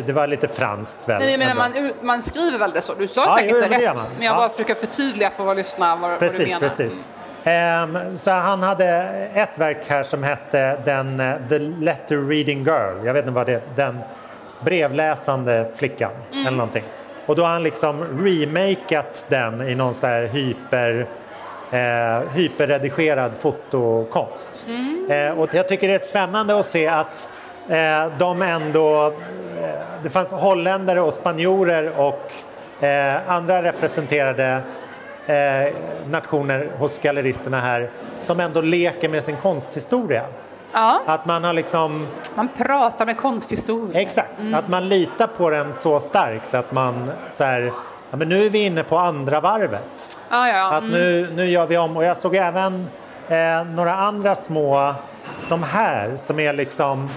Det, 0.05 0.13
var 0.13 0.27
lite 0.27 0.47
franskt 0.47 1.09
väl? 1.09 1.19
Nej, 1.19 1.31
jag 1.31 1.39
menar, 1.39 1.55
man, 1.55 1.93
man 2.01 2.21
skriver 2.21 2.57
väl 2.59 2.71
det 2.71 2.81
så? 2.81 2.93
Du 2.93 3.07
sa 3.07 3.25
Ja, 3.25 3.35
säkert 3.37 3.51
jo, 3.55 3.61
det 3.61 3.67
rätt, 3.89 3.97
men 4.17 4.25
jag 4.25 4.33
Ja. 4.33 4.37
bara 4.37 4.49
försöker 4.49 4.75
förtydliga 4.75 5.31
för 5.37 5.51
att 5.51 5.57
lyssna 5.57 5.95
vad, 5.95 6.01
vad 6.09 6.11
du 6.21 6.27
Precis, 6.27 6.47
menar. 6.47 6.59
precis. 6.59 7.09
Ehm, 7.43 8.17
så 8.17 8.31
han 8.31 8.63
hade 8.63 8.87
ett 9.33 9.57
verk 9.57 9.77
här 9.87 10.03
som 10.03 10.23
hette 10.23 10.77
den, 10.85 11.19
eh, 11.19 11.35
The 11.49 11.59
Letter 11.59 12.17
Reading 12.17 12.59
Girl. 12.63 13.05
Jag 13.05 13.13
vet 13.13 13.23
inte 13.25 13.31
vad 13.35 13.45
det 13.45 13.53
är. 13.53 13.61
Den 13.75 13.99
brevläsande 14.61 15.71
flickan 15.75 16.11
Mm. 16.31 16.47
eller 16.47 16.57
någonting. 16.57 16.83
Och 17.25 17.35
då 17.35 17.43
har 17.43 17.49
han 17.49 17.63
liksom 17.63 18.03
remakat 18.23 19.25
den 19.27 19.61
i 19.69 19.75
någon 19.75 19.95
sån 19.95 20.09
här 20.09 20.23
hyper 20.23 21.07
eh, 21.71 22.29
hyperredigerad 22.33 23.31
fotokonst. 23.39 24.65
Mm. 24.67 25.07
Eh, 25.11 25.39
och 25.39 25.49
jag 25.55 25.67
tycker 25.67 25.87
det 25.87 25.93
är 25.93 25.99
spännande 25.99 26.59
att 26.59 26.65
se 26.65 26.87
att 26.87 27.29
de 28.17 28.41
ändå... 28.41 29.05
Eh, 29.05 29.79
det 30.03 30.09
fanns 30.09 30.31
holländare 30.31 31.01
och 31.01 31.13
spanjorer 31.13 31.99
och 31.99 32.31
eh, 32.83 33.31
andra 33.31 33.63
representerade 33.63 34.61
eh, 35.25 35.73
nationer 36.09 36.71
hos 36.77 36.99
galleristerna 36.99 37.61
här 37.61 37.89
som 38.19 38.39
ändå 38.39 38.61
leker 38.61 39.09
med 39.09 39.23
sin 39.23 39.37
konsthistoria. 39.37 40.25
Ja. 40.73 41.01
Att 41.05 41.25
man 41.25 41.43
har 41.43 41.53
liksom, 41.53 42.07
Man 42.35 42.47
pratar 42.57 43.05
med 43.05 43.17
konsthistoria. 43.17 44.01
exakt, 44.01 44.29
att 44.53 44.67
man 44.67 44.89
litar 44.89 45.27
på 45.27 45.49
den 45.49 45.73
så 45.73 45.99
starkt 45.99 46.53
att 46.53 46.71
man 46.71 47.11
så 47.29 47.43
här, 47.43 47.71
ja, 48.11 48.17
men 48.17 48.29
nu 48.29 48.45
är 48.45 48.49
vi 48.49 48.59
inne 48.59 48.83
på 48.83 48.97
andra 48.97 49.39
varvet. 49.39 50.17
Ja, 50.29 50.47
ja. 50.47 50.73
Att 50.73 50.83
nu, 50.83 51.29
nu 51.35 51.45
gör 51.45 51.65
vi 51.65 51.77
om 51.77 51.97
och 51.97 52.03
jag 52.03 52.17
såg 52.17 52.35
även 52.35 52.87
eh, 53.27 53.63
några 53.63 53.95
andra 53.95 54.35
små, 54.35 54.93
de 55.49 55.63
här 55.63 56.17
som 56.17 56.39
är 56.39 56.53
liksom 56.53 57.09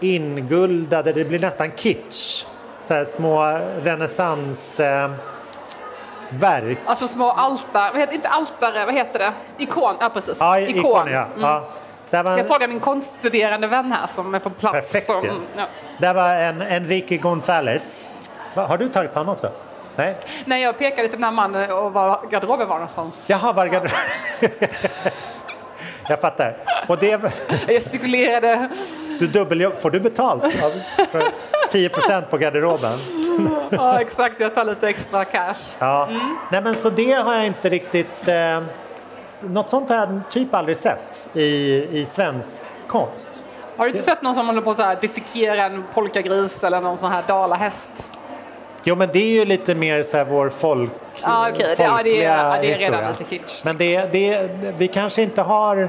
inguldade, 0.00 1.12
det 1.12 1.24
blir 1.24 1.38
nästan 1.38 1.70
kitsch. 1.76 2.44
Så 2.80 3.04
små 3.04 3.60
renässans 3.82 4.80
eh, 4.80 5.10
verk. 6.30 6.78
Alltså 6.86 7.08
små 7.08 7.30
altare, 7.30 7.90
vad 7.90 8.00
heter, 8.00 8.14
inte 8.14 8.28
altare, 8.28 8.84
vad 8.86 8.94
heter 8.94 9.18
det? 9.18 9.32
Ikon, 9.58 9.94
ja 10.00 10.08
precis. 10.08 10.40
Ja, 10.40 10.60
ikon, 10.60 11.10
ja. 11.10 11.24
Mm. 11.24 11.40
ja. 11.40 11.64
Var, 12.10 12.38
Jag 12.38 12.46
frågar 12.46 12.68
min 12.68 12.80
konststuderande 12.80 13.66
vän 13.66 13.92
här 13.92 14.06
som 14.06 14.34
är 14.34 14.38
på 14.38 14.50
plats. 14.50 14.92
Perfekt 14.92 15.06
som, 15.06 15.42
ja. 15.56 15.66
där 15.98 16.14
var 16.14 16.34
en 16.34 16.62
Enrique 16.62 17.16
González. 17.16 18.08
Va, 18.54 18.66
Har 18.66 18.78
du 18.78 18.88
tagit 18.88 19.14
han 19.14 19.28
också? 19.28 19.50
Nej? 19.96 20.16
Nej, 20.44 20.62
jag 20.62 20.78
pekade 20.78 21.08
till 21.08 21.16
den 21.16 21.24
här 21.24 21.32
mannen 21.32 21.72
och 21.72 21.92
var 21.92 22.20
garderoben 22.30 22.68
var 22.68 22.74
någonstans. 22.74 23.30
Jaha, 23.30 23.52
var 23.52 23.64
det 23.66 23.70
garderob? 23.70 23.92
Jag 26.08 26.20
fattar. 26.20 26.56
Och 26.88 26.98
det, 26.98 27.06
Jag 27.06 27.20
gestikulerade. 27.66 28.68
du 29.18 29.26
dubbeljobb, 29.26 29.78
får 29.78 29.90
du 29.90 30.00
betalt 30.00 30.52
för 31.10 31.22
10 31.70 31.90
på 32.30 32.36
garderoben? 32.38 32.98
Ja, 33.70 34.00
exakt. 34.00 34.40
Jag 34.40 34.54
tar 34.54 34.64
lite 34.64 34.88
extra 34.88 35.24
cash. 35.24 35.54
Ja. 35.78 36.08
Nej 36.52 36.62
men 36.62 36.74
så 36.74 36.90
det 36.90 37.12
har 37.12 37.34
jag 37.34 37.46
inte 37.46 37.68
riktigt... 37.68 38.28
Eh, 38.28 38.62
något 39.40 39.70
sånt 39.70 39.88
har 39.88 39.96
jag 39.96 40.20
typ 40.30 40.54
aldrig 40.54 40.76
sett 40.76 41.28
i, 41.32 41.42
i 42.00 42.04
svensk 42.04 42.62
konst. 42.88 43.28
Har 43.76 43.84
du 43.84 43.90
inte 43.90 44.02
sett 44.02 44.22
någon 44.22 44.34
som 44.34 44.46
håller 44.46 44.60
på 44.62 44.70
att 44.70 45.00
dissekera 45.00 45.64
en 45.64 45.84
polkagris 45.94 46.64
eller 46.64 46.80
någon 46.80 46.96
sån 46.96 47.12
här 47.12 47.24
dalahäst? 47.28 48.15
Jo 48.88 48.94
men 48.96 49.08
det 49.12 49.18
är 49.18 49.30
ju 49.30 49.44
lite 49.44 49.74
mer 49.74 50.02
så 50.02 50.16
här 50.16 50.24
vår 50.24 50.48
folk, 50.48 50.90
Ja, 51.22 51.48
okej. 51.52 51.74
Det- 51.76 51.82
ja, 51.82 51.90
det 51.90 51.92
är- 51.92 51.94
folkliga 51.94 52.36
ja, 52.36 52.58
det 52.62 52.72
är 52.72 52.78
redan 52.78 53.04
historia. 53.04 53.08
lite 53.08 53.24
kitsch. 53.30 53.64
Men 53.64 53.76
det, 53.76 54.12
det, 54.12 54.48
vi 54.78 54.88
kanske 54.88 55.22
inte 55.22 55.42
har... 55.42 55.88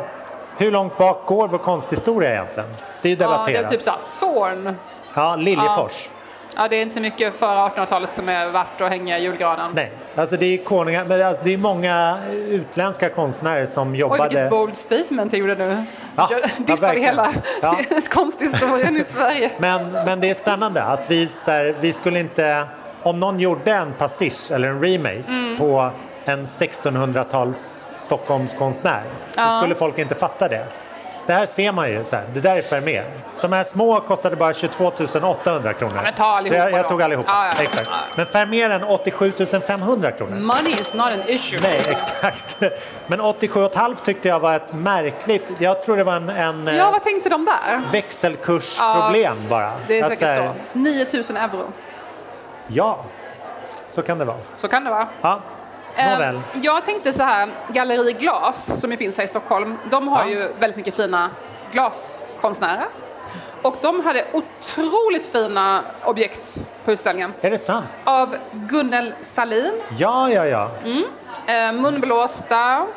Hur 0.57 0.71
långt 0.71 0.97
bak 0.97 1.25
går 1.25 1.47
vår 1.47 1.57
konsthistoria 1.57 2.31
egentligen? 2.33 2.69
Det 3.01 3.07
är 3.09 3.15
ju 3.15 3.17
Ja, 3.19 3.27
det 3.27 3.33
debatterat. 3.33 3.65
är 3.65 3.69
typ 3.69 3.81
så 3.81 3.91
här 3.91 3.99
Zorn. 3.99 4.75
Ja, 5.15 5.35
Liljefors. 5.35 6.09
Ja, 6.55 6.67
det 6.67 6.75
är 6.75 6.81
inte 6.81 7.01
mycket 7.01 7.35
före 7.35 7.59
1800-talet 7.69 8.11
som 8.13 8.29
är 8.29 8.47
värt 8.49 8.81
att 8.81 8.89
hänga 8.89 9.17
i 9.17 9.23
julgranen. 9.23 9.71
Nej, 9.75 9.91
alltså 10.15 10.37
det 10.37 10.45
är 10.45 10.57
konungar, 10.63 11.05
men 11.05 11.25
alltså 11.25 11.43
det 11.43 11.53
är 11.53 11.57
många 11.57 12.17
utländska 12.31 13.09
konstnärer 13.09 13.65
som 13.65 13.91
Oj, 13.91 13.97
jobbade... 13.99 14.23
vilket 14.23 14.49
bold 14.49 14.77
statement 14.77 15.33
jag 15.33 15.39
gjorde 15.39 15.55
nu. 15.55 15.83
Ja, 16.15 16.27
jag 16.31 16.39
ja, 16.39 16.47
dissar 16.57 16.87
verkligen. 16.87 17.09
hela 17.09 17.29
Ja. 17.61 17.77
konsthistorien 18.11 18.97
i 18.97 19.03
Sverige. 19.03 19.51
Men, 19.57 19.91
men 19.91 20.19
det 20.19 20.29
är 20.29 20.33
spännande 20.33 20.83
att 20.83 21.11
vi, 21.11 21.27
så 21.27 21.51
här, 21.51 21.75
vi 21.79 21.93
skulle 21.93 22.19
inte... 22.19 22.63
Om 23.07 23.19
någon 23.19 23.39
gjorde 23.39 23.71
en 23.71 23.93
pastisch 23.93 24.51
eller 24.51 24.67
en 24.69 24.81
remake 24.83 25.23
Mm. 25.27 25.57
på 25.57 25.91
en 26.25 26.45
1600-tals 26.47 27.91
Stockholmskonstnär 27.97 29.03
så 29.31 29.39
Ja. 29.41 29.59
skulle 29.61 29.75
folk 29.75 29.97
inte 29.97 30.15
fatta 30.15 30.47
det. 30.47 30.65
Det 31.27 31.33
här 31.33 31.45
ser 31.45 31.71
man 31.71 31.89
ju, 31.91 32.03
så 32.03 32.15
här, 32.15 32.25
det 32.33 32.39
där 32.39 32.55
är 32.55 32.61
Vermeer. 32.71 33.05
De 33.41 33.53
här 33.53 33.63
små 33.63 33.99
kostade 33.99 34.35
bara 34.35 34.53
22 34.53 34.85
800 34.87 35.73
kronor. 35.73 35.99
men 36.03 36.13
ta 36.13 36.23
allihopa 36.25 36.61
så 36.63 36.69
jag, 36.69 36.79
jag 36.79 36.89
tog 36.89 37.01
allihopa. 37.01 37.31
Ja, 37.31 37.45
ja. 37.57 37.63
Exakt. 37.63 37.89
Ja. 37.91 37.97
Men 38.15 38.25
Vermeeren 38.33 38.83
87 38.83 39.33
500 39.67 40.11
kronor. 40.11 40.35
Money 40.35 40.71
is 40.71 40.93
not 40.93 41.05
an 41.05 41.21
issue. 41.27 41.59
Nej, 41.63 41.79
exakt. 41.89 42.61
Men 43.07 43.21
87,5 43.21 43.95
tyckte 44.05 44.27
jag 44.27 44.39
var 44.39 44.55
ett 44.55 44.73
märkligt... 44.73 45.51
Jag 45.59 45.81
tror 45.83 45.97
det 45.97 46.03
var 46.03 46.15
en, 46.15 46.29
en 46.29 46.67
eh, 46.67 46.75
Ja, 46.77 46.89
vad 46.91 47.03
tänkte 47.03 47.29
de 47.29 47.45
där? 47.45 47.81
växelkursproblem 47.91 49.49
bara. 49.49 49.73
Det 49.87 49.99
är 49.99 50.03
Att 50.03 50.07
säkert 50.09 50.19
så 50.19 50.25
här, 50.43 50.53
så. 50.73 50.79
9000 50.79 51.37
euro. 51.37 51.71
Ja, 52.67 52.99
så 53.89 54.01
kan 54.01 54.19
det 54.19 54.25
vara. 54.25 54.37
Så 54.55 54.67
kan 54.67 54.83
det 54.83 54.89
vara. 54.89 55.07
Ja, 55.21 55.39
Eh, 55.99 56.11
nåväl. 56.11 56.39
Jag 56.53 56.85
tänkte 56.85 57.13
så 57.13 57.23
här, 57.23 57.49
Galleri 57.67 58.13
Glas 58.13 58.79
som 58.79 58.91
ju 58.91 58.97
finns 58.97 59.17
här 59.17 59.23
i 59.23 59.27
Stockholm, 59.27 59.77
de 59.91 60.07
har 60.07 60.19
Ja. 60.25 60.29
ju 60.29 60.39
väldigt 60.59 60.77
mycket 60.77 60.95
fina 60.95 61.29
glaskonstnärer. 61.71 62.85
Och 63.61 63.75
de 63.81 64.05
hade 64.05 64.25
otroligt 64.33 65.25
fina 65.25 65.81
objekt 66.03 66.61
på 66.85 66.91
utställningen. 66.91 67.33
Är 67.41 67.51
det 67.51 67.57
sant? 67.57 67.85
Av 68.03 68.35
Gunnel 68.51 69.13
Salin, 69.21 69.71
Ja, 69.97 70.29
ja, 70.29 70.45
ja. 70.45 70.69
eh, 71.47 71.71
munblåsta. 71.73 72.87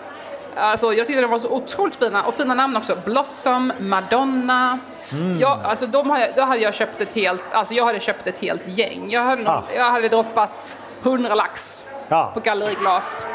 Alltså, 0.60 0.92
jag 0.94 1.06
tyckte 1.06 1.22
de 1.22 1.30
var 1.30 1.38
så 1.38 1.48
otroligt 1.50 1.96
fina. 1.96 2.22
Och 2.22 2.34
fina 2.34 2.54
namn 2.54 2.76
också. 2.76 2.96
Blossom, 3.04 3.72
Madonna. 3.78 4.78
Mm. 5.12 5.38
Jag, 5.38 5.58
alltså, 5.64 5.86
de 5.86 6.10
hade, 6.10 6.32
då 6.36 6.42
hade 6.42 6.60
jag 6.60 6.74
köpt 6.74 7.00
ett 7.00 7.14
helt, 7.14 7.44
alltså, 7.52 7.74
jag 7.74 7.84
hade 7.84 8.00
köpt 8.00 8.26
ett 8.26 8.38
helt 8.38 8.62
gäng. 8.68 9.06
Jag 9.10 9.22
hade, 9.22 9.50
Ah. 9.50 9.62
jag 9.76 9.84
hade 9.84 10.08
droppat 10.08 10.78
100 11.02 11.34
lax 11.34 11.84
ja. 12.08 12.30
på 12.34 12.40
Galleriglas. 12.40 13.26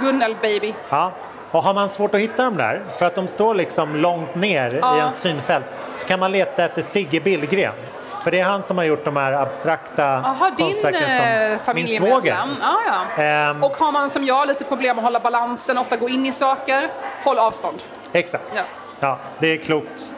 Gunnel 0.00 0.36
baby. 0.42 0.74
ja. 0.88 1.12
Och 1.50 1.62
har 1.62 1.74
man 1.74 1.88
svårt 1.88 2.14
att 2.14 2.20
hitta 2.20 2.44
dem 2.44 2.56
där, 2.56 2.82
för 2.98 3.06
att 3.06 3.14
de 3.14 3.26
står 3.28 3.54
liksom 3.54 3.96
långt 3.96 4.34
ner 4.34 4.74
i 4.74 4.78
Ja. 4.78 4.96
en 5.00 5.10
synfält, 5.10 5.64
så 5.96 6.06
kan 6.06 6.20
man 6.20 6.32
leta 6.32 6.64
efter 6.64 6.82
Sigge 6.82 7.20
Billgren. 7.20 7.72
För 8.22 8.30
det 8.30 8.40
är 8.40 8.44
han 8.44 8.62
som 8.62 8.78
har 8.78 8.84
gjort 8.84 9.04
de 9.04 9.16
här 9.16 9.32
abstrakta 9.32 10.36
din 10.56 10.66
konstverken 10.66 11.52
eh, 11.52 11.64
som 11.64 11.74
min 11.74 11.86
svåger. 11.86 12.36
Ja, 12.60 12.78
ja. 12.86 13.22
Ehm. 13.22 13.64
Och 13.64 13.76
har 13.76 13.92
man 13.92 14.10
som 14.10 14.24
jag 14.24 14.48
lite 14.48 14.64
problem 14.64 14.98
att 14.98 15.04
hålla 15.04 15.20
balansen, 15.20 15.78
ofta 15.78 15.96
gå 15.96 16.08
in 16.08 16.26
i 16.26 16.32
saker, 16.32 16.88
håll 17.24 17.38
avstånd. 17.38 17.82
Exakt. 18.12 18.44
Ja. 18.54 18.62
Ja, 19.00 19.18
det 19.38 19.46
är 19.46 19.56
klokt, 19.56 20.14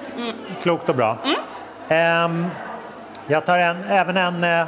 klokt 0.62 0.88
och 0.88 0.95
bra. 0.95 1.19
Ehm, 1.88 2.47
jag 3.27 3.47
tar 3.47 3.59
en, 3.59 3.85
även 3.85 4.17
en, 4.17 4.45
eh, 4.45 4.67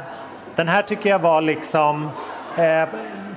den 0.55 0.67
här 0.67 0.81
tycker 0.81 1.09
jag 1.09 1.19
var 1.19 1.41
liksom, 1.41 2.09
eh, 2.57 2.83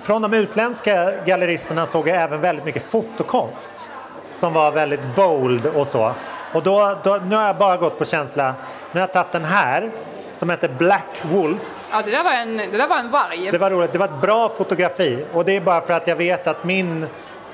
från 0.02 0.22
de 0.22 0.34
utländska 0.34 1.12
galleristerna 1.24 1.86
såg 1.86 2.08
jag 2.08 2.16
även 2.22 2.40
väldigt 2.40 2.64
mycket 2.64 2.90
fotokonst 2.90 3.90
som 4.32 4.52
var 4.52 4.70
väldigt 4.70 5.16
bold 5.16 5.66
och 5.66 5.86
så. 5.86 6.14
Och 6.52 6.62
då, 6.62 6.98
då, 7.02 7.16
nu 7.16 7.36
har 7.36 7.46
jag 7.46 7.56
bara 7.56 7.76
gått 7.76 7.98
på 7.98 8.04
känsla, 8.04 8.54
nu 8.92 9.00
har 9.00 9.07
jag 9.07 9.12
tagit 9.12 9.33
den 9.33 9.44
här 9.44 9.90
som 10.33 10.50
heter 10.50 10.68
Black 10.68 11.22
Wolf. 11.22 11.87
Ja, 11.90 12.03
det 12.03 12.11
där 12.11 12.24
var 12.24 12.33
en, 12.33 12.57
det 12.57 12.79
där 12.79 12.88
var 12.88 12.98
en 12.98 13.11
varg. 13.11 13.48
Det 13.53 13.59
var 13.59 13.70
roligt, 13.70 13.92
det 13.92 13.98
var 13.98 14.07
ett 14.07 14.20
bra 14.20 14.48
fotografi 14.48 15.24
och 15.33 15.44
det 15.44 15.57
är 15.57 15.61
bara 15.61 15.81
för 15.81 15.92
att 15.92 16.07
jag 16.07 16.16
vet 16.16 16.46
att 16.46 16.64
min 16.64 17.07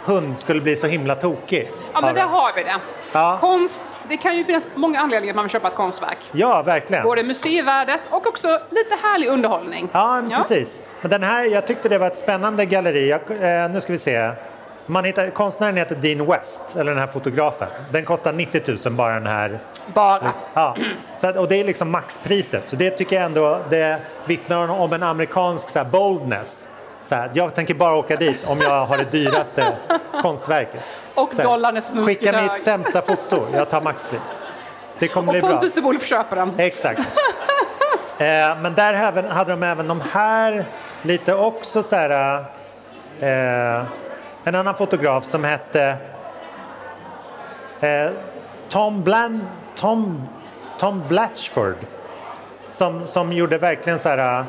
hund 0.04 0.36
skulle 0.36 0.60
bli 0.60 0.76
så 0.76 0.86
himla 0.86 1.14
tokig. 1.14 1.70
Ja, 1.92 2.00
men 2.00 2.14
där 2.14 2.22
har 2.22 2.52
vi 2.56 2.62
det. 2.62 2.76
Ja. 3.12 3.38
Konst, 3.40 3.96
det 4.08 4.16
kan 4.16 4.36
ju 4.36 4.44
finnas 4.44 4.68
många 4.74 5.00
anledningar 5.00 5.32
att 5.32 5.36
man 5.36 5.44
vill 5.44 5.50
köpa 5.50 5.68
ett 5.68 5.74
konstverk. 5.74 6.18
Ja, 6.32 6.62
verkligen. 6.62 7.02
Både 7.02 7.22
museivärdet 7.22 8.00
och 8.10 8.26
också 8.26 8.60
lite 8.70 8.94
härlig 9.02 9.28
underhållning. 9.28 9.88
Ja, 9.92 10.22
precis. 10.36 10.80
Men 11.00 11.10
den 11.10 11.22
här, 11.22 11.44
jag 11.44 11.66
tyckte 11.66 11.88
det 11.88 11.98
var 11.98 12.06
ett 12.06 12.18
spännande 12.18 12.66
galleri. 12.66 13.08
Jag, 13.08 13.20
eh, 13.30 13.70
nu 13.70 13.80
ska 13.80 13.92
vi 13.92 13.98
se. 13.98 14.30
Man 14.86 15.04
hittar, 15.04 15.30
konstnären 15.30 15.76
heter 15.76 15.94
Dean 15.94 16.26
West, 16.26 16.76
eller 16.76 16.92
den 16.92 17.00
här 17.00 17.06
fotografen. 17.06 17.68
Den 17.90 18.04
kostar 18.04 18.32
90 18.32 18.62
000 18.86 18.92
bara 18.96 19.14
den 19.14 19.26
här. 19.26 19.58
Bara. 19.94 20.32
Ja. 20.54 20.76
Så, 21.16 21.26
att- 21.28 21.36
och 21.36 21.48
det 21.48 21.60
är 21.60 21.64
liksom 21.64 21.90
maxpriset. 21.90 22.66
Så 22.68 22.76
det 22.76 22.90
tycker 22.90 23.16
jag 23.16 23.24
ändå 23.24 23.60
det 23.70 23.98
vittnar 24.26 24.68
om 24.70 24.92
en 24.92 25.02
amerikansk 25.02 25.68
så 25.68 25.78
här, 25.78 25.86
boldness. 25.86 26.68
Så 27.02 27.14
här, 27.14 27.30
jag 27.34 27.54
tänker 27.54 27.74
bara 27.74 27.96
åka 27.96 28.16
dit 28.16 28.38
om 28.46 28.60
jag 28.60 28.86
har 28.86 28.96
det 28.98 29.10
dyraste 29.10 29.76
konstverket. 30.22 30.82
Och 31.14 31.30
Så 31.30 31.36
här, 31.36 31.44
dollarn 31.44 31.76
är 31.76 31.80
snuskigt 31.80 32.20
Skicka 32.20 32.42
mitt 32.42 32.58
sämsta 32.60 33.02
foto, 33.02 33.46
jag 33.52 33.70
tar 33.70 33.80
maxpris. 33.80 34.38
Det 34.98 35.08
kommer 35.08 35.28
Och 35.28 35.32
bli 35.32 35.40
bra. 35.40 35.50
Pontus 35.50 35.72
de 35.72 35.80
Wolf 35.80 36.04
köper 36.06 36.36
den. 36.36 36.54
Exakt. 36.58 36.98
eh, 38.18 38.26
men 38.60 38.74
där 38.74 38.94
hade 39.28 39.50
de 39.50 39.62
även 39.62 39.88
de 39.88 40.00
här 40.12 40.64
lite 41.02 41.34
också 41.34 41.82
så 41.82 41.96
här. 41.96 42.44
Eh, 43.20 43.84
en 44.48 44.54
annan 44.54 44.74
fotograf 44.74 45.24
som 45.24 45.44
hette 45.44 45.96
eh, 47.80 48.10
Tom, 48.68 49.02
Bland, 49.02 49.40
Tom, 49.76 50.28
Tom 50.78 51.02
Blatchford. 51.08 51.76
Som, 52.70 53.06
som 53.06 53.32
gjorde 53.32 53.58
verkligen 53.58 53.98
så 53.98 54.08
här, 54.08 54.44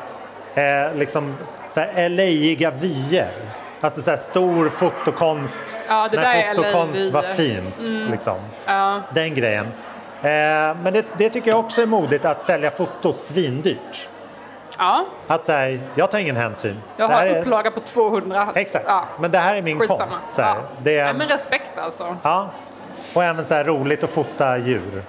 eh, 0.55 0.95
liksom 0.95 1.36
så 1.69 1.79
här 1.79 2.10
LA-iga 2.10 2.71
vyer. 2.71 3.31
Alltså 3.81 4.01
så 4.01 4.10
här 4.10 4.17
stor 4.17 4.69
fotokonst. 4.69 5.62
Ja, 5.88 6.10
när 6.13 6.21
är 6.21 6.55
fotokonst 6.55 7.13
var 7.13 7.21
fint. 7.21 8.10
Liksom. 8.12 8.38
Ja. 8.65 9.01
Den 9.13 9.33
grejen. 9.33 9.65
Eh, 10.21 10.77
men 10.83 10.93
det, 10.93 11.06
det 11.17 11.29
tycker 11.29 11.52
jag 11.52 11.60
också 11.60 11.81
är 11.81 11.85
modigt 11.85 12.25
att 12.25 12.41
sälja 12.41 12.71
foto 12.71 13.13
svindyrt. 13.13 14.08
Ja, 14.78 15.06
Att 15.28 15.46
säga, 15.46 15.80
jag 15.96 16.12
tar 16.12 16.17
ingen 16.19 16.36
hänsyn. 16.36 16.82
jag 16.98 17.08
här 17.08 17.15
har 17.17 17.25
är- 17.25 17.40
upplaga 17.42 17.71
på 17.71 17.80
200. 17.80 18.48
Exakt, 18.56 18.86
Ja. 18.88 19.04
men 19.19 19.32
det 19.32 19.38
här 19.38 19.56
är 19.56 19.62
min 19.62 19.80
Skitsamma. 19.80 20.00
konst. 20.00 20.30
Så 20.30 20.42
här. 20.42 20.56
Ja. 20.56 20.62
Det 20.84 20.92
Ja, 20.94 21.06
är, 21.06 21.13
men 21.13 21.28
respekt 21.28 21.78
alltså. 21.78 22.15
ja. 22.23 22.50
Och 23.13 23.23
även 23.23 23.46
så 23.46 23.54
här 23.54 23.63
roligt 23.63 24.04
att 24.04 24.10
fota 24.10 24.58
djur. 24.58 25.04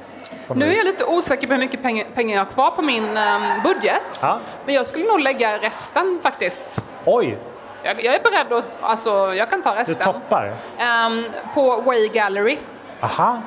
Nu 0.55 0.73
är 0.73 0.77
jag 0.77 0.85
lite 0.85 1.05
osäker 1.05 1.47
på 1.47 1.53
hur 1.53 1.61
mycket 1.61 1.83
pengar, 1.83 2.07
pengar 2.15 2.37
jag 2.37 2.45
har 2.45 2.51
kvar 2.51 2.71
på 2.71 2.83
min 2.83 3.17
ehm, 3.17 3.43
budget. 3.65 4.19
Ja. 4.23 4.39
Men 4.67 4.75
jag 4.75 4.87
skulle 4.87 5.05
nog 5.05 5.21
lägga 5.21 5.59
resten 5.59 6.19
faktiskt. 6.23 6.83
Oj, 7.05 7.39
Jag, 7.83 8.05
jag 8.05 8.15
är 8.15 8.21
beredd 8.23 8.53
att, 8.59 8.65
alltså 8.81 9.35
jag 9.35 9.51
kan 9.51 9.63
ta 9.63 9.71
du 9.75 9.77
resten. 9.81 9.97
toppar. 10.13 10.53
Ehm, 10.79 11.25
på 11.55 11.77
Way 11.81 12.09
Gallery. 12.09 12.59
Aha, 13.01 13.41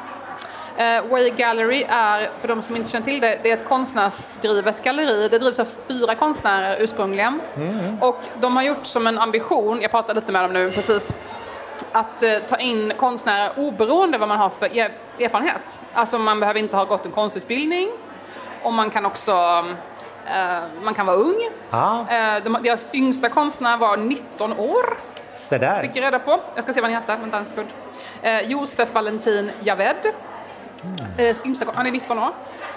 Eh, 0.81 1.05
Way 1.11 1.29
Gallery 1.29 1.85
är, 1.89 2.29
för 2.39 2.47
de 2.47 2.61
som 2.61 2.75
inte 2.75 2.91
känner 2.91 3.05
till 3.05 3.21
det, 3.21 3.39
det 3.43 3.51
är 3.51 3.57
ett 3.57 3.65
konstnärsdrivet 3.67 4.83
galleri. 4.83 5.27
Det 5.27 5.39
drivs 5.39 5.59
av 5.59 5.67
fyra 5.87 6.15
konstnärer 6.15 6.77
ursprungligen. 6.79 7.41
Och 8.01 8.19
de 8.41 8.55
har 8.55 8.63
gjort 8.63 8.85
som 8.85 9.07
en 9.07 9.19
ambition, 9.19 9.81
jag 9.81 9.91
pratade 9.91 10.19
lite 10.19 10.31
med 10.31 10.43
dem 10.43 10.53
nu 10.53 10.71
precis, 10.71 11.13
att 11.91 12.23
eh, 12.23 12.29
ta 12.49 12.57
in 12.57 12.93
konstnärer 12.97 13.51
oberoende 13.57 14.17
vad 14.17 14.29
man 14.29 14.37
har 14.37 14.49
för 14.49 14.77
er- 14.77 14.91
erfarenhet. 15.19 15.79
Alltså 15.93 16.17
man 16.17 16.39
behöver 16.39 16.59
inte 16.59 16.77
ha 16.77 16.83
gått 16.85 17.05
en 17.05 17.11
konstutbildning 17.11 17.89
och 18.63 18.73
man 18.73 18.89
kan 18.89 19.05
också 19.05 19.31
eh, 20.27 20.59
man 20.83 20.93
kan 20.93 21.05
vara 21.05 21.17
ung. 21.17 21.49
Ja, 21.71 22.05
Eh, 22.09 22.43
de, 22.43 22.57
deras 22.63 22.87
yngsta 22.93 23.29
konstnär 23.29 23.77
var 23.77 23.97
19 23.97 24.53
år, 24.53 24.97
se 25.35 25.57
där. 25.57 25.81
fick 25.81 25.95
jag 25.95 26.03
reda 26.03 26.19
på. 26.19 26.39
Jag 26.55 26.63
ska 26.63 26.73
se 26.73 26.81
vad 26.81 26.91
han 26.91 27.01
heter, 27.01 27.17
vänta 27.17 27.37
en 27.37 27.45
sekund. 27.45 27.67
Eh, 28.21 28.41
Josef 28.41 28.93
Valentin 28.93 29.51
Javed. 29.59 29.97
Eh, 31.17 31.35
yngsta, 31.45 31.65
han 31.75 31.85
är 31.85 31.91
19 31.91 32.19
år. 32.19 32.31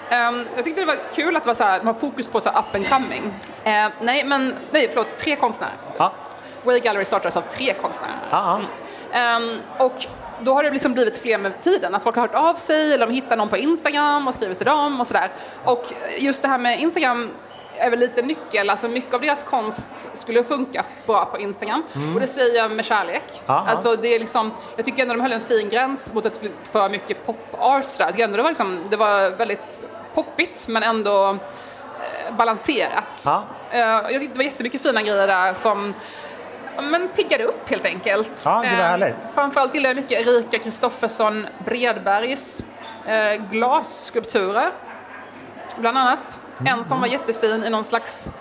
Ehm, 0.09 0.45
jag 0.55 0.65
tyckte 0.65 0.81
det 0.81 0.87
var 0.87 0.97
kul 1.15 1.35
att 1.35 1.43
det 1.43 1.47
var 1.47 1.53
så 1.55 1.63
här, 1.63 1.79
de 1.79 1.87
har 1.87 1.93
fokus 1.93 2.27
på 2.27 2.41
så 2.41 2.49
här 2.49 2.59
up 2.59 2.75
and 2.75 2.89
coming. 2.89 3.33
Eh, 3.63 3.87
nej, 4.01 4.23
men 4.25 4.55
nej, 4.71 4.89
förlåt, 4.89 5.17
tre 5.17 5.35
konstnärer. 5.35 5.73
Ja, 5.97 6.13
Way 6.63 6.79
Gallery 6.79 7.05
startades 7.05 7.37
av 7.37 7.41
tre 7.41 7.73
konstnärer. 7.73 8.15
ja, 8.31 8.61
ja. 9.11 9.19
Ehm, 9.19 9.59
och 9.77 10.05
då 10.39 10.53
har 10.53 10.63
det 10.63 10.69
liksom 10.69 10.93
blivit 10.93 11.17
fler 11.17 11.37
med 11.37 11.61
tiden, 11.61 11.95
att 11.95 12.03
folk 12.03 12.15
har 12.15 12.21
hört 12.21 12.35
av 12.35 12.53
sig 12.53 12.93
eller 12.93 13.07
de 13.07 13.13
hittar 13.13 13.37
någon 13.37 13.49
på 13.49 13.57
Instagram 13.57 14.27
och 14.27 14.33
skriver 14.33 14.53
till 14.53 14.65
dem 14.65 14.99
och 14.99 15.07
sådär. 15.07 15.31
Och 15.63 15.85
just 16.17 16.41
det 16.41 16.47
här 16.47 16.57
med 16.57 16.79
Instagram 16.79 17.29
är 17.77 17.89
väl 17.89 17.99
lite 17.99 18.21
nyckel, 18.21 18.69
alltså 18.69 18.87
mycket 18.87 19.13
av 19.13 19.21
deras 19.21 19.43
konst 19.43 20.07
skulle 20.13 20.43
funka 20.43 20.85
bra 21.05 21.25
på 21.25 21.39
Instagram 21.39 21.83
och 22.15 22.19
det 22.19 22.27
säger 22.27 22.55
jag 22.57 22.71
med 22.71 22.85
kärlek. 22.85 23.23
Alltså 23.45 23.95
det 23.95 24.15
är 24.15 24.19
liksom, 24.19 24.51
jag 24.75 24.85
tycker 24.85 25.01
ändå 25.01 25.13
de 25.13 25.21
höll 25.21 25.33
en 25.33 25.41
fin 25.41 25.69
gräns 25.69 26.13
mot 26.13 26.25
att 26.25 26.41
för 26.71 26.89
mycket 26.89 27.25
pop-art. 27.25 27.85
Jag 27.99 28.07
tycker 28.11 28.23
ändå 28.23 28.37
det 28.37 28.43
var, 28.43 28.49
liksom, 28.49 28.79
det 28.89 28.97
var 28.97 29.29
väldigt 29.29 29.83
poppigt 30.13 30.67
men 30.67 30.83
ändå 30.83 31.29
eh, 31.29 32.35
balanserat. 32.37 33.23
Ja. 33.25 33.43
Eh, 33.71 33.79
jag 33.79 34.09
tyckte 34.09 34.27
det 34.27 34.37
var 34.37 34.43
jättemycket 34.43 34.81
fina 34.81 35.01
grejer 35.01 35.27
där 35.27 35.53
som 35.53 35.93
men 36.81 37.07
piggade 37.07 37.43
upp 37.43 37.69
helt 37.69 37.85
enkelt. 37.85 38.41
Ja, 38.45 38.51
det 38.51 38.55
var 38.75 38.83
Eh, 38.83 38.89
härligt. 38.89 39.15
Framförallt 39.33 39.75
gillar 39.75 39.89
jag 39.89 39.95
mycket 39.95 40.27
Erika 40.27 40.59
Kristoffersson 40.59 41.47
Bredbergs 41.65 42.63
eh, 43.05 43.41
Bland 45.77 45.97
annat. 45.97 46.39
Mm. 46.59 46.73
En 46.79 46.85
som 46.85 46.99
var 46.99 47.07
jättefin 47.07 47.63
i 47.63 47.69
någon 47.69 47.83
slags 47.83 48.31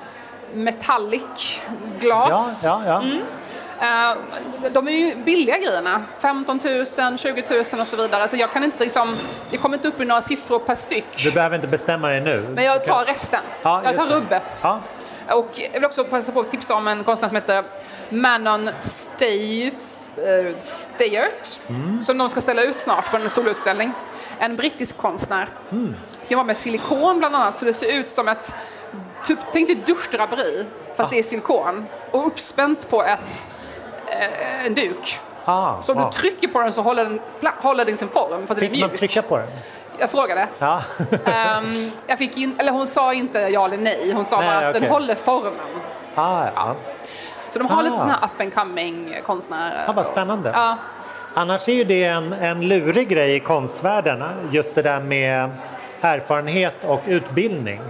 metallic 0.55 1.59
glas. 2.01 2.61
Ja, 2.65 2.83
ja, 2.87 2.87
ja. 2.87 3.03
Mm. 3.03 3.21
Eh, 3.81 4.71
de 4.73 4.89
är 4.89 4.93
ju 4.93 5.15
billiga 5.25 5.59
grejerna. 5.59 6.05
15 6.19 6.61
000, 6.65 6.87
20 7.19 7.45
000 7.73 7.81
och 7.81 7.87
så 7.87 7.97
vidare. 7.97 8.29
Så 8.29 8.37
jag 8.37 8.53
kan 8.53 8.65
inte 8.65 8.85
liksom, 8.85 9.17
det 9.51 9.57
kommer 9.57 9.77
inte 9.77 9.89
upp 9.89 10.01
i 10.01 10.05
några 10.05 10.23
siffror 10.23 10.59
per 10.59 10.75
styck. 10.75 11.07
Du 11.25 11.31
behöver 11.31 11.57
inte 11.57 11.69
bestämma 11.69 12.09
dig 12.09 12.21
nu. 12.21 12.49
Men 12.55 12.65
jag 12.65 12.85
tar 12.85 13.05
resten. 13.05 13.41
Ja, 13.63 13.83
jag 13.85 13.97
tar 13.97 14.07
rubbet. 14.07 14.61
Ja. 14.63 14.81
Och 15.31 15.51
jag 15.55 15.71
vill 15.73 15.85
också 15.85 16.05
passa 16.05 16.33
på 16.33 16.41
att 16.41 16.51
tipsa 16.51 16.75
om 16.75 16.89
en 16.89 17.05
konstnär 17.05 17.29
som 17.29 17.37
heter 17.37 17.65
Manon 18.13 18.71
Stave, 18.79 19.67
eh, 20.17 20.57
Steyert 20.61 21.61
Mm. 21.69 22.03
som 22.03 22.19
de 22.19 22.29
ska 22.29 22.41
ställa 22.41 22.63
ut 22.63 22.79
snart 22.79 23.11
på 23.11 23.17
en 23.17 23.31
solutställning. 23.31 23.93
En 24.39 24.57
brittisk 24.57 24.97
konstnär. 24.97 25.49
Mm. 25.73 25.95
Jobbar 26.29 26.45
med 26.45 26.57
silikon 26.57 27.19
bland 27.19 27.37
annat 27.37 27.59
så 27.59 27.65
det 27.65 27.73
ser 27.73 27.93
ut 27.93 28.11
som 28.11 28.29
ett, 28.29 28.55
typ, 29.27 29.39
tänk 29.53 29.69
dig 29.69 29.77
duschdraperi 29.87 30.67
fast 30.97 31.09
Ah. 31.09 31.11
det 31.11 31.19
är 31.19 31.23
silikon 31.23 31.87
och 32.11 32.27
uppspänt 32.27 32.91
på 32.91 33.03
ett, 33.05 33.47
eh, 34.07 34.67
en 34.67 34.75
duk. 34.75 35.21
Ah, 35.45 35.83
Så 35.83 35.93
om 35.93 35.99
ah. 35.99 36.05
du 36.11 36.13
trycker 36.13 36.49
på 36.49 36.61
den 36.61 36.73
så 36.73 36.83
håller 36.83 37.05
den, 37.05 37.21
håller 37.59 37.85
den 37.85 37.97
sin 37.99 38.09
form 38.09 38.47
för 38.47 38.55
att 38.55 38.61
den 38.61 38.69
är 38.69 38.73
Fick 38.73 38.81
man 38.81 38.91
trycka 38.91 39.23
på 39.23 39.37
den? 39.37 39.47
Jag 39.99 40.11
frågade. 40.11 40.49
Ja. 40.59 40.83
Ehm, 41.25 41.91
jag 42.07 42.19
fick 42.19 42.37
in, 42.37 42.55
eller 42.59 42.73
hon 42.73 42.87
sa 42.87 43.15
inte 43.15 43.39
ja 43.39 43.65
eller 43.65 43.77
nej, 43.77 44.13
hon 44.15 44.25
sa 44.25 44.39
Nej, 44.41 44.47
bara 44.49 44.59
att 44.59 44.65
okej. 44.71 44.81
den 44.81 44.91
håller 44.91 45.15
formen. 45.15 45.53
ah, 46.15 46.47
ja. 46.55 46.75
Så 47.51 47.59
de 47.59 47.69
har 47.69 47.79
Ah. 47.79 47.83
lite 47.83 47.97
sådana 47.97 48.13
här 48.13 48.27
up 48.35 48.41
and 48.41 48.55
coming 48.55 49.17
konstnärer. 49.27 49.85
Ah, 49.87 49.93
vad 49.93 50.07
spännande. 50.07 50.51
Ja, 50.55 50.77
Annars 51.37 51.69
är 51.69 51.73
ju 51.73 51.85
det 51.85 52.05
en, 52.05 52.33
en 52.33 52.69
lurig 52.69 53.09
grej 53.09 53.35
i 53.35 53.41
konstvärlden, 53.41 54.25
just 54.51 54.75
det 54.75 54.83
där 54.83 55.01
med 55.01 55.51
erfarenhet 56.05 56.85
och 56.85 57.01
utbildning. 57.07 57.81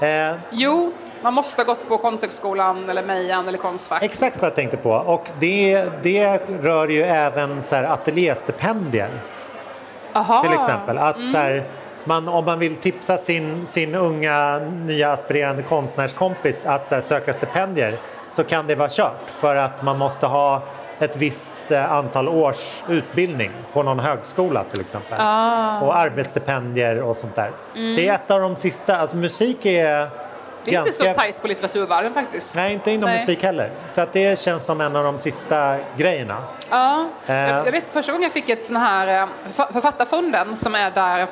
Eh, 0.00 0.32
jo, 0.50 0.92
man 1.22 1.34
måste 1.34 1.60
ha 1.62 1.66
gått 1.66 1.88
på 1.88 1.98
Konsthögskolan 1.98 2.88
eller 2.90 3.02
Mejan 3.04 3.48
eller 3.48 3.58
Konstfack. 3.58 4.02
exakt 4.02 4.40
vad 4.40 4.46
jag 4.50 4.54
tänkte 4.56 4.76
på. 4.76 4.90
Och 4.92 5.28
det, 5.38 5.84
det 6.02 6.40
rör 6.62 6.88
ju 6.88 7.02
även 7.02 7.62
så 7.62 7.76
här 7.76 7.84
ateljéstipendier 7.84 9.10
Aha. 10.12 10.42
till 10.42 10.52
exempel. 10.52 10.98
Att 10.98 11.16
Mm. 11.16 11.28
så 11.28 11.38
här, 11.38 11.64
man, 12.04 12.28
om 12.28 12.44
man 12.44 12.58
vill 12.58 12.76
tipsa 12.76 13.16
sin, 13.18 13.66
sin 13.66 13.94
unga 13.94 14.58
nya 14.58 15.12
aspirerande 15.12 15.62
konstnärskompis 15.62 16.66
att 16.66 16.88
så 16.88 16.94
här, 16.94 17.02
söka 17.02 17.32
stipendier 17.32 17.98
så 18.30 18.44
kan 18.44 18.66
det 18.66 18.74
vara 18.74 18.88
kört 18.88 19.20
för 19.26 19.56
att 19.56 19.82
man 19.82 19.98
måste 19.98 20.26
ha 20.26 20.62
ett 21.00 21.16
visst 21.16 21.70
eh, 21.70 21.92
antal 21.92 22.28
års 22.28 22.82
utbildning 22.88 23.50
på 23.72 23.82
någon 23.82 23.98
högskola 23.98 24.64
till 24.64 24.80
exempel. 24.80 25.18
Ah. 25.20 25.80
Och 25.80 25.96
arbetsstipendier 25.98 27.02
och 27.02 27.16
sånt 27.16 27.34
där. 27.34 27.50
Mm. 27.76 27.96
Det 27.96 28.08
är 28.08 28.14
ett 28.14 28.30
av 28.30 28.40
de 28.40 28.56
sista, 28.56 28.96
alltså 28.96 29.16
musik 29.16 29.66
är 29.66 30.10
Det 30.64 30.74
är 30.74 30.78
inte 30.78 30.92
så 30.92 31.14
tajt 31.14 31.42
på 31.42 31.48
litteraturvärlden 31.48 32.14
faktiskt. 32.14 32.56
Nej, 32.56 32.72
inte 32.72 32.90
inom 32.90 33.08
Nej. 33.10 33.18
musik 33.18 33.42
heller. 33.42 33.70
Så 33.88 34.00
att 34.00 34.12
det 34.12 34.38
känns 34.38 34.64
som 34.64 34.80
en 34.80 34.96
av 34.96 35.04
de 35.04 35.18
sista 35.18 35.76
grejerna. 35.96 36.42
Ja, 36.70 37.08
Eh. 37.26 37.34
jag, 37.36 37.72
vet 37.72 37.88
första 37.88 38.12
gången 38.12 38.22
jag 38.22 38.32
fick 38.32 38.48
ett 38.48 38.64
sån 38.66 38.76
här 38.76 39.22
eh, 39.22 39.28
för- 39.52 39.72
Författarfonden 39.72 40.56
som 40.56 40.74
är 40.74 40.90
där 40.90 41.26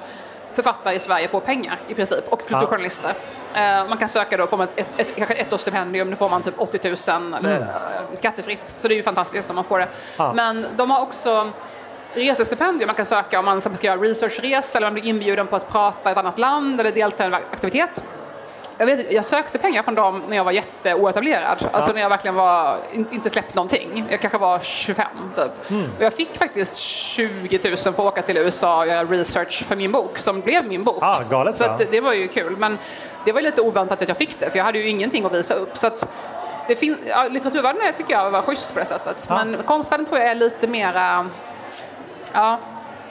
författare 0.62 0.94
i 0.94 0.98
Sverige 0.98 1.28
får 1.28 1.40
pengar 1.40 1.80
i 1.88 1.94
princip 1.94 2.28
och 2.28 2.38
kulturjournalister. 2.40 3.14
Eh, 3.54 3.88
Man 3.88 3.98
kan 3.98 4.08
söka 4.08 4.36
då, 4.36 4.46
får 4.46 4.56
man 4.56 4.68
ett, 4.76 5.00
ett, 5.00 5.16
kanske 5.16 5.34
ett 5.34 5.52
års 5.52 5.60
stipendium, 5.60 6.10
då 6.10 6.16
får 6.16 6.28
man 6.28 6.42
typ 6.42 6.54
80 6.56 6.88
000 7.10 7.34
eller, 7.34 7.60
eh, 7.60 7.66
skattefritt. 8.14 8.74
Så 8.78 8.88
det 8.88 8.94
är 8.94 8.96
ju 8.96 9.02
fantastiskt 9.02 9.50
om 9.50 9.56
man 9.56 9.64
får 9.64 9.78
det. 9.78 9.88
Ja. 10.16 10.32
Men 10.32 10.66
de 10.76 10.90
har 10.90 11.00
också 11.02 11.50
resestipendium 12.14 12.86
man 12.86 12.96
kan 12.96 13.06
söka 13.06 13.38
om 13.38 13.44
man 13.44 13.60
ska 13.60 13.86
göra 13.86 14.00
researchresa 14.00 14.78
eller 14.78 14.86
om 14.86 14.94
man 14.94 15.00
blir 15.00 15.10
inbjuden 15.10 15.46
på 15.46 15.56
att 15.56 15.68
prata 15.68 16.08
i 16.10 16.12
ett 16.12 16.18
annat 16.18 16.38
land 16.38 16.80
eller 16.80 16.92
delta 16.92 17.24
i 17.24 17.26
en 17.26 17.34
aktivitet. 17.34 18.04
Jag, 18.78 18.86
vet, 18.86 19.12
jag 19.12 19.24
sökte 19.24 19.58
pengar 19.58 19.82
från 19.82 19.94
dem 19.94 20.22
när 20.28 20.36
jag 20.36 20.44
var 20.44 20.52
jätteoetablerad. 20.52 21.68
Alltså 21.72 21.92
när 21.92 22.00
jag 22.00 22.08
verkligen 22.08 22.34
var, 22.34 22.78
in, 22.92 23.06
inte 23.10 23.30
släppt 23.30 23.54
någonting. 23.54 24.04
Jag 24.10 24.20
kanske 24.20 24.38
var 24.38 24.58
25 24.60 25.06
typ. 25.34 25.70
Mm. 25.70 25.84
Och 25.98 26.04
jag 26.04 26.12
fick 26.12 26.36
faktiskt 26.38 26.76
20 26.78 27.68
000 27.68 27.76
för 27.76 27.90
att 27.90 27.98
åka 27.98 28.22
till 28.22 28.36
USA 28.36 28.78
och 28.78 28.86
göra 28.86 29.04
research 29.04 29.64
för 29.68 29.76
min 29.76 29.92
bok 29.92 30.18
som 30.18 30.40
blev 30.40 30.64
min 30.66 30.84
bok. 30.84 30.98
Ah, 31.00 31.22
galet 31.30 31.56
så 31.56 31.64
att, 31.64 31.90
det 31.90 32.00
var 32.00 32.12
ju 32.12 32.28
kul. 32.28 32.56
Men 32.56 32.78
det 33.24 33.32
var 33.32 33.40
lite 33.40 33.60
oväntat 33.60 34.02
att 34.02 34.08
jag 34.08 34.16
fick 34.16 34.40
det 34.40 34.50
för 34.50 34.58
jag 34.58 34.64
hade 34.64 34.78
ju 34.78 34.88
ingenting 34.88 35.24
att 35.24 35.32
visa 35.32 35.54
upp. 35.54 35.76
Så 35.76 35.86
att 35.86 36.08
det 36.68 36.76
fin- 36.76 36.98
ja, 37.06 37.28
litteraturvärlden 37.30 37.82
är, 37.82 37.92
tycker 37.92 38.12
jag 38.12 38.30
var 38.30 38.42
schysst 38.42 38.74
på 38.74 38.80
det 38.80 38.86
sättet. 38.86 39.26
Ja. 39.28 39.34
Men 39.44 39.56
konstvärlden 39.66 40.06
tror 40.06 40.18
jag 40.18 40.28
är 40.28 40.34
lite 40.34 40.66
mera 40.68 41.28
ja, 42.32 42.58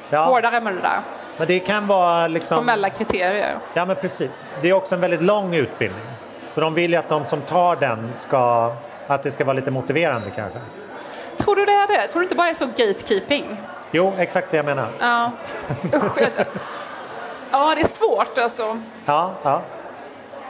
Ja, 0.09 0.26
hårdare 0.26 0.61
med 0.61 0.74
det 0.74 0.82
där. 0.82 1.01
Men 1.38 1.48
det 1.48 1.60
kan 1.60 1.88
vara 1.88 2.28
liksom... 2.28 2.58
Formella 2.58 2.90
kriterier. 2.90 3.58
Ja, 3.74 3.86
men 3.86 3.96
precis. 3.96 4.52
Det 4.62 4.70
är 4.70 4.74
också 4.74 4.96
en 4.96 5.02
väldigt 5.02 5.22
lång 5.22 5.56
utbildning. 5.56 6.06
Så 6.48 6.62
de 6.62 6.74
vill 6.74 6.92
ju 6.92 6.98
att 6.98 7.10
de 7.10 7.26
som 7.26 7.42
tar 7.42 7.76
den 7.76 8.10
ska... 8.14 8.74
Att 9.08 9.24
det 9.24 9.32
ska 9.32 9.46
vara 9.46 9.54
lite 9.54 9.72
motiverande 9.72 10.30
kanske. 10.36 10.60
Tror 11.38 11.56
du 11.56 11.66
det 11.66 11.72
är 11.72 11.88
det? 11.88 12.08
Tror 12.08 12.22
du 12.22 12.26
inte 12.26 12.36
bara 12.36 12.48
det 12.48 12.52
är 12.52 12.56
så 12.56 12.66
gatekeeping? 12.66 13.58
Jo, 13.92 14.14
exakt 14.18 14.52
det 14.52 14.58
jag 14.58 14.66
menar. 14.66 14.88
Ja. 15.00 15.32
Usch, 15.94 16.18
ja, 17.52 17.76
det 17.76 17.82
är 17.82 17.88
svårt 17.88 18.38
alltså. 18.38 18.82
Ja, 19.06 19.34
ja. 19.44 19.62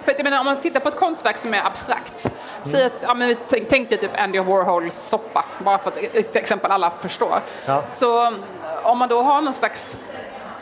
För 0.03 0.11
att, 0.11 0.19
jag 0.19 0.23
menar, 0.23 0.39
om 0.39 0.45
man 0.45 0.59
tittar 0.59 0.79
på 0.79 0.89
ett 0.89 0.95
konstverk 0.95 1.37
som 1.37 1.53
är 1.53 1.65
abstrakt, 1.65 2.31
säg 2.63 2.85
att, 2.85 2.93
ja, 3.01 3.13
men, 3.13 3.27
vi 3.27 3.35
tänk, 3.35 3.69
tänk 3.69 3.89
dig 3.89 3.97
typ 3.97 4.11
Andy 4.19 4.39
Warhols 4.39 4.95
soppa, 4.95 5.45
bara 5.59 5.77
för 5.77 5.91
att 5.91 5.97
ett 5.97 6.35
exempel 6.35 6.71
alla 6.71 6.89
förstår. 6.89 7.39
Ja. 7.65 7.83
Så 7.91 8.25
mm, 8.25 8.43
om 8.83 8.97
man 8.97 9.09
då 9.09 9.21
har 9.21 9.41
någon 9.41 9.53
slags, 9.53 9.97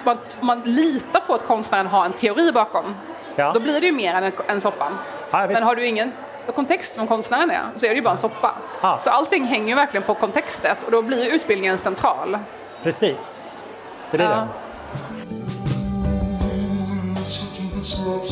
man, 0.05 0.17
om 0.39 0.47
man 0.47 0.59
litar 0.61 1.19
på 1.19 1.33
att 1.33 1.45
konstnären 1.47 1.87
har 1.87 2.05
en 2.05 2.13
teori 2.13 2.51
bakom, 2.51 2.95
Ja. 3.35 3.51
då 3.53 3.59
blir 3.59 3.79
det 3.81 3.85
ju 3.85 3.91
mer 3.91 4.13
än 4.13 4.23
en, 4.23 4.31
en 4.47 4.61
soppan. 4.61 4.93
Ja. 5.31 5.47
Men 5.47 5.63
har 5.63 5.75
du 5.75 5.85
ingen 5.87 6.11
kontext 6.55 6.97
om 6.97 7.07
konstnären 7.07 7.51
är, 7.51 7.61
så 7.77 7.85
är 7.85 7.89
det 7.89 7.95
ju 7.95 8.01
bara 8.01 8.11
en 8.13 8.17
soppa. 8.17 8.55
Ja. 8.81 8.99
Så 9.01 9.09
allting 9.09 9.43
hänger 9.45 9.67
ju 9.67 9.75
verkligen 9.75 10.03
på 10.03 10.13
kontextet 10.15 10.83
och 10.83 10.91
då 10.91 11.01
blir 11.01 11.25
utbildningen 11.33 11.77
central. 11.77 12.39
Precis. 12.83 13.57
Det 14.11 14.17
är 14.17 14.23
Ja. 14.23 14.29
det. 14.29 14.47
Listen 17.19 17.47
to 17.55 17.79
this 17.79 17.97
love 17.99 18.27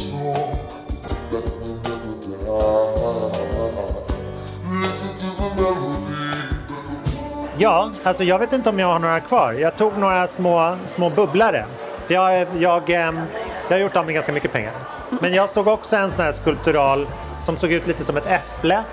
Ja, 7.58 7.91
alltså 8.04 8.24
jag 8.24 8.39
vet 8.39 8.54
inte 8.54 8.70
om 8.70 8.80
jag 8.80 8.88
har 8.88 8.99
några 8.99 9.20
kvar. 9.20 9.54
Jag 9.54 9.76
tog 9.76 9.97
några 9.97 10.28
små, 10.28 10.78
små 10.88 11.10
bubblare. 11.10 11.66
För 12.06 12.14
jag, 12.14 12.47
jag, 12.60 12.89
ehm, 12.89 13.20
jag 13.68 13.76
har 13.76 13.82
gjort 13.82 13.95
av 13.95 14.06
med 14.06 14.14
ganska 14.14 14.32
mycket 14.32 14.51
pengar. 14.51 14.74
Men 15.22 15.34
jag 15.34 15.49
såg 15.49 15.68
också 15.68 15.95
en 15.95 16.12
sån 16.12 16.26
här 16.26 16.32
skulptural 16.32 17.08
som 17.41 17.58
såg 17.58 17.72
ut 17.72 17.88
lite 17.88 18.04
som 18.04 18.18
ett 18.18 18.28
äpple. 18.28 18.84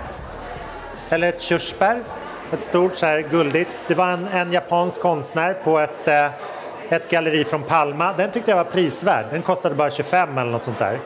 Eller 1.09 1.29
ett 1.29 1.41
körsbär. 1.41 1.99
Ett 2.51 2.63
stort 2.63 2.95
så 2.95 3.05
här 3.05 3.21
guldigt. 3.21 3.69
Det 3.87 3.95
var 3.95 4.07
en, 4.07 4.27
en 4.27 4.51
japansk 4.51 5.01
konstnär 5.01 5.53
på 5.53 5.79
ett, 5.79 6.07
eh, 6.07 6.27
ett 6.89 7.09
galleri 7.09 7.43
från 7.43 7.63
Palma. 7.63 8.13
Den 8.13 8.31
tyckte 8.31 8.51
jag 8.51 8.57
var 8.57 8.63
prisvärd. 8.63 9.25
Den 9.31 9.41
kostade 9.41 9.75
bara 9.75 9.89
25 9.89 10.37
eller 10.37 10.51
något 10.51 10.63
sånt 10.63 10.79
där. 10.79 10.99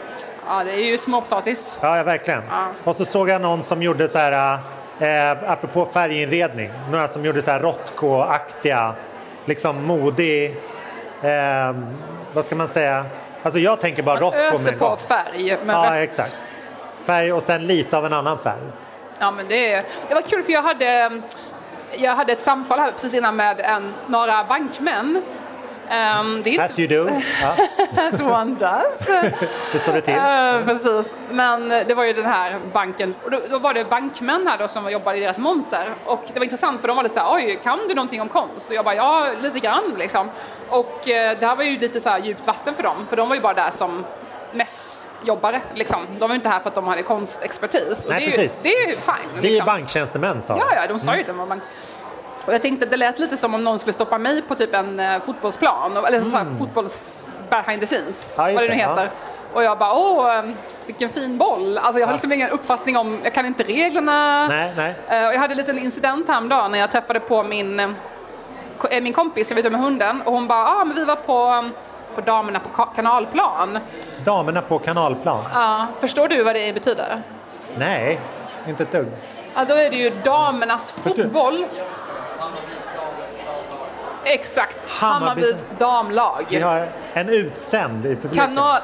Ja, 0.48 0.64
det 0.64 0.72
är 0.72 0.86
ju 0.86 0.98
småpotatis. 0.98 1.80
Ja, 1.82 1.98
ja 1.98 2.04
verkligen. 2.04 2.42
Ja. 2.50 2.68
Och 2.84 2.96
så 2.96 3.06
såg 3.06 3.30
jag 3.30 3.42
någon 3.42 3.64
som 3.64 3.84
gjorde 3.84 4.08
så 4.08 4.20
här, 4.20 4.60
eh, 5.00 5.52
apropå 5.52 5.86
färginredning, 5.86 6.72
några 6.92 7.08
som 7.08 7.26
gjorde 7.26 7.42
så 7.42 7.52
här 7.52 7.60
Rothko-aktiga, 7.60 8.94
liksom 9.46 9.84
modig, 9.86 10.56
eh, 11.22 11.76
vad 12.34 12.46
ska 12.46 12.56
man 12.56 12.68
säga? 12.68 13.06
Alltså 13.44 13.60
jag 13.60 13.82
tänker 13.82 14.04
bara 14.04 14.20
Rothko 14.20 14.38
Öser 14.40 14.72
med 14.72 14.80
på 14.80 14.96
färg. 14.98 15.58
Men 15.66 15.76
Ja, 15.76 15.96
exakt. 15.96 16.38
Färg 17.04 17.34
och 17.34 17.44
sen 17.44 17.68
lite 17.68 17.98
av 17.98 18.06
en 18.06 18.14
annan 18.14 18.38
färg. 18.40 18.62
Ja, 19.20 19.32
men 19.32 19.48
det, 19.48 19.86
det 20.08 20.16
var 20.16 20.22
kul 20.22 20.44
för 20.44 20.52
jag 20.52 20.62
hade, 20.62 21.22
jag 21.98 22.16
hade 22.16 22.32
ett 22.34 22.42
samtal 22.42 22.80
här 22.80 22.92
precis 22.92 23.14
innan 23.14 23.36
med 23.36 23.60
en, 23.60 23.94
några 24.08 24.44
bankmän. 24.44 25.22
Ehm, 25.90 26.42
det 26.44 26.56
är 26.56 26.64
As 26.64 26.80
you 26.80 26.88
do. 27.06 27.14
Ja, 27.42 27.56
as 28.14 28.22
one 28.22 28.56
does. 28.56 29.08
det 29.72 29.80
står 29.80 29.94
det 29.94 30.02
till. 30.02 30.14
Eh, 30.14 30.66
precis, 30.66 31.16
men 31.32 31.70
det 31.70 31.94
var 31.94 32.04
ju 32.04 32.14
den 32.14 32.26
här 32.26 32.60
banken, 32.74 33.16
och 33.24 33.32
då, 33.32 33.40
då 33.50 33.60
var 33.60 33.74
det 33.74 33.86
bankmän 33.86 34.48
här 34.48 34.58
då 34.58 34.68
som 34.68 34.92
jobbade 34.92 35.18
i 35.18 35.22
deras 35.22 35.38
monter 35.38 35.90
och 36.06 36.24
det 36.34 36.40
var 36.40 36.44
intressant 36.44 36.82
för 36.82 36.88
de 36.88 36.98
var 36.98 37.04
lite 37.04 37.16
så 37.16 37.22
här, 37.22 37.34
oj, 37.36 37.60
kan 37.64 37.80
du 37.88 37.96
någonting 37.96 38.22
om 38.22 38.30
konst? 38.30 38.70
Och 38.70 38.76
jag 38.76 38.86
bara, 38.86 38.96
ja, 38.96 39.28
lite 39.42 39.60
grann 39.60 39.96
liksom. 39.98 40.30
Och 40.70 41.10
eh, 41.10 41.40
det 41.40 41.46
här 41.46 41.56
var 41.56 41.64
ju 41.64 41.80
lite 41.80 42.02
så 42.02 42.10
här 42.10 42.20
djupt 42.20 42.48
vatten 42.48 42.74
för 42.74 42.84
dem, 42.84 43.06
för 43.10 43.18
de 43.18 43.30
var 43.30 43.36
ju 43.36 43.42
bara 43.42 43.54
där 43.54 43.72
som 43.72 44.06
mässjobbare 44.52 45.62
liksom. 45.74 46.00
De 46.20 46.30
var 46.30 46.36
inte 46.36 46.50
här 46.50 46.60
för 46.60 46.70
att 46.70 46.76
de 46.76 46.88
hade 46.88 47.04
konstexpertis. 47.04 48.06
Och 48.06 48.12
Nej, 48.12 48.20
det, 48.20 48.26
är 48.26 48.32
ju, 48.32 48.38
precis. 48.38 48.64
det 48.64 48.70
är 48.70 48.88
ju 48.88 48.96
fine. 48.96 49.30
Vi 49.34 49.48
är 49.48 49.52
liksom. 49.52 49.66
banktjänstemän 49.66 50.42
sa 50.42 50.58
Ja, 50.58 50.66
de. 50.70 50.76
ja, 50.76 50.88
de 50.88 51.00
sa 51.00 51.16
ju 51.16 51.24
det. 51.24 51.34
Var. 52.46 52.48
Och 52.48 52.54
jag 52.54 52.62
tänkte 52.62 52.86
att 52.86 52.92
det 52.92 52.98
lät 52.98 53.20
lite 53.20 53.38
som 53.38 53.54
om 53.54 53.64
någon 53.64 53.80
skulle 53.80 53.94
stoppa 53.94 54.18
mig 54.18 54.42
på 54.42 54.56
typ 54.56 54.74
en 54.76 55.00
eh, 55.00 55.22
fotbollsplan, 55.26 55.98
eller 56.08 56.20
så 56.22 56.38
här, 56.38 56.46
fotbolls 56.60 57.28
behind 57.50 57.82
the 57.82 57.86
scenes, 57.88 58.40
Mm. 58.40 58.50
Ja, 58.54 58.60
vad 58.60 58.64
det 58.64 58.70
nu 58.70 58.76
det, 58.76 58.82
ja. 58.82 58.90
heter. 58.90 59.10
Och 59.54 59.64
jag 59.64 59.78
bara, 59.78 59.94
åh, 59.94 60.36
eh, 60.38 60.46
vilken 60.86 61.10
fin 61.10 61.38
boll. 61.38 61.78
Alltså 61.78 62.00
jag 62.00 62.08
har 62.08 62.12
Ja. 62.12 62.16
liksom 62.16 62.32
ingen 62.34 62.50
uppfattning 62.50 62.98
om, 62.98 63.20
jag 63.24 63.34
kan 63.34 63.46
inte 63.46 63.64
reglerna. 63.64 64.48
Nej, 64.48 64.74
nej. 64.78 64.96
Eh, 65.08 65.28
och 65.28 65.34
jag 65.34 65.40
hade 65.40 65.54
en 65.54 65.58
liten 65.58 65.80
incident 65.80 66.28
häromdagen 66.28 66.72
när 66.72 66.80
jag 66.80 66.92
träffade 66.92 67.20
på 67.20 67.44
min, 67.44 67.80
eh, 67.80 67.90
min 69.02 69.14
kompis, 69.14 69.52
jag 69.52 69.56
vet 69.64 69.72
med 69.72 69.82
hunden, 69.82 70.22
och 70.22 70.34
hon 70.34 70.48
bara, 70.48 70.68
ah, 70.68 70.84
men 70.86 70.96
vi 70.96 71.04
var 71.06 71.16
på, 71.16 71.70
på 72.16 72.22
damerna 72.22 72.60
på 72.60 72.70
ka- 72.82 72.96
kanalplan. 72.96 73.80
Damerna 74.26 74.62
på 74.62 74.80
kanalplan. 74.80 75.44
Ja, 75.54 75.88
förstår 76.00 76.28
du 76.28 76.44
vad 76.44 76.56
det 76.56 76.74
betyder? 76.74 77.22
Nej, 77.78 78.20
inte 78.68 78.84
ett 78.84 78.92
dugg. 78.92 79.08
Ja, 79.56 79.66
då 79.66 79.74
är 79.76 79.90
det 79.90 79.96
ju 79.96 80.10
damernas 80.24 80.92
Förstår. 80.92 81.24
fotboll. 81.24 81.66
Exakt, 84.26 84.78
Hammarbys- 84.88 85.00
Hammarbys 85.00 85.66
damlag. 85.78 86.46
Vi 86.50 86.62
har 86.62 86.88
en 87.14 87.30
utsänd 87.30 88.06
i 88.06 88.16
publiken. 88.16 88.38
Kanal... 88.38 88.82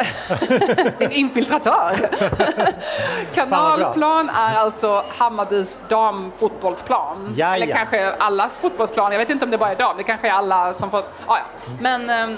en 0.99 1.11
infiltratör. 1.11 1.91
Kanalplan 3.33 4.29
är 4.29 4.55
alltså 4.55 5.03
Hammarbys 5.17 5.79
damfotbollsplan. 5.87 7.33
Ja, 7.37 7.55
Eller 7.55 7.67
kanske 7.73 8.11
allas 8.13 8.59
fotbollsplan. 8.59 9.11
Jag 9.11 9.19
vet 9.19 9.29
inte 9.29 9.45
om 9.45 9.51
det 9.51 9.57
bara 9.57 9.71
är 9.71 9.75
dam. 9.75 9.97
Det 9.97 10.03
kanske 10.03 10.27
är 10.27 10.31
alla 10.33 10.73
som 10.73 10.91
får... 10.91 10.99
Ah, 10.99 11.37
ja. 11.37 11.43
Men 11.79 12.09
ehm, 12.09 12.37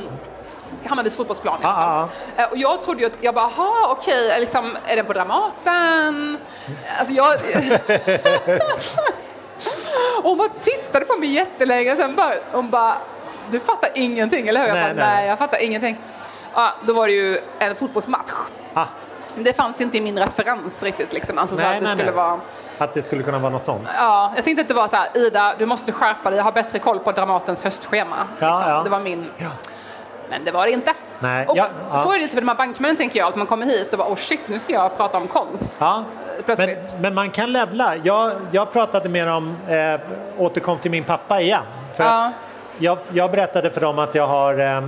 Hammarbys 0.85 1.17
fotbollsplan 1.17 1.57
i 1.61 1.65
alla 1.65 1.73
fall. 1.75 2.07
Ja, 2.35 2.43
Eh, 2.43 2.49
Och 2.51 2.57
jag 2.57 2.83
trodde 2.83 2.99
ju 3.01 3.07
att, 3.07 3.13
jag 3.23 3.33
bara, 3.35 3.45
aha, 3.45 3.87
okej, 3.99 4.39
liksom, 4.39 4.77
är 4.85 4.95
den 4.95 5.05
på 5.05 5.13
Dramaten? 5.13 6.37
Alltså 6.99 7.13
jag... 7.13 7.33
och 10.23 10.29
hon 10.29 10.37
bara 10.37 10.49
tittade 10.61 11.05
på 11.05 11.17
mig 11.17 11.29
jättelänge, 11.29 11.95
sen 11.95 12.15
bara, 12.15 12.33
hon 12.51 12.69
bara, 12.69 12.95
du 13.51 13.59
fattar 13.59 13.89
ingenting, 13.95 14.47
eller 14.47 14.59
hur? 14.61 14.67
Jag 14.67 14.75
Nej, 14.75 14.83
bara, 14.95 15.05
nej. 15.05 15.15
nej, 15.15 15.27
jag 15.27 15.37
fattar 15.37 15.57
ingenting. 15.63 15.97
Ja, 16.53 16.73
då 16.85 16.93
var 16.93 17.07
det 17.07 17.13
ju 17.13 17.39
en 17.59 17.75
fotbollsmatch. 17.75 18.31
Ah, 18.73 18.85
Det 19.35 19.53
fanns 19.53 19.81
inte 19.81 19.97
i 19.97 20.01
min 20.01 20.19
referens 20.19 20.83
riktigt, 20.83 21.13
liksom. 21.13 21.37
alltså, 21.37 21.55
så 21.55 21.61
Nej, 21.61 21.71
att 21.71 21.79
det 21.79 21.83
nej, 21.87 21.91
skulle 21.97 22.11
nej. 22.11 22.15
vara... 22.15 22.39
att 22.77 22.93
det 22.93 23.01
skulle 23.01 23.23
kunna 23.23 23.39
vara 23.39 23.51
något 23.51 23.63
sånt. 23.65 23.87
Ja, 23.97 24.31
jag 24.35 24.45
tänkte 24.45 24.61
att 24.61 24.67
det 24.67 24.73
var 24.73 24.87
så 24.87 24.95
här, 24.95 25.07
Ida, 25.13 25.55
du 25.59 25.65
måste 25.65 25.91
skärpa 25.91 26.29
dig, 26.29 26.37
jag 26.37 26.43
har 26.43 26.51
bättre 26.51 26.79
koll 26.79 26.99
på 26.99 27.11
Dramatens 27.11 27.63
höstschema. 27.63 28.15
Ja, 28.39 28.47
liksom. 28.47 28.69
ja. 28.69 28.83
Det 28.83 28.89
var 28.89 28.99
min... 28.99 29.29
Ja. 29.37 29.49
Men 30.29 30.45
det 30.45 30.51
var 30.51 30.65
det 30.65 30.71
inte. 30.71 30.93
Nej, 31.23 31.47
Och 31.47 31.57
ja, 31.57 31.67
ja. 31.91 31.97
så 32.03 32.09
är 32.09 32.13
det 32.13 32.19
lite 32.21 32.33
för 32.33 32.41
de 32.41 32.47
här 32.47 32.55
bankmännen 32.55 32.95
tänker 32.97 33.19
jag, 33.19 33.27
att 33.29 33.35
man 33.35 33.47
kommer 33.47 33.65
hit 33.65 33.91
och 33.91 33.97
bara 33.99 34.07
oh 34.09 34.15
shit, 34.15 34.41
nu 34.47 34.59
ska 34.59 34.73
jag 34.73 34.97
prata 34.97 35.17
om 35.17 35.27
konst. 35.27 35.75
Ja, 35.79 36.03
Eh, 36.47 36.55
men, 36.57 36.69
men 37.01 37.13
man 37.13 37.29
kan 37.31 37.53
levla. 37.53 37.95
Jag, 38.03 38.31
jag 38.51 38.73
pratade 38.73 39.09
mer 39.09 39.27
om, 39.27 39.55
eh, 39.67 39.99
återkom 40.37 40.77
till 40.79 40.91
min 40.91 41.03
pappa 41.03 41.41
igen. 41.41 41.61
För 41.95 42.03
Ja. 42.03 42.25
att 42.25 42.33
jag, 42.79 42.97
jag 43.13 43.31
berättade 43.31 43.71
för 43.71 43.81
dem 43.81 43.99
att 43.99 44.15
jag 44.15 44.27
har, 44.27 44.59
eh, 44.59 44.81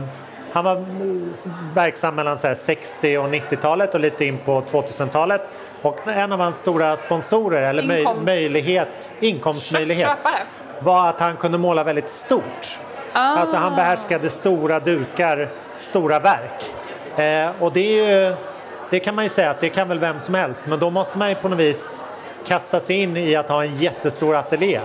han 0.53 0.63
var 0.65 0.75
mm, 0.75 1.33
verksam 1.73 2.15
mellan 2.15 2.37
så 2.37 2.47
här 2.47 2.55
60 2.55 3.17
och 3.17 3.25
90-talet 3.29 3.93
och 3.93 3.99
lite 3.99 4.25
in 4.25 4.37
på 4.45 4.61
2000-talet. 4.61 5.49
Och 5.81 6.07
en 6.07 6.31
av 6.31 6.39
hans 6.39 6.57
stora 6.57 6.97
sponsorer, 6.97 7.61
eller 7.61 7.97
Inkomst. 7.97 8.21
möjlighet, 8.25 9.13
inkomstmöjlighet, 9.19 10.07
Köpare. 10.07 10.41
var 10.79 11.09
att 11.09 11.19
han 11.19 11.37
kunde 11.37 11.57
måla 11.57 11.83
väldigt 11.83 12.09
stort. 12.09 12.79
Ah. 13.13 13.19
Alltså 13.19 13.57
han 13.57 13.75
behärskade 13.75 14.29
stora 14.29 14.79
dukar, 14.79 15.49
stora 15.79 16.19
verk. 16.19 16.73
Eh, 17.19 17.63
och 17.63 17.71
det 17.73 17.81
ju, 17.81 18.35
det 18.89 18.99
kan 18.99 19.15
man 19.15 19.23
ju 19.23 19.29
säga 19.29 19.49
att 19.49 19.59
det 19.59 19.69
kan 19.69 19.87
väl 19.87 19.99
vem 19.99 20.19
som 20.19 20.35
helst, 20.35 20.65
men 20.67 20.79
då 20.79 20.89
måste 20.89 21.17
man 21.17 21.29
ju 21.29 21.35
på 21.35 21.49
något 21.49 21.59
vis 21.59 21.99
kasta 22.47 22.79
sig 22.79 22.95
in 22.95 23.17
i 23.17 23.35
att 23.35 23.49
ha 23.49 23.63
en 23.63 23.77
jättestor 23.77 24.35
ateljé. 24.35 24.79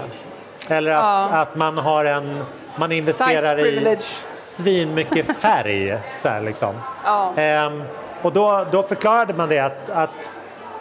Eller 0.69 0.91
att, 0.91 1.33
att 1.33 1.55
man 1.57 1.79
har 1.79 2.05
en, 2.05 2.45
man 2.77 2.93
investerar 2.93 3.59
i 3.67 3.99
svinmycket 4.35 5.37
färg. 5.41 5.99
så 6.17 6.29
här 6.29 6.41
liksom. 6.41 6.75
Ja. 7.05 7.33
Ehm, 7.37 7.83
och 8.23 8.33
då, 8.33 8.67
då 8.73 8.83
förklarade 8.83 9.35
man 9.35 9.49
det 9.49 9.59
att, 9.59 9.91
att 9.91 10.37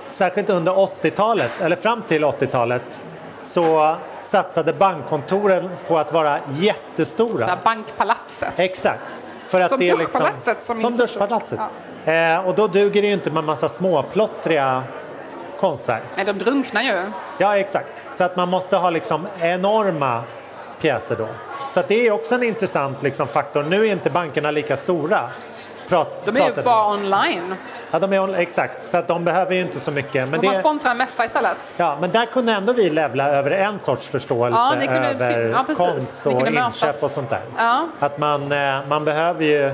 särskilt 0.07 0.49
under 0.49 0.71
80-talet, 0.71 1.51
eller 1.61 1.75
fram 1.75 2.01
till 2.01 2.23
80-talet, 2.23 3.01
så 3.41 3.95
satsade 4.21 4.73
bankkontoren 4.73 5.69
på 5.87 5.97
att 5.97 6.13
vara 6.13 6.39
jättestora. 6.59 7.57
bankpalatset. 7.63 8.53
Exakt. 8.55 9.01
För 9.49 9.61
att 9.61 9.69
Som 9.69 9.79
det 9.79 9.89
är 9.89 9.97
liksom, 9.97 10.27
som 10.59 10.81
som 10.81 10.97
Duschpalatset. 10.97 11.59
Eh, 12.05 12.47
och 12.47 12.55
då 12.55 12.67
duger 12.67 13.01
det 13.01 13.07
ju 13.07 13.13
inte 13.13 13.31
med 13.31 13.43
massa 13.43 13.69
småplottriga 13.69 14.83
konstverk. 15.59 16.03
Nej, 16.15 16.25
de 16.25 16.33
drunknar 16.33 16.81
ju. 16.81 17.11
Ja, 17.37 17.57
exakt. 17.57 17.89
Så 18.13 18.23
att 18.23 18.35
man 18.35 18.49
måste 18.49 18.77
ha 18.77 18.89
liksom 18.89 19.27
enorma 19.39 20.23
pjäser 20.81 21.15
då. 21.15 21.27
Så 21.71 21.79
att 21.79 21.87
det 21.87 22.07
är 22.07 22.11
också 22.11 22.35
en 22.35 22.43
intressant 22.43 23.03
liksom, 23.03 23.27
faktor. 23.27 23.63
Nu 23.63 23.87
är 23.87 23.91
inte 23.91 24.09
bankerna 24.09 24.51
lika 24.51 24.77
stora. 24.77 25.29
Prat, 25.89 26.25
De 26.25 26.37
är 26.37 26.45
ju 26.57 26.63
bara 26.63 26.93
online. 26.93 27.55
Ja, 27.91 27.99
de 27.99 28.13
är 28.13 28.19
on- 28.19 28.35
exakt. 28.35 28.83
Så 28.85 28.97
att 28.97 29.07
de 29.07 29.25
behöver 29.25 29.55
ju 29.55 29.61
inte 29.61 29.79
så 29.79 29.91
mycket. 29.91 30.29
Men, 30.29 30.41
De 30.41 30.47
det, 30.47 30.55
sponsrat 30.55 30.91
en 30.91 30.97
mässa 30.97 31.25
istället. 31.25 31.73
ja, 31.77 31.97
men 32.01 32.11
där 32.11 32.25
kunde 32.25 32.51
ändå 32.53 32.73
vi 32.73 32.89
levla 32.89 33.27
över 33.29 33.51
en 33.51 33.79
sorts 33.79 34.07
förståelse 34.07 34.59
Ja, 34.59 34.87
kunde- 34.87 35.25
över 35.25 35.49
ja, 35.67 35.75
konst 35.75 36.27
och 36.27 36.31
inköp 36.33 36.53
mötas. 36.53 37.03
och 37.03 37.11
sånt 37.11 37.29
där. 37.29 37.41
Ja. 37.57 37.87
Att 37.99 38.17
man, 38.17 38.51
eh, 38.51 38.77
man 38.89 39.05
behöver 39.05 39.43
ju... 39.45 39.65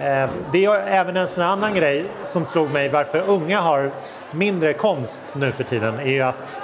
eh, 0.00 0.28
Det 0.52 0.64
är 0.64 0.74
även 0.88 1.16
en 1.16 1.28
sån 1.28 1.42
annan 1.44 1.74
grej 1.74 2.04
som 2.24 2.44
slog 2.44 2.70
mig 2.70 2.88
varför 2.88 3.22
unga 3.26 3.60
har 3.60 3.90
mindre 4.30 4.72
konst 4.72 5.22
nu 5.32 5.52
för 5.52 5.64
tiden 5.64 5.98
är 5.98 6.04
ju 6.06 6.20
att 6.22 6.62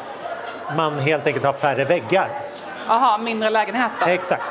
man 0.76 0.98
helt 0.98 1.26
enkelt 1.26 1.44
har 1.44 1.52
färre 1.52 1.84
väggar. 1.84 2.30
Jaha, 2.88 3.18
mindre 3.18 3.50
lägenheter. 3.50 4.08
Exakt. 4.08 4.42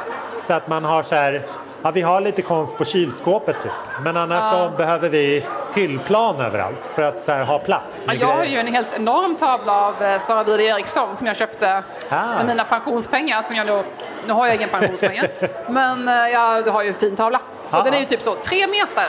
Så 0.43 0.53
att 0.53 0.67
man 0.67 0.85
har 0.85 1.03
så 1.03 1.15
här, 1.15 1.45
ja 1.87 1.91
vi 1.91 2.01
har 2.01 2.21
lite 2.21 2.41
konst 2.41 2.77
på 2.77 2.85
kylskåpet 2.85 3.61
typ. 3.61 3.71
Men 4.01 4.17
annars 4.17 4.43
så 4.51 4.69
behöver 4.77 5.09
vi 5.09 5.45
hyllplan 5.75 6.41
överallt 6.41 6.89
för 6.93 7.01
att 7.01 7.27
här, 7.27 7.43
ha 7.43 7.59
plats. 7.59 8.03
Ja, 8.07 8.13
jag 8.13 8.27
har 8.27 8.37
grejer. 8.37 8.51
ju 8.51 8.59
en 8.59 8.73
helt 8.73 8.95
enorm 8.95 9.35
tavla 9.35 9.87
av 9.87 10.03
eh, 10.03 10.19
Sara 10.19 10.43
Wide 10.43 10.63
Eriksson 10.63 11.15
som 11.15 11.27
jag 11.27 11.35
köpte 11.37 11.83
Ah. 12.09 12.35
med 12.37 12.45
mina 12.45 12.63
pensionspengar. 12.63 13.41
Som 13.41 13.55
jag 13.55 13.67
då, 13.67 13.83
nu 14.27 14.33
har 14.33 14.47
jag 14.47 14.55
inga 14.55 14.67
pensionspengar, 14.67 15.29
men 15.71 16.07
eh, 16.07 16.13
jag 16.13 16.63
har 16.67 16.83
ju 16.83 16.87
en 16.89 16.93
fin 16.95 17.15
tavla. 17.15 17.39
Ah. 17.71 17.77
Och 17.77 17.83
den 17.85 17.93
är 17.93 17.99
ju 17.99 18.05
typ 18.05 18.21
så 18.21 18.35
tre 18.35 18.67
meter 18.67 19.05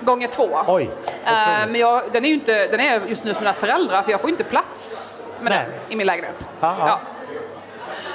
gånger 0.00 0.28
två. 0.28 0.48
Oj, 0.52 0.64
otroligt. 0.66 0.90
men 1.68 1.74
jag, 1.74 2.02
den 2.12 2.24
är 2.24 2.28
ju 2.28 2.34
inte, 2.34 2.66
den 2.66 2.80
är 2.80 3.00
just 3.06 3.24
nu 3.24 3.34
som 3.34 3.42
mina 3.42 3.54
föräldrar 3.54 4.02
för 4.02 4.10
jag 4.10 4.20
får 4.20 4.30
inte 4.30 4.44
plats 4.44 5.22
med 5.40 5.50
Nej. 5.52 5.64
den 5.66 5.92
i 5.92 5.96
min 5.96 6.06
lägenhet. 6.06 6.48
Ja, 6.60 6.76
ja. 6.78 7.00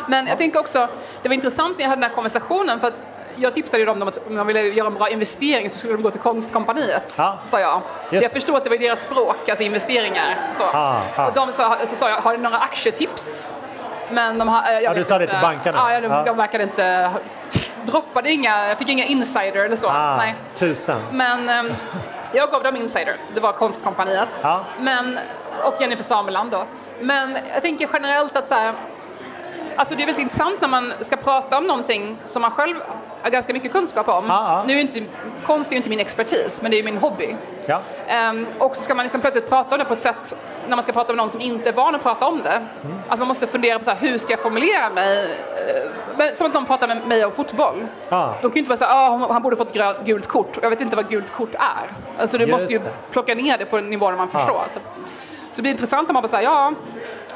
Men 0.07 0.27
jag 0.27 0.37
tänker 0.37 0.59
också, 0.59 0.87
det 1.21 1.29
var 1.29 1.33
intressant 1.33 1.77
när 1.77 1.83
jag 1.83 1.89
hade 1.89 2.01
den 2.01 2.09
här 2.09 2.15
konversationen 2.15 2.79
för 2.79 2.87
att 2.87 3.03
jag 3.37 3.53
tipsade 3.53 3.79
ju 3.79 3.85
dem 3.85 4.01
om 4.01 4.07
att 4.07 4.27
om 4.27 4.35
man 4.35 4.47
ville 4.47 4.61
göra 4.61 4.87
en 4.87 4.93
bra 4.93 5.09
investering 5.09 5.69
så 5.69 5.77
skulle 5.79 5.93
de 5.93 6.01
gå 6.01 6.11
till 6.11 6.21
Konstkompaniet, 6.21 7.15
Ja. 7.17 7.37
sa 7.47 7.59
jag. 7.59 7.81
Just. 8.11 8.23
Jag 8.23 8.31
förstår 8.31 8.57
att 8.57 8.63
det 8.63 8.69
var 8.69 8.77
deras 8.77 9.01
språk, 9.01 9.49
alltså 9.49 9.63
investeringar. 9.63 10.37
Så. 10.53 10.63
Ah, 10.63 11.01
ah. 11.15 11.27
Och 11.27 11.33
de 11.33 11.51
sa, 11.53 11.77
så 11.85 11.95
sa 11.95 12.09
jag, 12.09 12.17
har 12.17 12.31
du 12.37 12.43
några 12.43 12.57
aktietips? 12.57 13.53
Men 14.11 14.37
de 14.39 14.47
har, 14.47 14.63
eh, 14.67 14.73
jag 14.73 14.83
Ja, 14.83 14.93
du 14.93 15.03
sa 15.03 15.17
det 15.17 15.27
till 15.27 15.37
bankerna? 15.41 15.93
Ja, 15.93 16.01
de, 16.01 16.07
Ja. 16.11 16.23
de 16.25 16.37
verkade 16.37 16.63
inte... 16.63 17.11
Droppade 17.85 18.31
inga, 18.31 18.67
jag 18.67 18.77
fick 18.77 18.89
inga 18.89 19.05
insider 19.05 19.65
eller 19.65 19.75
så. 19.75 19.87
Ah, 19.89 20.17
Nej. 20.17 20.35
tusen. 20.55 21.01
Men 21.11 21.49
ehm, 21.49 21.73
jag 22.33 22.51
gav 22.51 22.63
dem 22.63 22.75
insider, 22.75 23.15
det 23.35 23.39
var 23.39 23.51
Konstkompaniet. 23.51 24.27
Ja. 24.41 24.63
Men, 24.79 25.19
och 25.63 25.73
Jennifer 25.81 26.03
Sameland 26.03 26.51
då. 26.51 26.63
Men 26.99 27.37
jag 27.53 27.61
tänker 27.61 27.89
generellt 27.93 28.37
att 28.37 28.47
så 28.47 28.55
här, 28.55 28.73
Alltså 29.77 29.95
det 29.95 30.01
är 30.01 30.05
väldigt 30.05 30.21
intressant 30.21 30.61
när 30.61 30.67
man 30.67 30.93
ska 30.99 31.15
prata 31.15 31.57
om 31.57 31.63
någonting 31.63 32.17
som 32.25 32.41
man 32.41 32.51
själv 32.51 32.75
har 33.21 33.29
ganska 33.29 33.53
mycket 33.53 33.71
kunskap 33.71 34.07
om. 34.07 34.25
Ja, 34.27 34.53
ja. 34.57 34.63
Nu 34.67 34.73
är 34.77 34.81
inte, 34.81 35.03
konst 35.45 35.69
är 35.69 35.71
ju 35.71 35.77
inte 35.77 35.89
min 35.89 35.99
expertis, 35.99 36.61
men 36.61 36.71
det 36.71 36.79
är 36.79 36.83
min 36.83 36.97
hobby. 36.97 37.35
Ja. 37.65 37.81
Ehm, 38.07 38.47
och 38.59 38.75
så 38.75 38.81
ska 38.81 38.95
man 38.95 39.03
liksom 39.05 39.21
plötsligt 39.21 39.49
prata 39.49 39.75
om 39.75 39.79
det 39.79 39.85
på 39.85 39.93
ett 39.93 39.99
sätt, 40.01 40.35
när 40.67 40.75
man 40.75 40.83
ska 40.83 40.91
prata 40.93 41.13
med 41.13 41.17
någon 41.17 41.29
som 41.29 41.41
inte 41.41 41.69
är 41.69 41.73
van 41.73 41.95
att 41.95 42.03
prata 42.03 42.25
om 42.27 42.41
det, 42.43 42.65
Mm. 42.83 42.97
att 43.07 43.19
man 43.19 43.27
måste 43.27 43.47
fundera 43.47 43.77
på 43.79 43.85
så 43.85 43.91
här, 43.91 43.97
hur 43.97 44.17
ska 44.17 44.33
jag 44.33 44.39
formulera 44.41 44.89
mig? 44.89 45.23
Eh, 45.25 45.89
men 46.17 46.35
som 46.35 46.47
att 46.47 46.53
de 46.53 46.65
pratar 46.65 46.87
med 46.87 47.07
mig 47.07 47.25
om 47.25 47.31
fotboll. 47.31 47.87
Ja. 48.09 48.33
De 48.41 48.49
kan 48.49 48.53
ju 48.55 48.59
inte 48.59 48.69
bara 48.69 48.77
säga 48.77 48.91
ah, 48.91 49.33
han 49.33 49.41
borde 49.41 49.55
fått 49.55 49.77
gult 50.05 50.27
kort. 50.27 50.57
Jag 50.61 50.69
vet 50.69 50.81
inte 50.81 50.95
vad 50.95 51.09
gult 51.09 51.33
kort 51.33 51.55
är. 51.55 51.91
Alltså 52.21 52.37
du 52.37 52.43
Just 52.45 52.51
måste 52.59 52.73
ju 52.73 52.79
det. 52.79 52.91
plocka 53.11 53.35
ner 53.35 53.57
det 53.57 53.65
på 53.65 53.77
en 53.77 53.89
nivå 53.89 54.09
där 54.09 54.17
man 54.17 54.29
förstår. 54.29 54.63
Typ. 54.73 54.83
Så 55.51 55.55
det 55.55 55.61
blir 55.61 55.71
intressant 55.71 56.09
om 56.09 56.13
man 56.13 56.23
bara 56.23 56.27
säger 56.27 56.43
ja, 56.49 56.73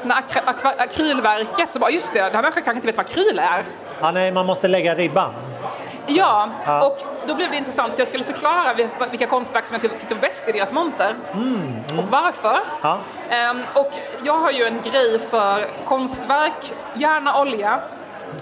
när 0.04 0.14
akva- 0.14 0.74
akrylverket, 0.78 1.72
så 1.72 1.78
bara 1.78 1.90
just 1.90 2.12
det, 2.12 2.20
den 2.22 2.34
här 2.34 2.42
människan 2.42 2.62
kanske 2.62 2.74
inte 2.74 2.86
vet 2.86 2.96
vad 2.96 3.06
akryl 3.06 3.38
är. 3.38 3.64
Ja, 4.00 4.10
nej, 4.10 4.32
man 4.32 4.46
måste 4.46 4.68
lägga 4.68 4.94
ribban. 4.94 5.32
Ja, 6.06 6.48
Ja. 6.66 6.86
och 6.86 6.98
då 7.26 7.34
blev 7.34 7.50
det 7.50 7.56
intressant. 7.56 7.92
Jag 7.96 8.08
skulle 8.08 8.24
förklara 8.24 8.74
vil- 8.74 8.88
vilka 9.10 9.26
konstverk 9.26 9.66
som 9.66 9.78
jag 9.82 9.92
tyckte 9.98 10.14
var 10.14 10.20
bäst 10.20 10.48
i 10.48 10.52
deras 10.52 10.72
monter. 10.72 11.14
Och 11.98 12.04
varför. 12.10 12.56
Ja. 12.82 12.98
Ehm, 13.30 13.60
och 13.74 13.90
jag 14.24 14.38
har 14.38 14.50
ju 14.50 14.64
en 14.64 14.80
grej 14.82 15.18
för 15.18 15.70
konstverk, 15.86 16.72
gärna 16.94 17.40
olja, 17.40 17.80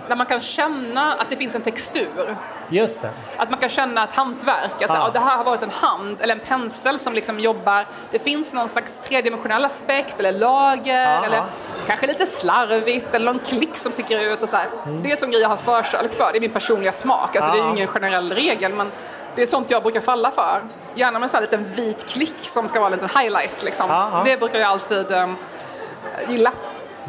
där 0.08 0.16
man 0.16 0.26
kan 0.26 0.40
känna 0.40 1.14
att 1.14 1.30
det 1.30 1.36
finns 1.36 1.54
en 1.54 1.62
textur. 1.62 2.36
Just 2.68 3.02
det. 3.02 3.10
Att 3.36 3.50
man 3.50 3.58
kan 3.58 3.68
känna 3.68 4.04
ett 4.04 4.14
hantverk, 4.14 4.72
att 4.74 4.80
Ja. 4.80 4.94
ja. 4.94 5.10
det 5.12 5.18
här 5.18 5.36
har 5.36 5.44
varit 5.44 5.62
en 5.62 5.70
hand 5.70 6.16
eller 6.20 6.34
en 6.34 6.40
pensel 6.40 6.98
som 6.98 7.12
liksom 7.12 7.40
jobbar. 7.40 7.86
Det 8.10 8.18
finns 8.18 8.52
någon 8.52 8.68
slags 8.68 9.00
tredimensionell 9.00 9.64
aspekt 9.64 10.20
eller 10.20 10.32
lager 10.32 11.14
Ja. 11.14 11.24
eller 11.24 11.44
kanske 11.86 12.06
lite 12.06 12.26
slarvigt 12.26 13.14
eller 13.14 13.26
någon 13.26 13.38
klick 13.38 13.76
som 13.76 13.92
sticker 13.92 14.32
ut 14.32 14.42
och 14.42 14.48
så 14.48 14.56
här. 14.56 14.66
Det 15.02 15.12
är 15.12 15.16
som 15.16 15.30
grejer 15.30 15.42
jag 15.42 15.48
har 15.48 15.56
förkärlek 15.56 16.12
för, 16.12 16.32
det 16.32 16.38
är 16.38 16.40
min 16.40 16.50
personliga 16.50 16.92
smak. 16.92 17.36
Alltså 17.36 17.52
det 17.52 17.58
är 17.58 17.64
ju 17.64 17.70
ingen 17.70 17.86
generell 17.86 18.32
regel 18.32 18.72
men 18.74 18.90
det 19.34 19.42
är 19.42 19.46
sånt 19.46 19.70
jag 19.70 19.82
brukar 19.82 20.00
falla 20.00 20.30
för. 20.30 20.60
Gärna 20.94 21.18
med 21.18 21.34
en 21.34 21.40
liten 21.40 21.64
vit 21.74 22.06
klick 22.06 22.34
som 22.42 22.68
ska 22.68 22.80
vara 22.80 22.92
en 22.92 23.00
liten 23.00 23.20
highlight 23.20 23.62
liksom. 23.62 23.90
Ja, 23.90 24.10
ja. 24.12 24.22
Det 24.24 24.36
brukar 24.40 24.58
jag 24.58 24.68
alltid 24.70 25.12
um, 25.12 25.36
gilla. 26.28 26.52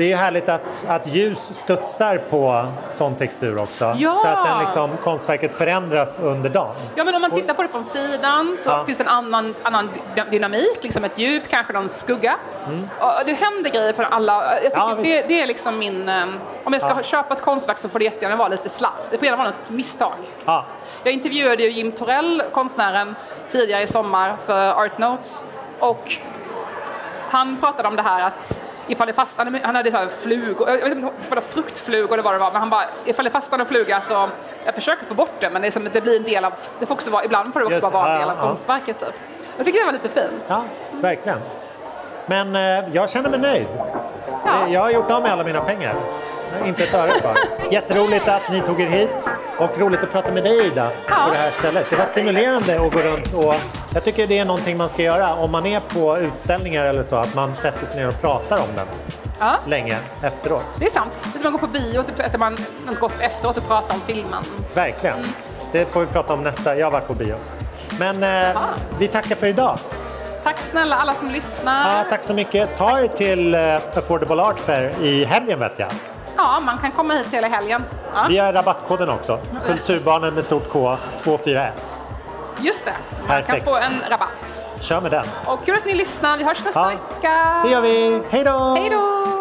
Det 0.02 0.06
är 0.06 0.10
ju 0.10 0.16
härligt 0.16 0.49
att, 0.49 0.86
att 0.88 1.08
ljus 1.08 1.39
studsar 1.39 2.18
på 2.30 2.66
sån 2.91 3.16
textur 3.16 3.62
också. 3.62 3.95
Ja. 3.99 4.16
Så 4.22 4.28
att 4.28 4.45
den 4.45 4.60
liksom, 4.64 4.89
konstverket 5.04 5.56
förändras 5.56 6.20
under 6.20 6.49
dagen. 6.49 6.76
Ja, 6.95 7.04
men 7.04 7.16
om 7.16 7.22
man 7.22 7.32
tittar 7.32 7.54
på 7.54 7.62
det 7.64 7.68
från 7.70 7.86
sidan 7.86 8.58
så 8.60 8.70
Ja. 8.70 8.86
finns 8.86 8.97
det 8.97 9.04
en 9.04 9.08
annan, 9.10 9.56
annan 9.64 9.89
dy- 10.16 10.30
dynamik, 10.30 10.78
liksom 10.82 11.04
ett 11.04 11.18
djup, 11.18 11.43
kanske 11.49 11.74
någon 11.74 11.89
skugga. 11.89 12.36
Och 12.99 13.12
det 13.26 13.34
händer 13.34 13.70
grejer 13.70 13.93
för 13.93 14.04
alla. 14.04 14.54
Jag 14.54 14.64
tycker 14.64 14.82
Mm. 14.91 14.97
Ja, 14.97 15.04
det, 15.04 15.28
det 15.28 15.41
är 15.41 15.47
liksom 15.47 15.80
min... 15.80 16.10
eh, 16.10 16.24
Om 16.64 16.74
jag 16.74 16.82
ska 16.82 16.89
Ja. 16.97 17.04
köpa 17.04 17.34
ett 17.34 17.41
konstverk 17.41 17.78
så 17.78 17.89
får 17.89 17.99
det 17.99 18.06
jättegärna 18.06 18.36
vara 18.36 18.47
lite 18.47 18.70
slarv. 18.70 18.91
Det 19.10 19.18
får 19.18 19.26
gärna 19.26 19.38
vara 19.38 19.47
något 19.47 19.70
misstag. 19.70 20.14
Ja. 20.45 20.66
Jag 21.04 21.14
intervjuade 21.14 21.64
ju 21.64 21.70
Jim 21.70 21.91
Torell, 21.91 22.43
konstnären, 22.52 23.16
tidigare 23.49 23.84
i 23.84 23.88
sommar 23.88 24.36
för 24.45 24.72
Art 24.72 24.97
Notes. 24.97 25.43
Och 25.80 26.12
han 27.30 27.58
pratade 27.58 27.88
om 27.88 27.95
det 27.95 28.02
här 28.02 28.24
att 28.28 28.60
ifall 28.91 29.07
det 29.07 29.13
fastnar, 29.13 29.59
han 29.63 29.75
hade 29.75 29.91
så 29.91 29.97
här 29.97 30.07
flugor, 30.07 30.69
jag 30.69 30.77
vet 30.77 30.91
inte 30.91 31.07
om 31.07 31.13
det 31.29 31.35
var 31.35 31.41
fruktflugor 31.41 32.13
eller 32.13 32.23
vad 32.23 32.33
det 32.33 32.39
var, 32.39 32.51
men 32.51 32.59
han 32.59 32.69
bara, 32.69 32.85
ifall 33.05 33.25
det 33.25 33.31
fastnar 33.31 33.59
en 33.59 33.65
fluga 33.65 34.01
så, 34.01 34.29
jag 34.65 34.75
försöker 34.75 35.05
få 35.05 35.13
bort 35.13 35.39
det, 35.39 35.49
men 35.49 35.61
det, 35.61 35.67
är 35.67 35.71
som, 35.71 35.89
det 35.93 36.01
blir 36.01 36.17
en 36.17 36.23
del 36.23 36.45
av, 36.45 36.53
det 36.79 36.85
får 36.85 36.95
också 36.95 37.11
vara, 37.11 37.25
ibland 37.25 37.53
får 37.53 37.59
det 37.59 37.65
också 37.65 37.75
Just 37.75 37.81
bara 37.81 38.03
vara 38.03 38.13
en 38.13 38.19
del 38.19 38.29
av 38.29 38.37
ja. 38.37 38.43
konstverket 38.43 38.99
typ. 38.99 39.13
Jag 39.57 39.65
tycker 39.65 39.79
det 39.79 39.85
var 39.85 39.93
lite 39.93 40.09
fint. 40.09 40.45
ja, 40.47 40.63
verkligen. 40.91 41.39
Men 42.25 42.55
eh, 42.55 42.95
jag 42.95 43.09
känner 43.09 43.29
mig 43.29 43.39
nöjd. 43.39 43.67
Ja. 44.45 44.67
Jag 44.67 44.81
har 44.81 44.89
gjort 44.89 45.11
av 45.11 45.21
med 45.21 45.31
alla 45.31 45.43
mina 45.43 45.61
pengar. 45.61 45.95
Inte 46.66 46.84
ett 46.84 46.93
öre 46.93 47.12
kvar. 47.20 47.36
Jätteroligt 47.72 48.28
att 48.28 48.49
ni 48.52 48.62
tog 48.62 48.82
er 48.82 48.86
hit 48.88 49.30
och 49.58 49.80
roligt 49.80 50.04
att 50.04 50.12
prata 50.12 50.32
med 50.32 50.43
dig 50.43 50.68
Ida 50.68 50.91
Ja. 51.10 51.16
på 51.28 51.32
det 51.32 51.38
här 51.38 51.52
stället. 51.52 51.86
Det 51.89 51.95
var 51.95 52.06
stimulerande 52.06 52.82
att 52.86 52.93
gå 52.93 52.99
runt 52.99 53.34
och 53.34 53.56
jag 53.93 54.04
tycker 54.04 54.28
det 54.28 54.38
är 54.38 54.45
någonting 54.45 54.78
man 54.78 54.89
ska 54.89 55.02
göra 55.02 55.34
om 55.36 55.52
man 55.52 55.66
är 55.66 55.80
på 55.80 56.18
utställningar 56.18 56.86
eller 56.86 57.04
så, 57.04 57.16
att 57.16 57.36
man 57.36 57.56
sätter 57.56 57.86
sig 57.86 57.99
ner 57.99 58.08
och 58.08 58.22
pratar 58.22 58.58
om 58.58 58.68
den 58.76 58.86
Ja, 59.39 59.56
länge 59.68 59.97
efteråt. 60.24 60.64
det 60.80 60.86
är 60.86 60.89
sant. 60.89 61.12
Det 61.24 61.38
är 61.38 61.39
som 61.39 61.47
att 61.56 61.62
gå 61.62 61.68
på 61.68 61.74
bio, 61.74 62.04
typ 62.04 62.20
äter 62.20 62.38
man 62.38 62.58
något 62.88 62.99
gott 62.99 63.14
efteråt 63.22 63.58
och 63.58 63.68
pratar 63.68 63.95
om 63.95 64.02
filmen. 64.08 64.43
Verkligen. 64.74 65.18
Det 65.72 65.86
får 65.93 65.99
vi 65.99 66.06
prata 66.06 66.34
om 66.34 66.43
nästa. 66.43 66.76
Jag 66.78 66.86
har 66.86 66.91
varit 66.91 67.08
på 67.08 67.14
bio. 67.14 67.36
Men 67.99 68.24
eh, 68.24 68.62
vi 68.99 69.08
tackar 69.08 69.36
för 69.36 69.47
idag. 69.47 69.78
Tack 70.43 70.58
snälla 70.60 70.95
alla 70.95 71.14
som 71.14 71.32
lyssnar. 71.32 71.97
Ja, 71.97 72.06
tack 72.10 72.24
så 72.24 72.34
mycket. 72.34 72.78
Ta 72.78 72.99
er 72.99 73.08
till 73.08 73.56
eh, 73.56 73.76
Affordable 73.95 74.41
Art 74.41 74.60
Fair 74.60 74.91
i 75.02 75.26
helgen 75.26 75.60
vet 75.60 75.80
jag. 75.80 75.89
Ja, 76.38 76.59
man 76.59 76.77
kan 76.77 76.91
komma 76.91 77.13
hit 77.13 77.27
hela 77.32 77.47
helgen. 77.47 77.84
Ja, 78.13 78.25
Vi 78.29 78.38
har 78.38 78.53
rabattkoden 78.53 79.09
också. 79.09 79.39
Kulturbarnen 79.65 80.34
med 80.34 80.43
stort 80.43 80.69
K 80.69 80.97
241. 81.23 81.73
just 82.61 82.86
det. 82.86 82.93
Man 83.19 83.27
Perfekt. 83.27 83.65
kan 83.65 83.73
få 83.73 83.77
en 83.79 83.93
rabatt. 84.09 84.61
Kör 84.82 85.01
med 85.01 85.11
den. 85.11 85.25
Och 85.45 85.65
kul 85.65 85.75
att 85.75 85.86
ni 85.86 85.93
lyssnar. 85.93 86.38
Vi 86.38 86.43
hörs 86.43 86.63
nästa 86.65 86.79
Ja, 86.79 86.88
vecka. 86.88 87.61
Det 87.63 87.69
gör 87.71 87.82
vi. 87.82 88.21
Hej 88.29 88.43
då! 88.43 88.75
Hej 88.79 88.89
då! 88.89 89.40